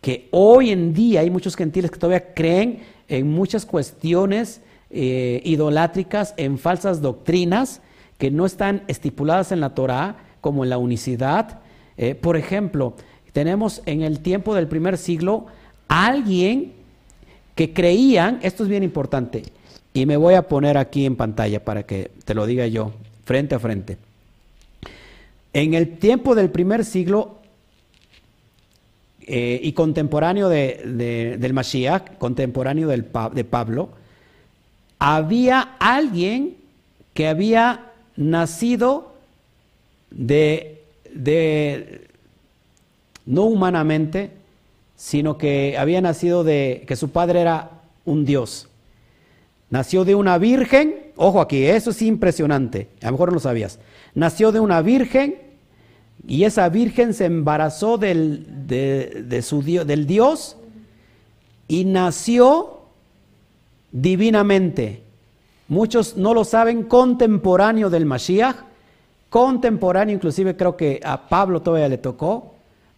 [0.00, 4.60] que hoy en día hay muchos gentiles que todavía creen en muchas cuestiones
[4.90, 7.80] eh, idolátricas, en falsas doctrinas
[8.18, 11.60] que no están estipuladas en la Torah, como en la unicidad.
[11.96, 12.94] Eh, por ejemplo,
[13.32, 15.46] tenemos en el tiempo del primer siglo
[15.86, 16.82] alguien
[17.54, 19.42] que creían, esto es bien importante,
[19.92, 22.92] y me voy a poner aquí en pantalla para que te lo diga yo,
[23.24, 23.96] frente a frente.
[25.52, 27.38] En el tiempo del primer siglo
[29.20, 33.90] eh, y contemporáneo del Mashiach, contemporáneo de Pablo,
[34.98, 36.56] había alguien
[37.14, 39.14] que había nacido
[40.10, 40.82] de,
[41.12, 42.08] de
[43.26, 44.30] no humanamente,
[45.04, 48.68] sino que había nacido de que su padre era un dios.
[49.68, 53.78] Nació de una virgen, ojo aquí, eso es impresionante, a lo mejor no lo sabías.
[54.14, 55.36] Nació de una virgen
[56.26, 59.26] y esa virgen se embarazó del, de,
[59.86, 60.56] del Dios
[61.68, 62.78] y nació
[63.92, 65.02] divinamente.
[65.68, 68.56] Muchos no lo saben, contemporáneo del Mashiach,
[69.28, 72.54] contemporáneo, inclusive creo que a Pablo todavía le tocó,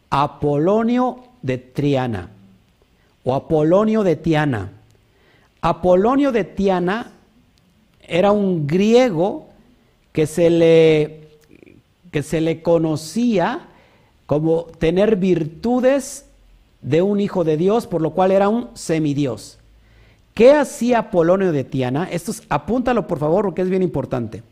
[0.09, 2.31] Apolonio de Triana
[3.25, 4.73] o Apolonio de Tiana.
[5.61, 7.13] Apolonio de Tiana
[8.01, 9.49] era un griego
[10.13, 11.29] que se le,
[12.11, 13.67] que se le conocía
[14.27, 16.27] como tener virtudes
[16.83, 19.59] de un hijo de Dios, por lo cual era un semidios.
[20.35, 22.09] ¿Qué hacía Apolonio de Tiana?
[22.11, 24.43] Esto apúntalo por favor porque es bien importante.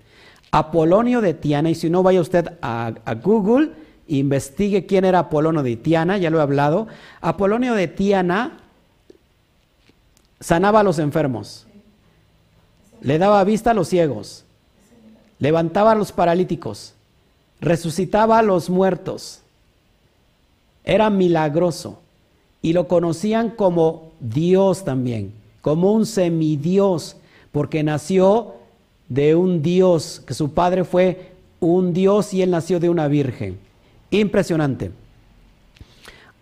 [0.50, 3.70] Apolonio de Tiana, y si no vaya usted a, a Google,
[4.08, 6.86] investigue quién era Apolonio de Tiana, ya lo he hablado.
[7.20, 8.58] Apolonio de Tiana
[10.40, 11.66] sanaba a los enfermos,
[13.00, 14.44] le daba vista a los ciegos,
[15.38, 16.94] levantaba a los paralíticos,
[17.60, 19.40] resucitaba a los muertos.
[20.86, 22.00] era milagroso
[22.60, 25.32] y lo conocían como Dios también,
[25.62, 27.16] como un semidios,
[27.52, 28.56] porque nació
[29.08, 33.63] de un Dios, que su padre fue un Dios y él nació de una virgen.
[34.10, 34.90] Impresionante.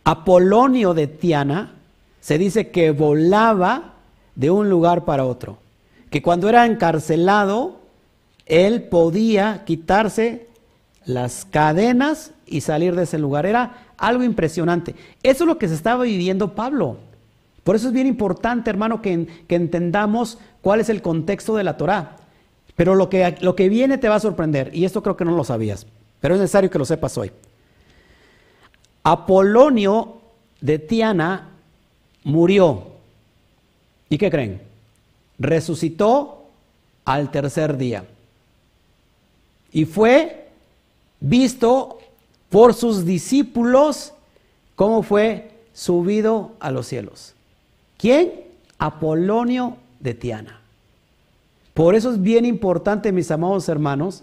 [0.04, 1.74] Apolonio de Tiana
[2.20, 3.94] se dice que volaba
[4.34, 5.58] de un lugar para otro,
[6.10, 7.80] que cuando era encarcelado,
[8.46, 10.46] él podía quitarse
[11.04, 13.46] las cadenas y salir de ese lugar.
[13.46, 14.94] Era algo impresionante.
[15.22, 16.96] Eso es lo que se estaba viviendo Pablo.
[17.64, 22.16] Por eso es bien importante, hermano, que, entendamos cuál es el contexto de la Torah.
[22.74, 25.36] Pero lo que, lo que viene te va a sorprender, y esto creo que no
[25.36, 25.86] lo sabías,
[26.20, 27.30] pero es necesario que lo sepas hoy.
[29.02, 30.18] Apolonio
[30.60, 31.50] de Tiana
[32.24, 32.86] murió.
[34.08, 34.62] ¿Y qué creen?
[35.38, 36.44] Resucitó
[37.04, 38.04] al tercer día.
[39.72, 40.48] Y fue
[41.20, 41.98] visto
[42.50, 44.12] por sus discípulos
[44.74, 47.34] cómo fue subido a los cielos.
[47.96, 48.32] ¿Quién?
[48.78, 50.60] Apolonio de Tiana.
[51.74, 54.22] Por eso es bien importante, mis amados hermanos,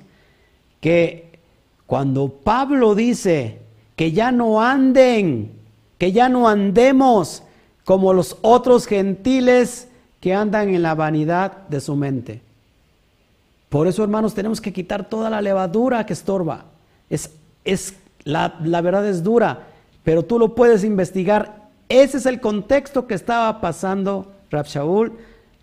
[0.80, 1.40] que
[1.88, 3.60] cuando Pablo dice
[4.00, 5.52] que ya no anden,
[5.98, 7.44] que ya no andemos
[7.84, 9.90] como los otros gentiles
[10.22, 12.42] que andan en la vanidad de su mente.
[13.68, 16.64] Por eso, hermanos, tenemos que quitar toda la levadura que estorba.
[17.10, 17.32] Es,
[17.66, 19.68] es, la, la verdad es dura,
[20.06, 21.68] pero tú lo puedes investigar.
[21.90, 25.12] Ese es el contexto que estaba pasando Rab Shaul,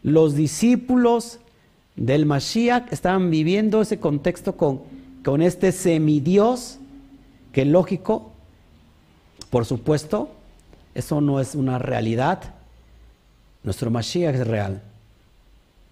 [0.02, 1.38] los discípulos
[1.96, 4.82] del Mashiach estaban viviendo ese contexto con,
[5.24, 6.80] con este semidios,
[7.56, 8.32] que lógico,
[9.48, 10.28] por supuesto,
[10.94, 12.52] eso no es una realidad.
[13.62, 14.82] Nuestro Mashiach es real.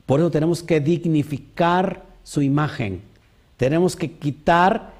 [0.05, 3.01] Por eso tenemos que dignificar su imagen.
[3.57, 4.93] Tenemos que quitar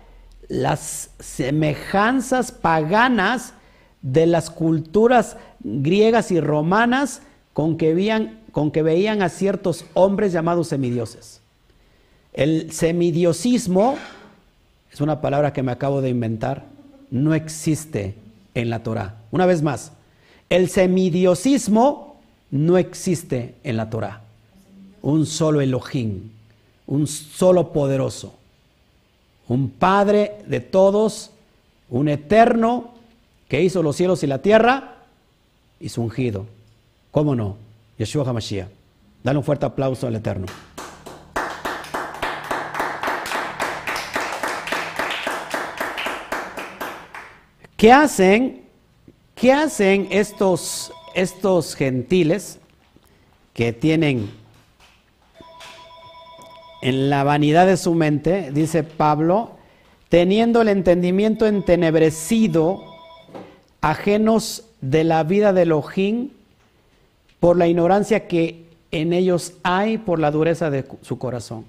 [0.49, 3.53] las semejanzas paganas
[4.01, 7.21] de las culturas griegas y romanas
[7.53, 11.43] con que veían con que veían a ciertos hombres llamados semidioses.
[12.33, 13.99] El semidiosismo,
[14.95, 16.67] es una palabra que me acabo de inventar,
[17.11, 18.15] no existe
[18.55, 19.17] en la Torah.
[19.33, 19.91] Una vez más,
[20.49, 22.21] el semidiosismo
[22.53, 24.21] no existe en la Torah.
[25.03, 26.31] Un solo Elohim,
[26.87, 28.35] un solo poderoso,
[29.49, 31.33] un Padre de todos,
[31.91, 32.95] un eterno
[33.49, 34.99] que hizo los cielos y la tierra
[35.81, 36.47] y su ungido.
[37.11, 37.57] ¿Cómo no?
[37.99, 38.69] Yeshua HaMashiach.
[39.25, 40.47] Dale un fuerte aplauso al Eterno.
[47.85, 48.63] ¿Qué hacen?
[49.35, 52.59] ¿Qué hacen estos, estos gentiles
[53.53, 54.31] que tienen
[56.81, 59.51] en la vanidad de su mente, dice Pablo,
[60.09, 62.83] teniendo el entendimiento entenebrecido,
[63.83, 66.31] ajenos de la vida de Elohim,
[67.39, 71.67] por la ignorancia que en ellos hay, por la dureza de su corazón.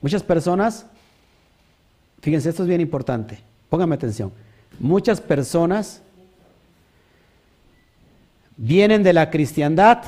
[0.00, 0.86] Muchas personas,
[2.20, 4.30] fíjense, esto es bien importante, pónganme atención,
[4.78, 6.02] muchas personas
[8.56, 10.02] vienen de la cristiandad,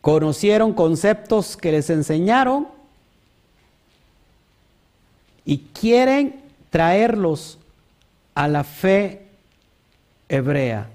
[0.00, 2.68] conocieron conceptos que les enseñaron
[5.44, 6.40] y quieren
[6.70, 7.58] traerlos
[8.34, 9.26] a la fe
[10.28, 10.88] hebrea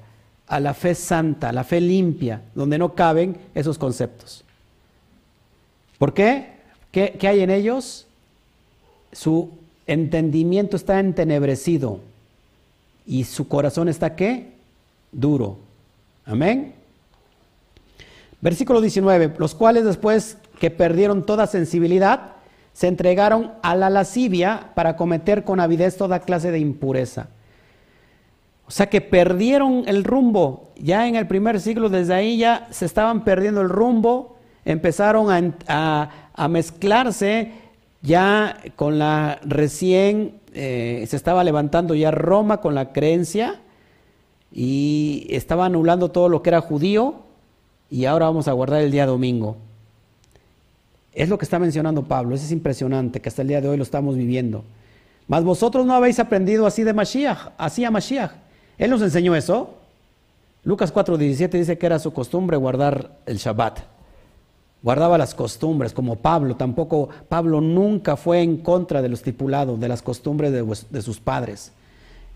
[0.48, 4.44] a la fe santa, a la fe limpia, donde no caben esos conceptos.
[5.98, 6.54] ¿Por qué?
[6.92, 8.06] ¿Qué, hay en ellos?
[9.12, 9.50] Su
[9.88, 12.00] entendimiento está entenebrecido
[13.06, 14.54] y su corazón está qué?
[15.12, 15.58] Duro.
[16.26, 16.74] Amén.
[18.42, 22.34] Versículo 19, los cuales después que perdieron toda sensibilidad,
[22.74, 27.28] se entregaron a la lascivia para cometer con avidez toda clase de impureza.
[28.68, 30.72] O sea que perdieron el rumbo.
[30.78, 34.36] Ya en el primer siglo, desde ahí ya se estaban perdiendo el rumbo,
[34.66, 37.54] empezaron a, mezclarse
[38.06, 43.60] ya con la recién, eh, se estaba levantando ya Roma con la creencia
[44.52, 47.16] y estaba anulando todo lo que era judío
[47.90, 49.58] y ahora vamos a guardar el día domingo.
[51.14, 53.78] Es lo que está mencionando Pablo, eso es impresionante que hasta el día de hoy
[53.78, 54.64] lo estamos viviendo.
[55.28, 58.32] Mas vosotros no habéis aprendido así de Mashiach, así a Mashiach.
[58.78, 59.76] Él nos enseñó eso.
[60.64, 63.95] Lucas 4:17 dice que era su costumbre guardar el Shabbat.
[64.86, 66.56] Guardaba las costumbres, como Pablo.
[66.56, 71.74] Tampoco, Pablo nunca fue en contra de lo estipulado, de las costumbres de, sus padres.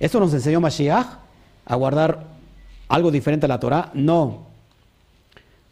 [0.01, 1.05] ¿Esto nos enseñó Mashiach?
[1.65, 2.25] ¿A guardar
[2.89, 3.91] algo diferente a la Torah?
[3.93, 4.39] No.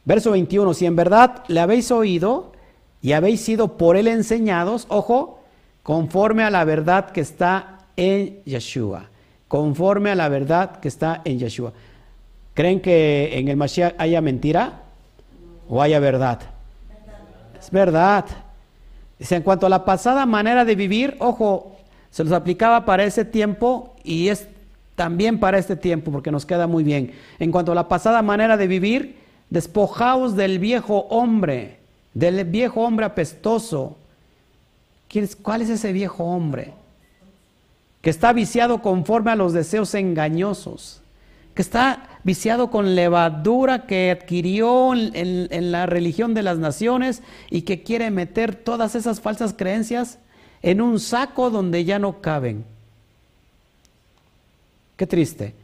[0.06, 2.54] Verso 21, si en verdad le habéis oído
[3.02, 5.42] y habéis sido por él enseñados, ojo,
[5.84, 9.10] conforme a la verdad que está en Yeshua
[9.48, 11.74] conforme a la verdad que está en Yeshua.
[12.54, 14.82] ¿Creen que en el Mashiach haya mentira
[15.70, 16.57] o haya verdad?
[17.68, 18.24] Es verdad.
[19.20, 21.76] Dice, en cuanto a la pasada manera de vivir, ojo,
[22.12, 24.48] se los aplicaba para ese tiempo y es
[24.96, 27.12] también para este tiempo porque nos queda muy bien.
[27.40, 29.18] En cuanto a la pasada manera de vivir,
[29.50, 31.80] despojaos del viejo hombre,
[32.14, 33.98] del viejo hombre apestoso.
[35.42, 36.74] ¿Cuál es ese viejo hombre?
[38.02, 41.02] Que está viciado conforme a los deseos engañosos,
[41.58, 47.82] que está viciado con levadura que adquirió en, la religión de las naciones y que
[47.82, 50.20] quiere meter todas esas falsas creencias
[50.62, 52.64] en un saco donde ya no caben.
[54.98, 55.56] Qué triste.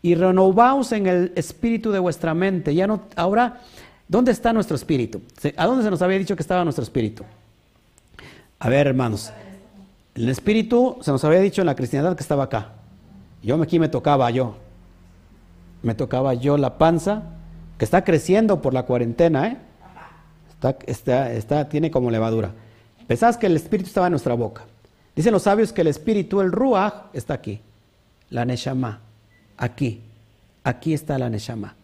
[0.00, 2.74] Y renovaos en el espíritu de vuestra mente.
[2.74, 3.60] Ya no, ahora,
[4.08, 5.20] ¿dónde está nuestro espíritu?
[5.58, 7.22] ¿A dónde se nos había dicho que estaba nuestro espíritu?
[8.60, 9.30] A ver, hermanos.
[10.14, 12.72] El espíritu se nos había dicho en la cristiandad que estaba acá.
[13.42, 14.56] Yo aquí me tocaba yo
[15.82, 17.22] me tocaba yo la panza,
[17.78, 19.56] que está creciendo por la cuarentena, ¿eh?
[20.86, 22.50] Está, está, tiene como levadura.
[23.06, 24.64] Pensás que el espíritu estaba en nuestra boca.
[25.14, 27.60] Dicen los sabios que el espíritu, el ruach, está aquí.
[28.30, 29.00] La neshama,
[29.56, 30.02] aquí.
[30.64, 31.74] Aquí está la neshama.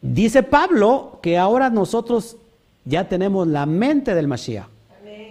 [0.00, 2.36] Dice Pablo que ahora nosotros
[2.84, 4.68] ya tenemos la mente del Mashiach.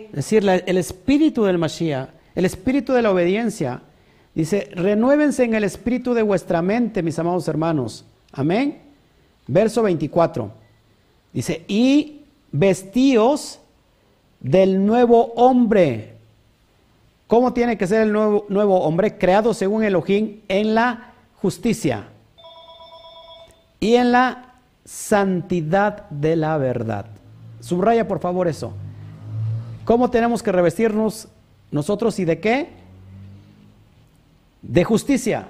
[0.09, 3.81] Es decir, el espíritu del Mashiach, el espíritu de la obediencia,
[4.35, 8.03] Dice, renuévense en el espíritu de vuestra mente, mis amados hermanos.
[8.33, 8.81] Amén.
[9.47, 10.51] Verso 24.
[11.31, 13.59] Dice, y vestíos
[14.41, 16.17] del nuevo hombre.
[17.27, 19.17] ¿Cómo tiene que ser el nuevo, nuevo hombre?
[19.17, 22.09] Creado según Elohim en la justicia
[23.79, 27.05] y en la santidad de la verdad.
[27.61, 28.73] Subraya por favor eso.
[29.85, 31.29] ¿Cómo tenemos que revestirnos
[31.71, 32.84] nosotros y de qué?
[34.67, 35.47] De justicia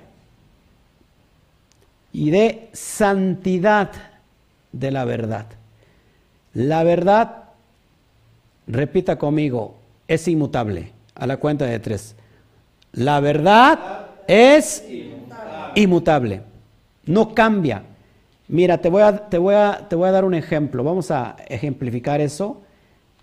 [2.12, 3.92] y de santidad
[4.72, 5.48] de la verdad.
[6.54, 7.44] La verdad,
[8.68, 9.76] repita conmigo,
[10.08, 10.92] es inmutable.
[11.16, 12.16] A la cuenta de tres.
[12.92, 14.84] La verdad es
[15.76, 16.42] inmutable.
[17.06, 17.84] No cambia.
[18.48, 20.84] Mira, te voy, a, te, voy a, te voy a dar un ejemplo.
[20.84, 22.62] Vamos a ejemplificar eso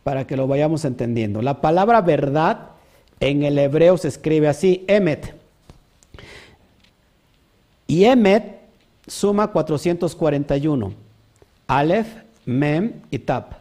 [0.04, 1.42] para que lo vayamos entendiendo.
[1.42, 2.70] La palabra verdad
[3.20, 5.41] en el hebreo se escribe así, emet.
[7.92, 8.58] Y Emet
[9.06, 10.94] suma 441.
[11.66, 12.08] Aleph,
[12.46, 13.52] Mem y Tap.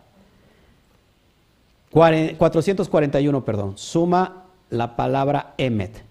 [1.91, 3.73] 441, perdón.
[3.77, 6.01] Suma la palabra Emet.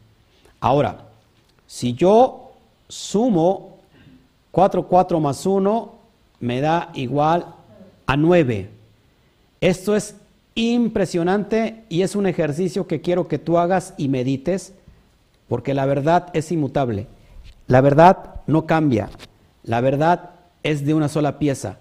[0.61, 1.07] Ahora,
[1.67, 2.51] si yo
[2.89, 3.79] sumo
[4.51, 5.95] 4, 4 más 1,
[6.41, 7.47] me da igual
[8.05, 8.69] a 9.
[9.63, 10.15] Esto es
[10.55, 14.75] impresionante y es un ejercicio que quiero que tú hagas y medites,
[15.49, 17.07] porque la verdad es inmutable.
[17.71, 19.11] La verdad no cambia.
[19.63, 20.31] La verdad
[20.65, 21.77] es de una sola pieza.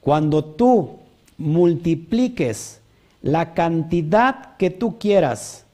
[0.00, 1.00] Cuando tú
[1.38, 2.80] multipliques
[3.20, 5.64] la cantidad que tú quieras,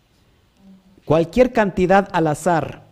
[1.04, 2.84] cualquier cantidad al azar,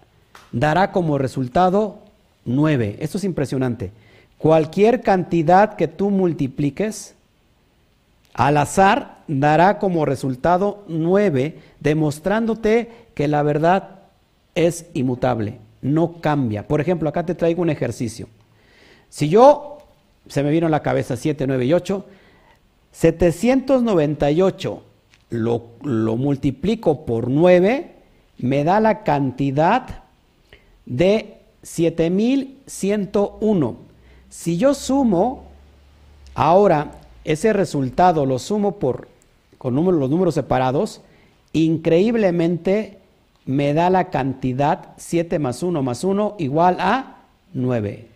[0.52, 2.00] dará como resultado
[2.44, 2.98] nueve.
[3.00, 3.90] Esto es impresionante.
[4.36, 7.14] Cualquier cantidad que tú multipliques
[8.34, 14.00] al azar dará como resultado nueve, demostrándote que la verdad
[14.54, 16.66] es inmutable no cambia.
[16.66, 18.28] Por ejemplo, acá te traigo un ejercicio.
[19.08, 19.78] Si yo,
[20.28, 22.04] se me vino a la cabeza 7, 9 y 8,
[22.92, 24.82] 798
[25.30, 27.92] lo, lo multiplico por 9,
[28.38, 30.04] me da la cantidad
[30.86, 33.76] de 7101.
[34.30, 35.44] Si yo sumo,
[36.34, 36.92] ahora
[37.24, 39.08] ese resultado lo sumo por,
[39.58, 41.00] con los números separados,
[41.52, 42.97] increíblemente
[43.48, 47.22] me da la cantidad 7 más 1 más 1 igual a
[47.54, 48.06] 9.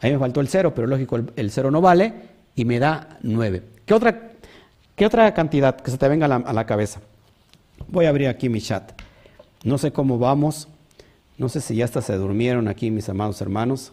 [0.00, 2.14] Ahí me faltó el 0, pero lógico, el 0 no vale
[2.54, 3.64] y me da 9.
[3.84, 7.00] ¿Qué otra, cantidad que se te venga a la, a la cabeza?
[7.88, 8.92] Voy a abrir aquí mi chat.
[9.64, 10.68] No sé cómo vamos.
[11.36, 13.92] No sé si ya hasta se durmieron aquí mis amados hermanos.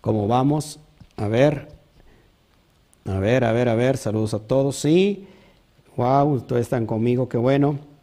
[0.00, 0.78] ¿Cómo vamos?
[1.16, 1.70] A ver.
[3.04, 3.96] A ver, a ver, a ver.
[3.96, 4.76] Saludos a todos.
[4.76, 5.26] Sí.
[5.96, 7.28] Wow, todos están conmigo.
[7.28, 7.97] Qué bueno.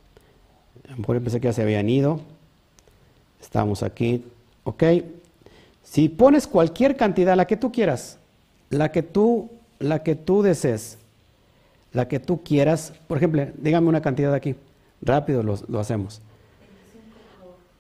[0.90, 2.20] A lo pensé que ya se habían ido.
[3.42, 4.24] Estamos aquí.
[4.64, 4.84] Ok.
[5.84, 8.18] Si pones cualquier cantidad, la que tú quieras,
[8.70, 9.50] la que tú,
[9.80, 10.98] la que tú desees,
[11.94, 14.56] la que tú quieras, por ejemplo, dígame una cantidad aquí.
[15.02, 16.22] Rápido lo, hacemos.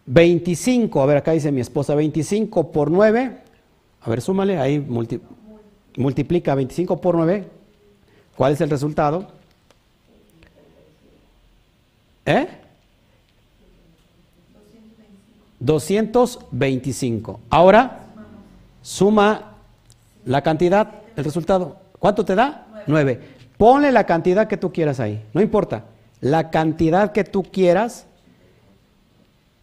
[0.05, 3.37] 25, a ver, acá dice mi esposa, 25 por 9,
[4.01, 4.79] a ver, súmale, ahí
[5.97, 7.43] multiplica 25 por 9,
[8.37, 9.27] ¿cuál es el resultado?
[12.27, 12.47] ¿Eh?
[15.65, 17.39] 225.
[17.49, 17.99] Ahora,
[18.81, 19.53] suma
[20.23, 21.77] la cantidad, el resultado.
[21.97, 22.67] ¿Cuánto te da?
[22.87, 23.19] 9.
[23.57, 25.85] Ponle la cantidad que tú quieras ahí, no importa.
[26.21, 28.05] La cantidad que tú quieras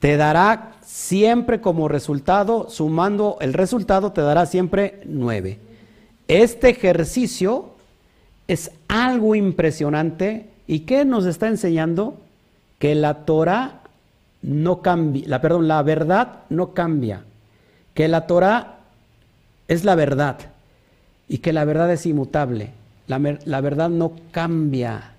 [0.00, 5.58] te dará siempre como resultado, sumando el resultado, te dará siempre 9.
[6.26, 7.70] Este ejercicio
[8.48, 12.16] es algo impresionante y que nos está enseñando
[12.80, 13.81] que la Torah
[14.43, 17.24] no cambia, la, perdón, la verdad no cambia,
[17.94, 18.81] que la Torah
[19.69, 20.39] es la verdad
[21.28, 22.70] y que la verdad es inmutable.
[23.06, 25.14] La, la verdad no cambia,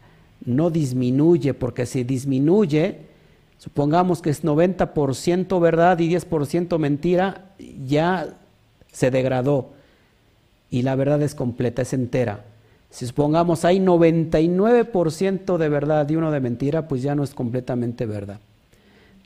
[0.45, 2.98] no disminuye, porque si disminuye,
[3.58, 7.45] supongamos que es 90% verdad y 10% mentira,
[7.86, 8.36] ya
[8.91, 9.72] se degradó
[10.70, 12.45] y la verdad es completa, es entera.
[12.90, 18.06] Si supongamos hay 99% de verdad y uno de mentira, pues ya no es completamente
[18.06, 18.40] verdad.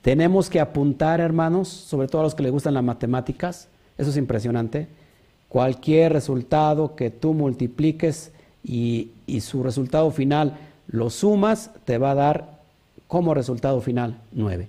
[0.08, 3.68] Tenemos que apuntar, hermanos, sobre todo a los que les gustan las matemáticas,
[3.98, 4.88] eso es impresionante.
[5.50, 8.32] Cualquier resultado que tú multipliques
[8.64, 9.10] y,
[9.42, 10.56] su resultado final
[10.86, 12.58] lo sumas, te va a dar
[13.06, 14.66] como resultado final 9.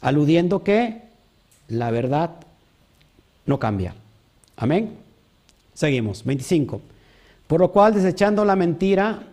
[0.00, 1.02] Aludiendo que
[1.68, 2.30] la verdad
[3.46, 3.94] no cambia.
[4.56, 4.96] Amén.
[5.74, 6.24] Seguimos.
[6.24, 6.80] 25.
[7.46, 9.28] Por lo cual, desechando la mentira,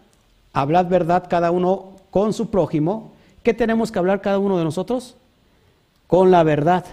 [0.53, 3.13] hablad verdad cada uno con su prójimo.
[3.41, 5.15] ¿Qué tenemos que hablar cada uno de nosotros?
[6.09, 6.85] Con la verdad.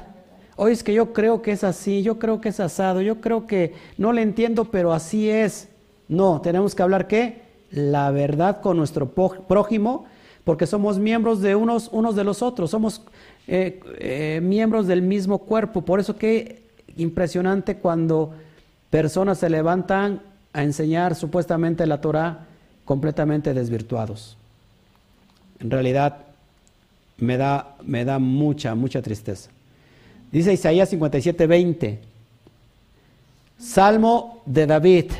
[0.56, 3.46] Oye, es que yo creo que es así, yo creo que es asado, yo creo
[3.46, 5.70] que no le entiendo, pero así es.
[6.06, 7.40] No, tenemos que hablar qué?
[7.70, 10.04] La verdad con nuestro prójimo,
[10.44, 13.00] porque somos miembros de unos, unos de los otros, somos
[13.48, 15.80] eh, eh, miembros del mismo cuerpo.
[15.80, 16.60] Por eso qué
[16.98, 18.34] impresionante cuando
[18.90, 20.20] personas se levantan
[20.52, 22.40] a enseñar supuestamente la Torah
[22.84, 24.36] completamente desvirtuados.
[25.58, 26.25] En realidad
[27.18, 29.50] me da, me da mucha, mucha tristeza.
[30.30, 32.00] Dice Isaías 57, 20.
[33.58, 35.12] Salmo de David.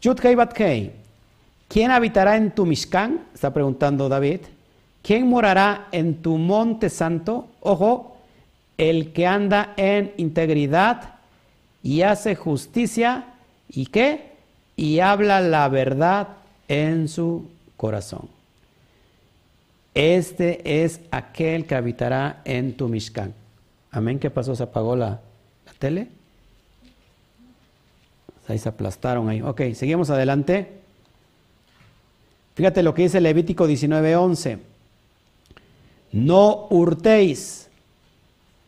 [0.00, 0.92] Yudkei
[1.68, 3.26] ¿Quién habitará en tu Mishkan?
[3.34, 4.40] Está preguntando David.
[5.02, 7.46] ¿Quién morará en tu monte santo?
[7.60, 8.16] Ojo,
[8.78, 11.14] el que anda en integridad
[11.82, 13.34] y hace justicia
[13.68, 14.32] y qué?
[14.76, 16.28] Y habla la verdad
[16.68, 18.35] en su corazón.
[19.96, 23.32] Este es aquel que habitará en tu Mishkan.
[23.90, 24.18] Amén.
[24.18, 24.54] ¿Qué pasó?
[24.54, 25.22] ¿Se apagó la,
[25.64, 26.08] la tele?
[28.46, 29.40] Ahí se aplastaron ahí.
[29.40, 30.70] Ok, seguimos adelante.
[32.56, 34.58] Fíjate lo que dice Levítico 19:11.
[36.12, 37.68] No hurtéis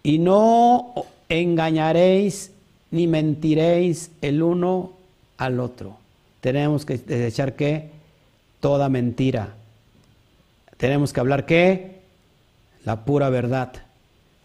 [0.03, 0.95] y no
[1.29, 2.53] engañaréis
[2.91, 4.95] ni mentiréis el uno
[5.37, 5.99] al otro.
[6.41, 7.91] Tenemos que desechar qué?
[8.61, 9.57] Toda mentira.
[10.79, 12.01] Tenemos que hablar qué?
[12.85, 13.73] La pura verdad.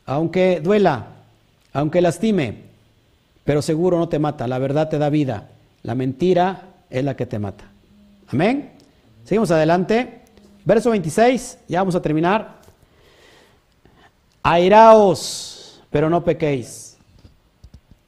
[0.05, 1.05] Aunque duela,
[1.71, 2.63] aunque lastime,
[3.45, 4.47] pero seguro no te mata.
[4.47, 5.49] La verdad te da vida.
[5.83, 7.65] La mentira es la que te mata.
[8.27, 8.71] Amén.
[9.23, 10.21] Seguimos adelante.
[10.65, 12.55] Verso 26, ya vamos a terminar.
[14.41, 16.97] Airaos, pero no pequéis.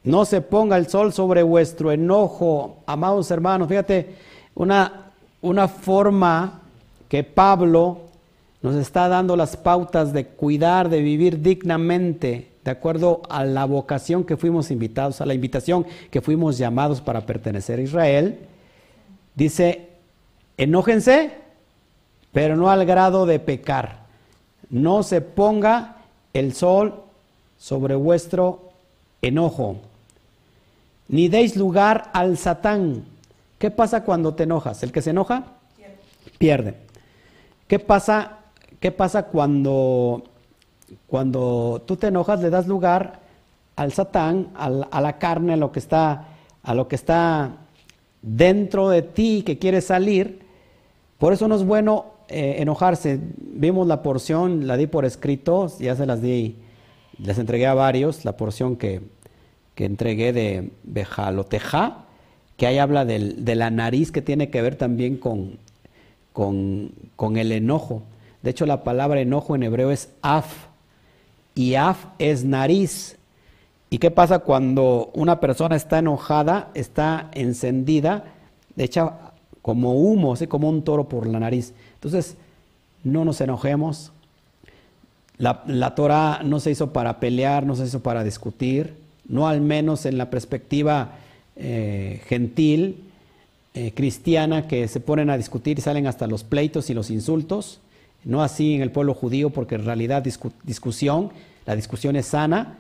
[0.04, 3.68] No se ponga el sol sobre vuestro enojo, amados hermanos.
[3.68, 4.16] Fíjate,
[4.56, 5.12] una,
[5.42, 6.62] una forma
[7.10, 8.05] que Pablo
[8.66, 14.24] nos está dando las pautas de cuidar, de vivir dignamente, de acuerdo a la vocación
[14.24, 18.40] que fuimos invitados, a la invitación que fuimos llamados para pertenecer a Israel.
[19.36, 19.90] Dice,
[20.58, 21.38] enójense,
[22.32, 24.00] pero no al grado de pecar.
[24.70, 25.98] No se ponga
[26.34, 27.04] el sol
[27.58, 28.72] sobre vuestro
[29.22, 29.78] enojo
[31.08, 33.06] ni deis lugar al Satán.
[33.60, 34.82] ¿Qué pasa cuando te enojas?
[34.84, 35.44] El que se enoja
[36.38, 36.76] pierde.
[37.68, 38.40] ¿Qué pasa,
[38.86, 40.26] qué pasa cuando,
[41.08, 42.40] cuando tú te enojas?
[42.40, 43.20] Le das lugar
[43.76, 46.28] al Satán, a la carne, a lo que está,
[46.62, 47.66] a lo que está
[48.22, 50.46] dentro de ti que quiere salir.
[51.18, 53.20] Por eso no es bueno eh, enojarse.
[53.40, 56.58] Vimos la porción, la di por escrito, ya se las di,
[57.18, 59.02] les entregué a varios, la porción que,
[59.74, 62.06] que entregué de Bejaloteja,
[62.56, 65.58] que ahí habla de la nariz que tiene que ver también con,
[66.34, 68.04] con, el enojo.
[68.46, 70.46] De hecho, la palabra enojo en hebreo es af,
[71.54, 73.18] y af es nariz.
[73.90, 78.24] ¿Y qué pasa cuando una persona está enojada, está encendida,
[78.78, 79.12] echa
[79.62, 81.74] como humo, así como un toro por la nariz?
[81.96, 82.38] Entonces,
[83.04, 84.14] no nos enojemos.
[85.38, 89.62] La, la Torah no se hizo para pelear, no se hizo para discutir no al
[89.62, 91.12] menos en la perspectiva
[91.56, 93.04] eh, gentil,
[93.74, 97.80] eh, cristiana, que se ponen a discutir y salen hasta los pleitos y los insultos.
[98.26, 100.24] No así en el pueblo judío, porque en realidad
[100.64, 101.32] discusión,
[101.66, 102.78] la discusión es sana,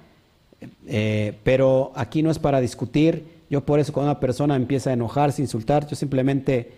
[0.87, 3.35] eh, pero aquí no es para discutir.
[3.49, 6.71] Yo por eso cuando una persona empieza a enojarse, insultar, yo simplemente,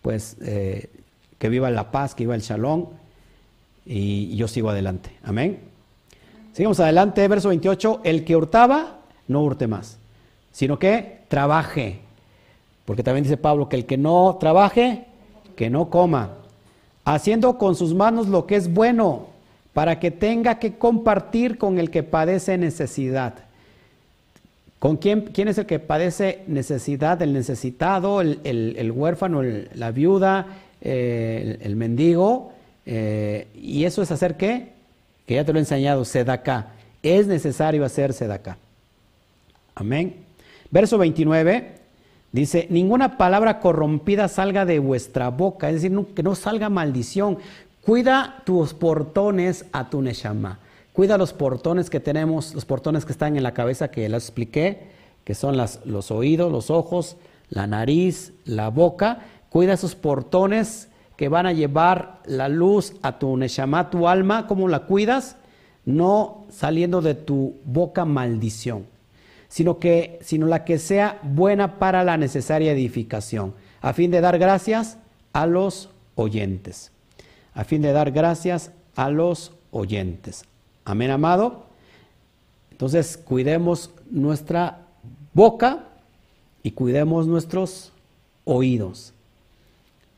[0.00, 0.88] pues, eh,
[1.38, 2.86] que viva la paz, que viva el shalom,
[3.84, 5.10] y yo sigo adelante.
[5.24, 5.58] Amén.
[6.52, 8.02] Sigamos adelante, verso 28.
[8.04, 9.98] El que hurtaba, no hurte más,
[10.52, 12.00] sino que trabaje.
[12.84, 15.06] Porque también dice Pablo que el que no trabaje,
[15.56, 16.41] que no coma.
[17.04, 19.26] Haciendo con sus manos lo que es bueno,
[19.72, 23.34] para que tenga que compartir con el que padece necesidad.
[24.78, 27.20] ¿Con quién, quién es el que padece necesidad?
[27.22, 30.46] El necesitado, el, huérfano, la viuda,
[30.80, 32.52] eh, el, mendigo.
[32.84, 34.70] Eh, ¿Y eso es hacer qué?
[35.26, 36.68] Que ya te lo he enseñado, sedacá.
[37.02, 38.58] Es necesario hacer sedacá.
[39.74, 40.16] Amén.
[40.70, 41.81] Verso 29
[42.32, 47.38] dice, ninguna palabra corrompida salga de vuestra boca, es decir, que no salga maldición.
[47.82, 50.58] Cuida tus portones a tu neshama.
[50.92, 54.90] Cuida los portones que tenemos, los portones que están en la cabeza que les expliqué,
[55.24, 57.16] que son los oídos, los ojos,
[57.48, 59.20] la nariz, la boca.
[59.48, 64.46] Cuida esos portones que van a llevar la luz a tu neshama, tu alma.
[64.46, 65.36] ¿Cómo la cuidas?
[65.84, 68.91] No saliendo de tu boca maldición
[69.52, 73.52] sino, que, sino la que sea buena para la necesaria edificación,
[73.82, 74.96] a fin de dar gracias
[75.34, 76.90] a los oyentes,
[77.52, 80.46] a fin de dar gracias a los oyentes.
[80.86, 81.66] Amén, amado.
[82.70, 84.86] Entonces, cuidemos nuestra
[85.34, 85.84] boca
[86.62, 87.92] y cuidemos nuestros
[88.46, 89.12] oídos.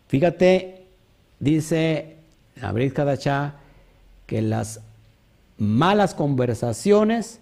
[0.07, 0.85] Fíjate,
[1.41, 2.19] dice
[2.63, 3.57] Abril Kadachá
[4.29, 4.81] que las
[5.59, 7.41] malas conversaciones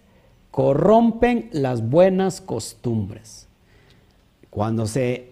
[0.52, 3.48] corrompen las buenas costumbres.
[4.50, 5.30] Cuando se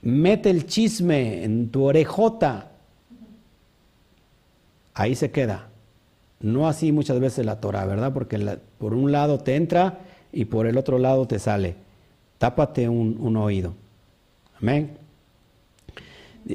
[0.00, 2.70] mete el chisme en tu orejota,
[4.94, 5.68] ahí se queda.
[6.38, 8.14] No así muchas veces la Torah, ¿verdad?
[8.14, 8.38] Porque
[8.78, 9.98] por un lado te entra
[10.32, 11.74] y por el otro lado te sale.
[12.38, 13.74] Tápate un, oído.
[14.62, 14.96] Amén.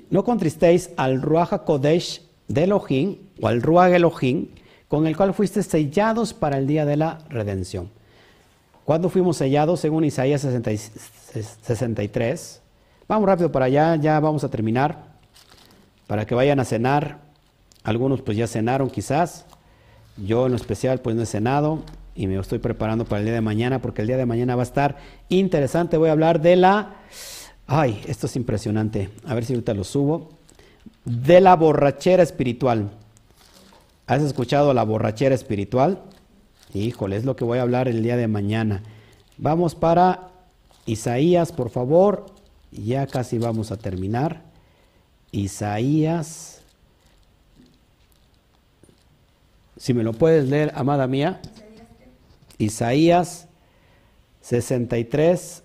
[0.10, 4.48] No contristéis al Ruach Kodesh de Elohim o al Ruach Elohim,
[4.88, 7.90] con el cual fuiste sellados para el día de la redención.
[8.86, 9.80] ¿Cuándo fuimos sellados?
[9.80, 12.62] Según Isaías 63.
[13.08, 15.16] Vamos rápido para allá, ya vamos a terminar.
[16.06, 17.18] Para que vayan a cenar.
[17.84, 19.46] Algunos pues ya cenaron quizás.
[20.18, 21.80] Yo en lo especial pues no he cenado
[22.14, 24.62] y me estoy preparando para el día de mañana porque el día de mañana va
[24.62, 24.98] a estar
[25.30, 25.98] interesante.
[25.98, 26.98] Voy a hablar de la...
[27.66, 29.10] Ay, esto es impresionante.
[29.26, 30.30] A ver si ahorita lo subo.
[31.06, 32.92] De la borrachera espiritual.
[34.06, 36.04] ¿Has escuchado la borrachera espiritual?
[36.76, 38.84] Híjole, es lo que voy a hablar el día de mañana.
[39.38, 40.32] Vamos para
[40.86, 42.26] Isaías, por favor.
[42.72, 44.42] Ya casi vamos a terminar.
[45.32, 46.62] Isaías.
[49.78, 51.40] Si me lo puedes leer, amada mía.
[52.58, 53.48] Isaías
[54.42, 55.64] 63,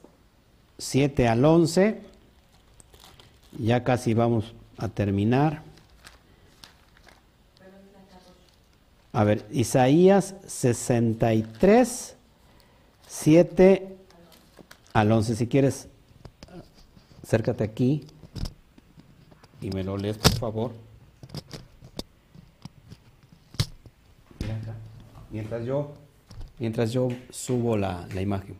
[0.78, 2.02] 7 al 11.
[3.58, 5.69] Ya casi vamos a terminar.
[9.12, 12.16] A ver, Isaías 63,
[13.08, 13.96] 7
[14.92, 15.34] al 11.
[15.34, 15.88] Si quieres,
[17.22, 18.06] acércate aquí
[19.60, 20.72] y me lo lees, por favor.
[25.30, 25.92] Mientras yo,
[26.58, 28.56] mientras yo subo la, la imagen.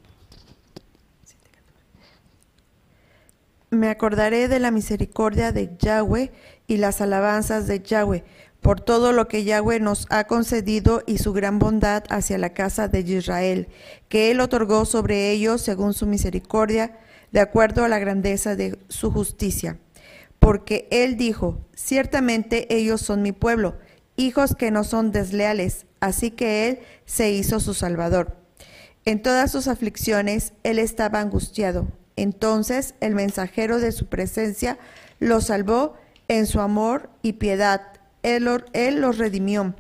[3.71, 6.33] Me acordaré de la misericordia de Yahweh
[6.67, 8.25] y las alabanzas de Yahweh
[8.61, 12.89] por todo lo que Yahweh nos ha concedido y su gran bondad hacia la casa
[12.89, 13.69] de Israel,
[14.09, 16.99] que Él otorgó sobre ellos según su misericordia,
[17.33, 19.79] de acuerdo a la grandeza de su justicia.
[20.39, 23.77] Porque Él dijo, ciertamente ellos son mi pueblo,
[24.17, 28.37] hijos que no son desleales, así que Él se hizo su Salvador.
[29.05, 31.89] En todas sus aflicciones Él estaba angustiado.
[32.17, 34.79] Entonces el mensajero de su presencia
[35.19, 35.95] lo salvó
[36.29, 38.45] en su amor y piedad él,
[39.01, 39.75] los redimió.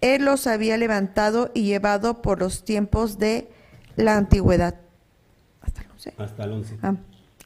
[0.00, 3.50] Él los había levantado y llevado por los tiempos de
[3.96, 4.80] la antigüedad.
[5.60, 6.14] Hasta el 11.
[6.18, 6.78] Hasta el 11.
[6.82, 6.94] Ah.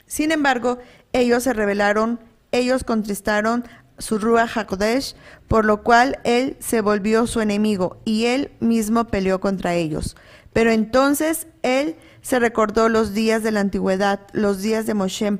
[0.07, 0.79] Sin embargo,
[1.13, 2.19] ellos se rebelaron,
[2.51, 3.65] ellos contristaron
[3.99, 5.15] su Ruach HaKodesh,
[5.49, 10.17] por lo cual él se volvió su enemigo y él mismo peleó contra ellos.
[10.53, 15.39] Pero entonces él se recordó los días de la antigüedad, los días de Moshe,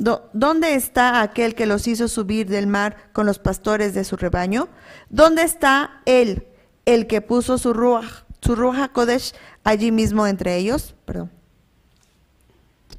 [0.00, 4.68] ¿Dónde está aquel que los hizo subir del mar con los pastores de su rebaño?
[5.10, 6.46] ¿Dónde está él,
[6.86, 10.94] el que puso su ruach, su ruach Kodesh allí mismo entre ellos?
[11.04, 11.30] Perdón.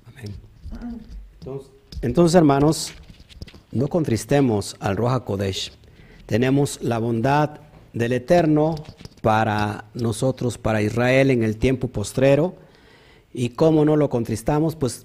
[0.05, 0.35] Amén.
[2.03, 2.93] Entonces, hermanos,
[3.71, 5.71] no contristemos al Ruach Kodesh.
[6.27, 7.61] tenemos la bondad
[7.93, 8.75] del Eterno
[9.23, 12.53] para nosotros, para Israel en el tiempo postrero.
[13.33, 14.75] ¿Y cómo no lo contristamos?
[14.75, 15.03] Pues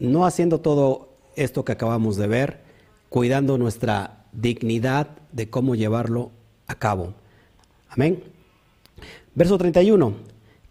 [0.00, 1.07] no haciendo todo
[1.42, 2.60] esto que acabamos de ver,
[3.08, 6.30] cuidando nuestra dignidad de cómo llevarlo
[6.66, 7.14] a cabo.
[7.88, 8.22] Amén.
[9.34, 10.14] Verso 31.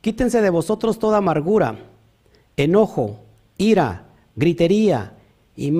[0.01, 1.79] Quítense de vosotros toda amargura,
[2.55, 3.19] enojo,
[3.57, 5.13] ira, gritería
[5.55, 5.71] y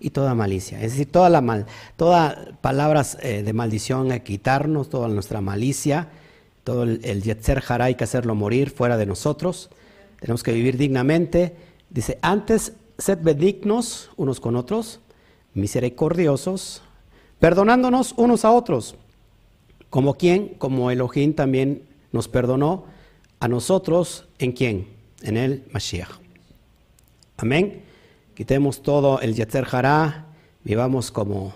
[0.00, 0.82] y toda malicia.
[0.82, 1.66] Es decir, toda la mal,
[1.96, 6.08] todas palabras eh, de maldición a quitarnos, toda nuestra malicia,
[6.62, 9.70] todo el, el yetzer hará hay que hacerlo morir fuera de nosotros.
[10.20, 11.54] Tenemos que vivir dignamente.
[11.94, 14.98] Dice, antes sed benignos unos con otros,
[15.54, 16.82] misericordiosos,
[17.38, 18.96] perdonándonos unos a otros,
[19.90, 22.86] como quien, como Elohim también nos perdonó
[23.38, 24.88] a nosotros, ¿en quién?
[25.22, 26.10] En el Mashiach.
[27.36, 27.82] Amén.
[28.34, 30.26] Quitemos todo el Yetzer Hará,
[30.64, 31.54] vivamos como,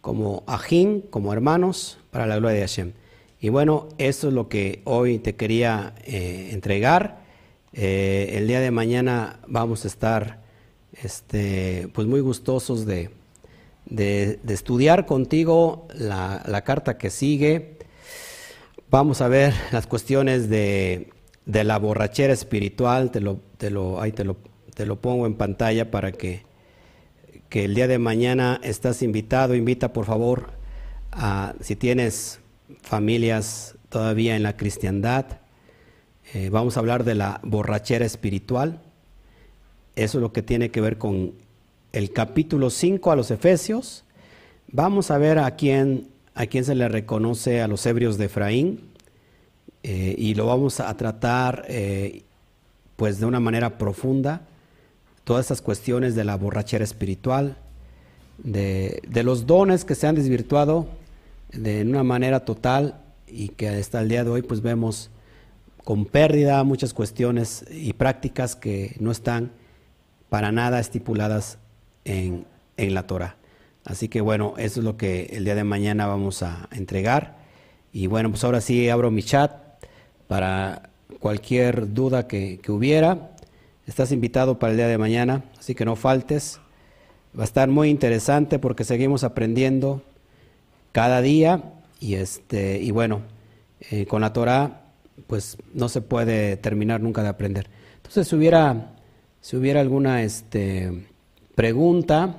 [0.00, 2.92] como ajín, como hermanos, para la gloria de Hashem.
[3.40, 7.23] Y bueno, eso es lo que hoy te quería eh, entregar.
[7.76, 10.40] Eh, el día de mañana vamos a estar
[11.02, 13.10] este, pues muy gustosos de,
[13.86, 17.78] de, estudiar contigo la, la, carta que sigue.
[18.90, 21.10] Vamos a ver las cuestiones de,
[21.46, 24.36] de la borrachera espiritual, te lo, te lo, ahí te lo,
[24.74, 26.42] te lo pongo en pantalla para que,
[27.48, 30.50] que el día de mañana estás invitado, invita por favor
[31.10, 32.38] a, si tienes
[32.82, 35.40] familias todavía en la cristiandad,
[36.34, 38.80] eh, vamos a hablar de la borrachera espiritual.
[39.94, 41.32] Eso es lo que tiene que ver con
[41.92, 44.02] el capítulo 5 a los Efesios.
[44.72, 48.80] Vamos a ver a quién, a quién se le reconoce a los ebrios de Efraín
[49.84, 52.24] eh, y lo vamos a tratar eh,
[52.96, 54.42] pues de una manera profunda.
[55.22, 57.58] Todas estas cuestiones de la borrachera espiritual,
[58.38, 60.88] de, de los dones que se han desvirtuado
[61.52, 65.10] de una manera total y que hasta el día de hoy pues vemos
[65.84, 69.52] con pérdida muchas cuestiones y prácticas que no están
[70.30, 71.58] para nada estipuladas
[72.04, 72.46] en,
[72.76, 73.36] la Torah.
[73.84, 77.36] Así que bueno, eso es lo que el día de mañana vamos a entregar.
[77.92, 79.52] Y bueno, pues ahora sí abro mi chat
[80.26, 80.90] para
[81.20, 83.36] cualquier duda que, que hubiera.
[83.86, 86.58] Estás invitado para el día de mañana, así que no faltes.
[87.38, 90.02] Va a estar muy interesante porque seguimos aprendiendo
[90.92, 93.22] cada día y este y bueno,
[93.90, 94.83] eh, con la Torah
[95.26, 97.68] pues no se puede terminar nunca de aprender.
[97.96, 98.94] Entonces, si hubiera,
[99.40, 101.06] si hubiera alguna este,
[101.54, 102.36] pregunta,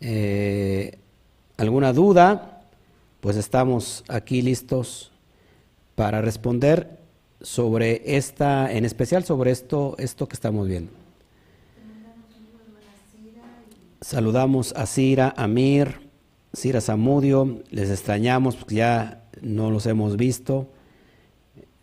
[0.00, 0.98] eh,
[1.56, 2.62] alguna duda,
[3.20, 5.12] pues estamos aquí listos
[5.94, 6.98] para responder
[7.40, 10.92] sobre esta, en especial sobre esto, esto que estamos viendo.
[14.00, 16.10] Saludamos a Sira, Amir,
[16.52, 20.68] Sira Zamudio, les extrañamos porque ya no los hemos visto.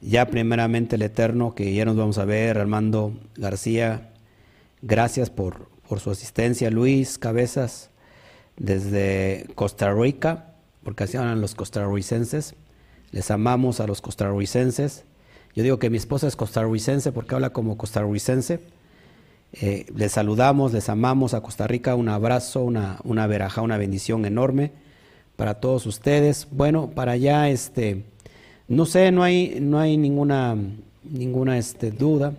[0.02, 4.10] Ya primeramente el Eterno, que ya nos vamos a ver, Armando García,
[4.82, 7.92] gracias por, por su asistencia, Luis Cabezas,
[8.58, 12.56] desde Costa Rica, porque así hablan los costarricenses,
[13.12, 15.06] les amamos a los costarricenses.
[15.54, 18.62] Yo digo que mi esposa es costarricense porque habla como costarricense.
[19.54, 24.26] Eh, les saludamos, les amamos a Costa Rica, un abrazo, una, una veraja, una bendición
[24.26, 24.72] enorme
[25.36, 26.48] para todos ustedes.
[26.52, 28.06] Bueno, para allá, este,
[28.72, 30.56] no sé, no hay, no hay ninguna,
[31.04, 32.34] ninguna este, duda.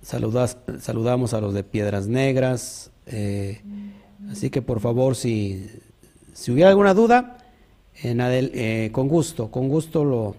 [0.00, 2.92] Saludas, saludamos a los de Piedras Negras.
[3.06, 3.60] Eh,
[4.30, 5.66] así que por favor, si,
[6.34, 7.38] si hubiera alguna duda,
[8.00, 10.36] eh, con gusto, con gusto lo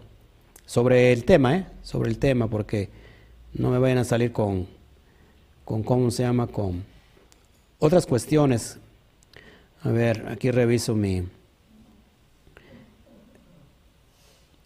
[0.65, 1.65] sobre el tema, ¿eh?
[1.83, 2.87] sobre el tema, porque
[3.53, 4.65] no me vayan a salir con,
[5.65, 6.85] con cómo se llama, con
[7.79, 8.77] otras cuestiones.
[9.83, 11.25] A ver, aquí reviso mi,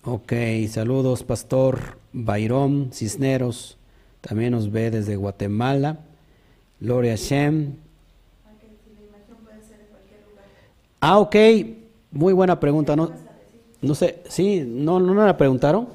[0.05, 0.33] Ok,
[0.67, 3.77] saludos, Pastor Bayrón Cisneros,
[4.19, 5.99] también nos ve desde Guatemala.
[6.81, 7.75] Gloria Shem.
[10.99, 11.35] Ah, ok,
[12.11, 12.97] muy buena pregunta.
[12.97, 13.11] No,
[13.81, 15.87] no sé, sí, no, no la preguntaron.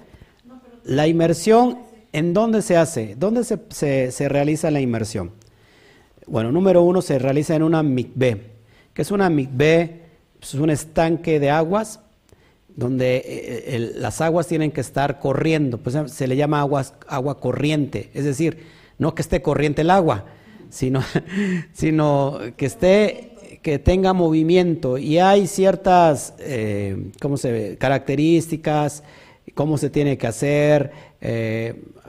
[0.84, 1.80] La inmersión,
[2.14, 3.14] ¿en dónde se hace?
[3.14, 5.32] ¿Dónde se, se, se realiza la inmersión?
[6.26, 8.52] Bueno, número uno se realiza en una mikve,
[8.94, 10.00] que es una mikve,
[10.40, 12.00] es un estanque de aguas
[12.78, 18.10] donde eh, eh, las aguas tienen que estar corriendo, pues se le llama agua corriente,
[18.14, 18.66] es decir,
[18.98, 20.26] no que esté corriente el agua,
[20.70, 21.02] sino,
[21.72, 27.76] sino que esté, que tenga movimiento y hay ciertas, eh, ¿cómo se ve?
[27.78, 29.02] características,
[29.54, 30.92] cómo se tiene que hacer,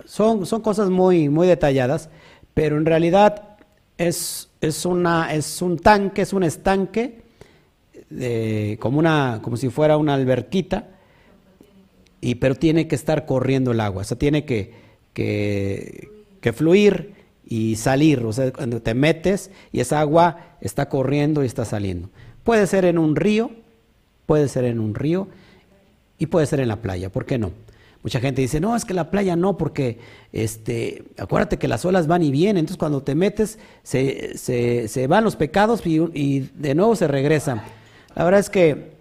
[0.06, 2.10] son, son cosas muy, muy detalladas,
[2.54, 3.58] pero en realidad
[3.98, 7.22] es es, una, es un tanque, es un estanque,
[8.80, 10.88] como, una, como si fuera una alberquita,
[12.22, 14.74] y, pero tiene que estar corriendo el agua, o sea, tiene que,
[15.14, 16.10] que,
[16.42, 17.14] que fluir
[17.48, 22.10] y salir, o sea, cuando te metes y esa agua está corriendo y está saliendo.
[22.44, 23.52] Puede ser en un río,
[24.26, 25.28] puede ser en un río
[26.18, 27.52] y puede ser en la playa, ¿por qué no?
[28.02, 29.98] Mucha gente dice, no, es que la playa no, porque
[30.32, 35.26] este, acuérdate que las olas van y vienen, entonces cuando te metes se, se, van
[35.26, 37.62] los pecados y, de nuevo se regresan.
[38.20, 38.98] La verdad es que,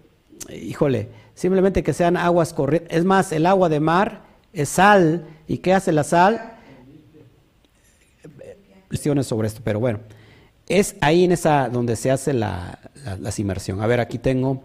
[0.49, 4.21] híjole, simplemente que sean aguas corrientes, es más, el agua de mar
[4.53, 6.53] es sal, ¿y qué hace la sal?
[8.87, 9.99] Cuestiones sobre esto, pero bueno,
[10.69, 12.79] es ahí en esa donde se hace la,
[13.19, 13.81] la, inmersión.
[13.81, 14.63] A ver, aquí tengo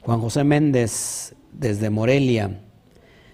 [0.00, 2.62] Juan José Méndez desde Morelia.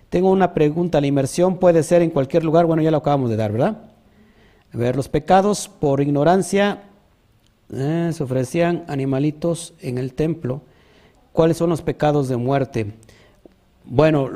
[0.08, 2.66] Tengo una pregunta, ¿la inmersión puede ser en cualquier lugar?
[2.66, 3.82] Bueno, ya lo acabamos de dar, ¿verdad?
[4.74, 6.88] A ver, los pecados por ignorancia
[7.72, 10.62] eh, se ofrecían animalitos en el templo.
[11.32, 12.92] ¿Cuáles son los pecados de muerte?
[13.84, 14.28] Bueno,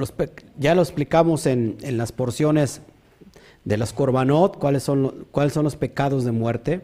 [0.59, 2.81] ya lo explicamos en, las porciones
[3.65, 6.81] de las Corbanot, cuáles son, cuáles son los pecados de muerte.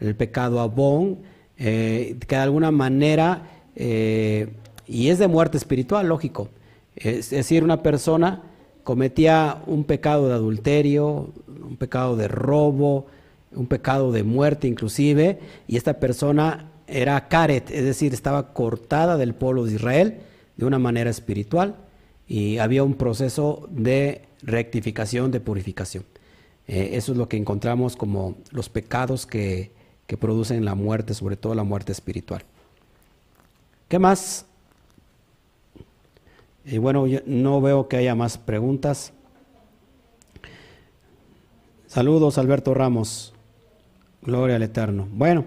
[0.00, 1.18] El pecado abón,
[1.56, 4.54] eh, que de alguna manera, eh,
[4.86, 6.48] y es de muerte espiritual, lógico,
[6.94, 8.42] es decir, una persona
[8.84, 13.06] cometía un pecado de adulterio, un pecado de robo,
[13.52, 19.34] un pecado de muerte inclusive, y esta persona era caret, es decir, estaba cortada del
[19.34, 20.20] pueblo de Israel
[20.56, 21.76] de una manera espiritual
[22.26, 26.04] y había un proceso de rectificación, de purificación.
[26.66, 29.70] Eh, eso es lo que encontramos como los pecados que,
[30.06, 32.42] que producen la muerte, sobre todo la muerte espiritual.
[33.88, 34.46] ¿Qué más
[36.70, 39.14] y bueno, no veo que haya más preguntas.
[41.86, 43.32] Saludos, Alberto Ramos.
[44.22, 45.08] Gloria al Eterno.
[45.12, 45.44] Bueno,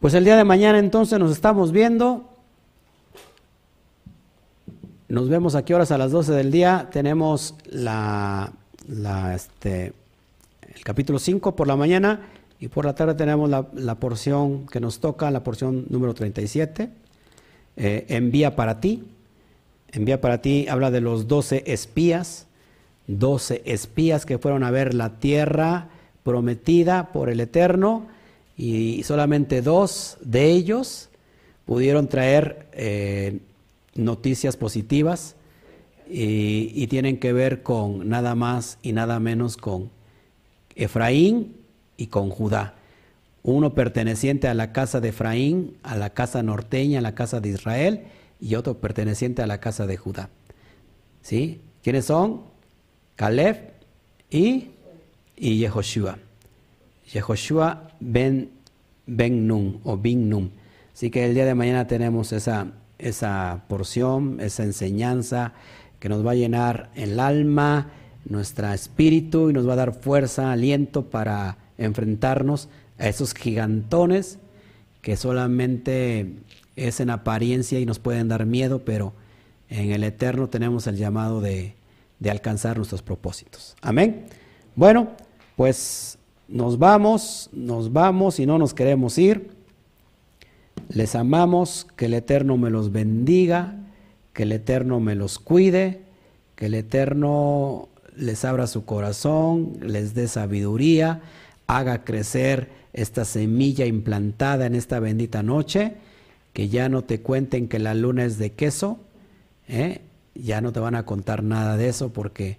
[0.00, 2.28] pues el día de mañana entonces nos estamos viendo.
[5.08, 6.88] Nos vemos aquí horas a las 12 del día.
[6.92, 8.52] Tenemos la,
[9.34, 9.92] este,
[10.74, 12.20] el capítulo 5 por la mañana
[12.60, 16.90] y por la tarde tenemos la, porción que nos toca, la porción número 37.
[17.76, 19.04] Eh, envía para ti
[19.92, 22.46] envía para ti, habla de los doce espías,
[23.06, 25.88] doce espías que fueron a ver la tierra
[26.28, 28.06] prometida por el Eterno
[28.54, 31.08] y solamente dos de ellos
[31.64, 33.38] pudieron traer eh,
[33.94, 35.36] noticias positivas
[36.06, 39.88] y, y, tienen que ver con nada más y nada menos con
[40.76, 41.56] Efraín
[41.96, 42.74] y con Judá.
[43.42, 47.48] Uno perteneciente a la casa de Efraín, a la casa norteña, a la casa de
[47.48, 48.02] Israel,
[48.38, 50.28] y otro perteneciente a la casa de Judá.
[51.22, 51.62] ¿Sí?
[51.82, 52.42] ¿Quiénes son?
[53.16, 53.78] Caleb
[54.30, 54.72] y,
[55.38, 56.18] y Yehoshua.
[57.12, 58.50] Yehoshua ben,
[59.06, 60.52] ben Nun o Bin Nun.
[60.92, 65.52] Así que el día de mañana tenemos esa, esa porción, esa enseñanza
[66.00, 67.90] que nos va a llenar el alma,
[68.24, 74.38] nuestro espíritu y nos va a dar fuerza, aliento para enfrentarnos a esos gigantones
[75.02, 76.34] que solamente
[76.76, 79.12] es en apariencia y nos pueden dar miedo, pero
[79.68, 81.74] en el eterno tenemos el llamado de,
[82.28, 83.76] alcanzar nuestros propósitos.
[83.80, 84.26] Amén.
[84.74, 85.12] Bueno,
[85.58, 89.50] pues nos vamos, nos vamos y no nos queremos ir.
[90.88, 93.74] Les amamos, que el Eterno me los bendiga,
[94.34, 96.02] que el Eterno me los cuide,
[96.54, 101.22] que el Eterno les abra su corazón, les dé sabiduría,
[101.66, 105.94] haga crecer esta semilla implantada en esta bendita noche
[106.52, 109.00] que ya no te cuenten que la luna es de queso,
[109.66, 110.02] ¿eh?
[110.36, 112.58] ya no te van a contar nada de eso porque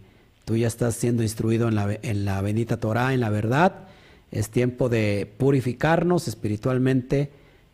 [0.50, 3.84] tú ya estás siendo instruido en la, en la bendita Torah, en la verdad.
[4.32, 7.30] Es tiempo de purificarnos espiritualmente,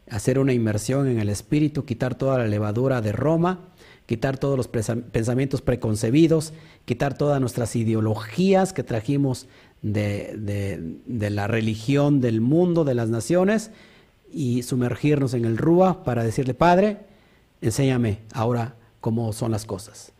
[0.10, 3.70] hacer una inmersión en el espíritu, quitar toda la levadura de Roma,
[4.08, 6.52] quitar todos los pensamientos preconcebidos,
[6.84, 9.48] quitar todas nuestras ideologías que trajimos
[9.82, 13.72] de, de, de la religión del mundo, de las naciones,
[14.34, 16.98] y sumergirnos en el Rúa para decirle, Padre,
[17.62, 20.12] enséñame ahora cómo son las cosas.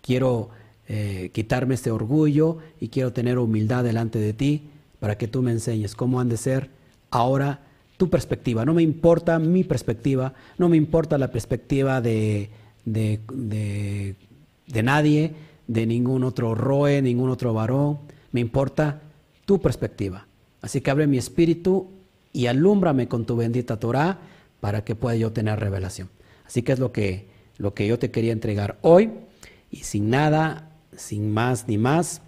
[0.00, 0.50] Quiero
[0.88, 4.68] eh, quitarme este orgullo y quiero tener humildad delante de ti
[5.00, 6.70] para que tú me enseñes cómo han de ser
[7.10, 7.60] ahora
[7.96, 8.64] tu perspectiva.
[8.64, 12.50] No me importa mi perspectiva, no me importa la perspectiva de,
[12.84, 14.16] de, de,
[14.66, 15.34] de nadie,
[15.66, 17.98] de ningún otro roe, ningún otro varón.
[18.32, 19.00] Me importa
[19.44, 20.26] tu perspectiva.
[20.60, 21.88] Así que abre mi espíritu
[22.32, 24.18] y alúmbrame con tu bendita Torah
[24.60, 26.08] para que pueda yo tener revelación.
[26.46, 27.28] Así que es lo que,
[27.58, 29.10] lo que yo te quería entregar hoy
[29.70, 32.22] y sin nada, sin más ni más,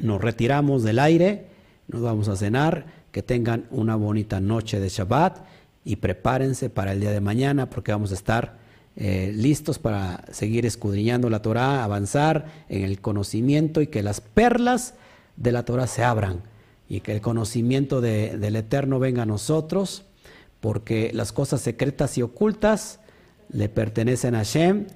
[0.00, 1.46] nos retiramos del aire,
[1.88, 5.38] nos vamos a cenar, que tengan una bonita noche de Shabbat
[5.84, 8.56] y prepárense para el día de mañana porque vamos a estar
[8.96, 14.94] eh, listos para seguir escudriñando la Torah, avanzar en el conocimiento y que las perlas
[15.36, 16.42] de la Torah se abran
[16.88, 20.04] y que el conocimiento del Eterno venga a nosotros
[20.60, 23.00] porque las cosas secretas y ocultas
[23.50, 24.86] le pertenecen a Hashem,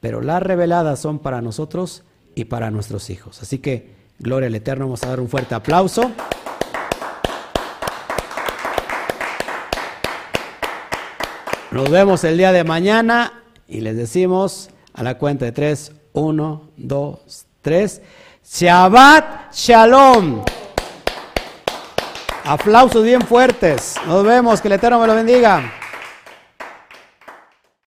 [0.00, 2.04] pero las reveladas son para nosotros
[2.36, 3.42] y para nuestros hijos.
[3.42, 6.12] Así que, gloria al Eterno, vamos a dar un fuerte aplauso.
[11.72, 16.70] Nos vemos el día de mañana y les decimos a la cuenta de tres, uno,
[16.76, 18.02] dos, tres.
[18.44, 20.44] Shabbat Shalom.
[22.44, 23.94] Aplausos bien fuertes.
[24.06, 24.60] Nos vemos.
[24.60, 25.72] Que el Eterno me lo bendiga.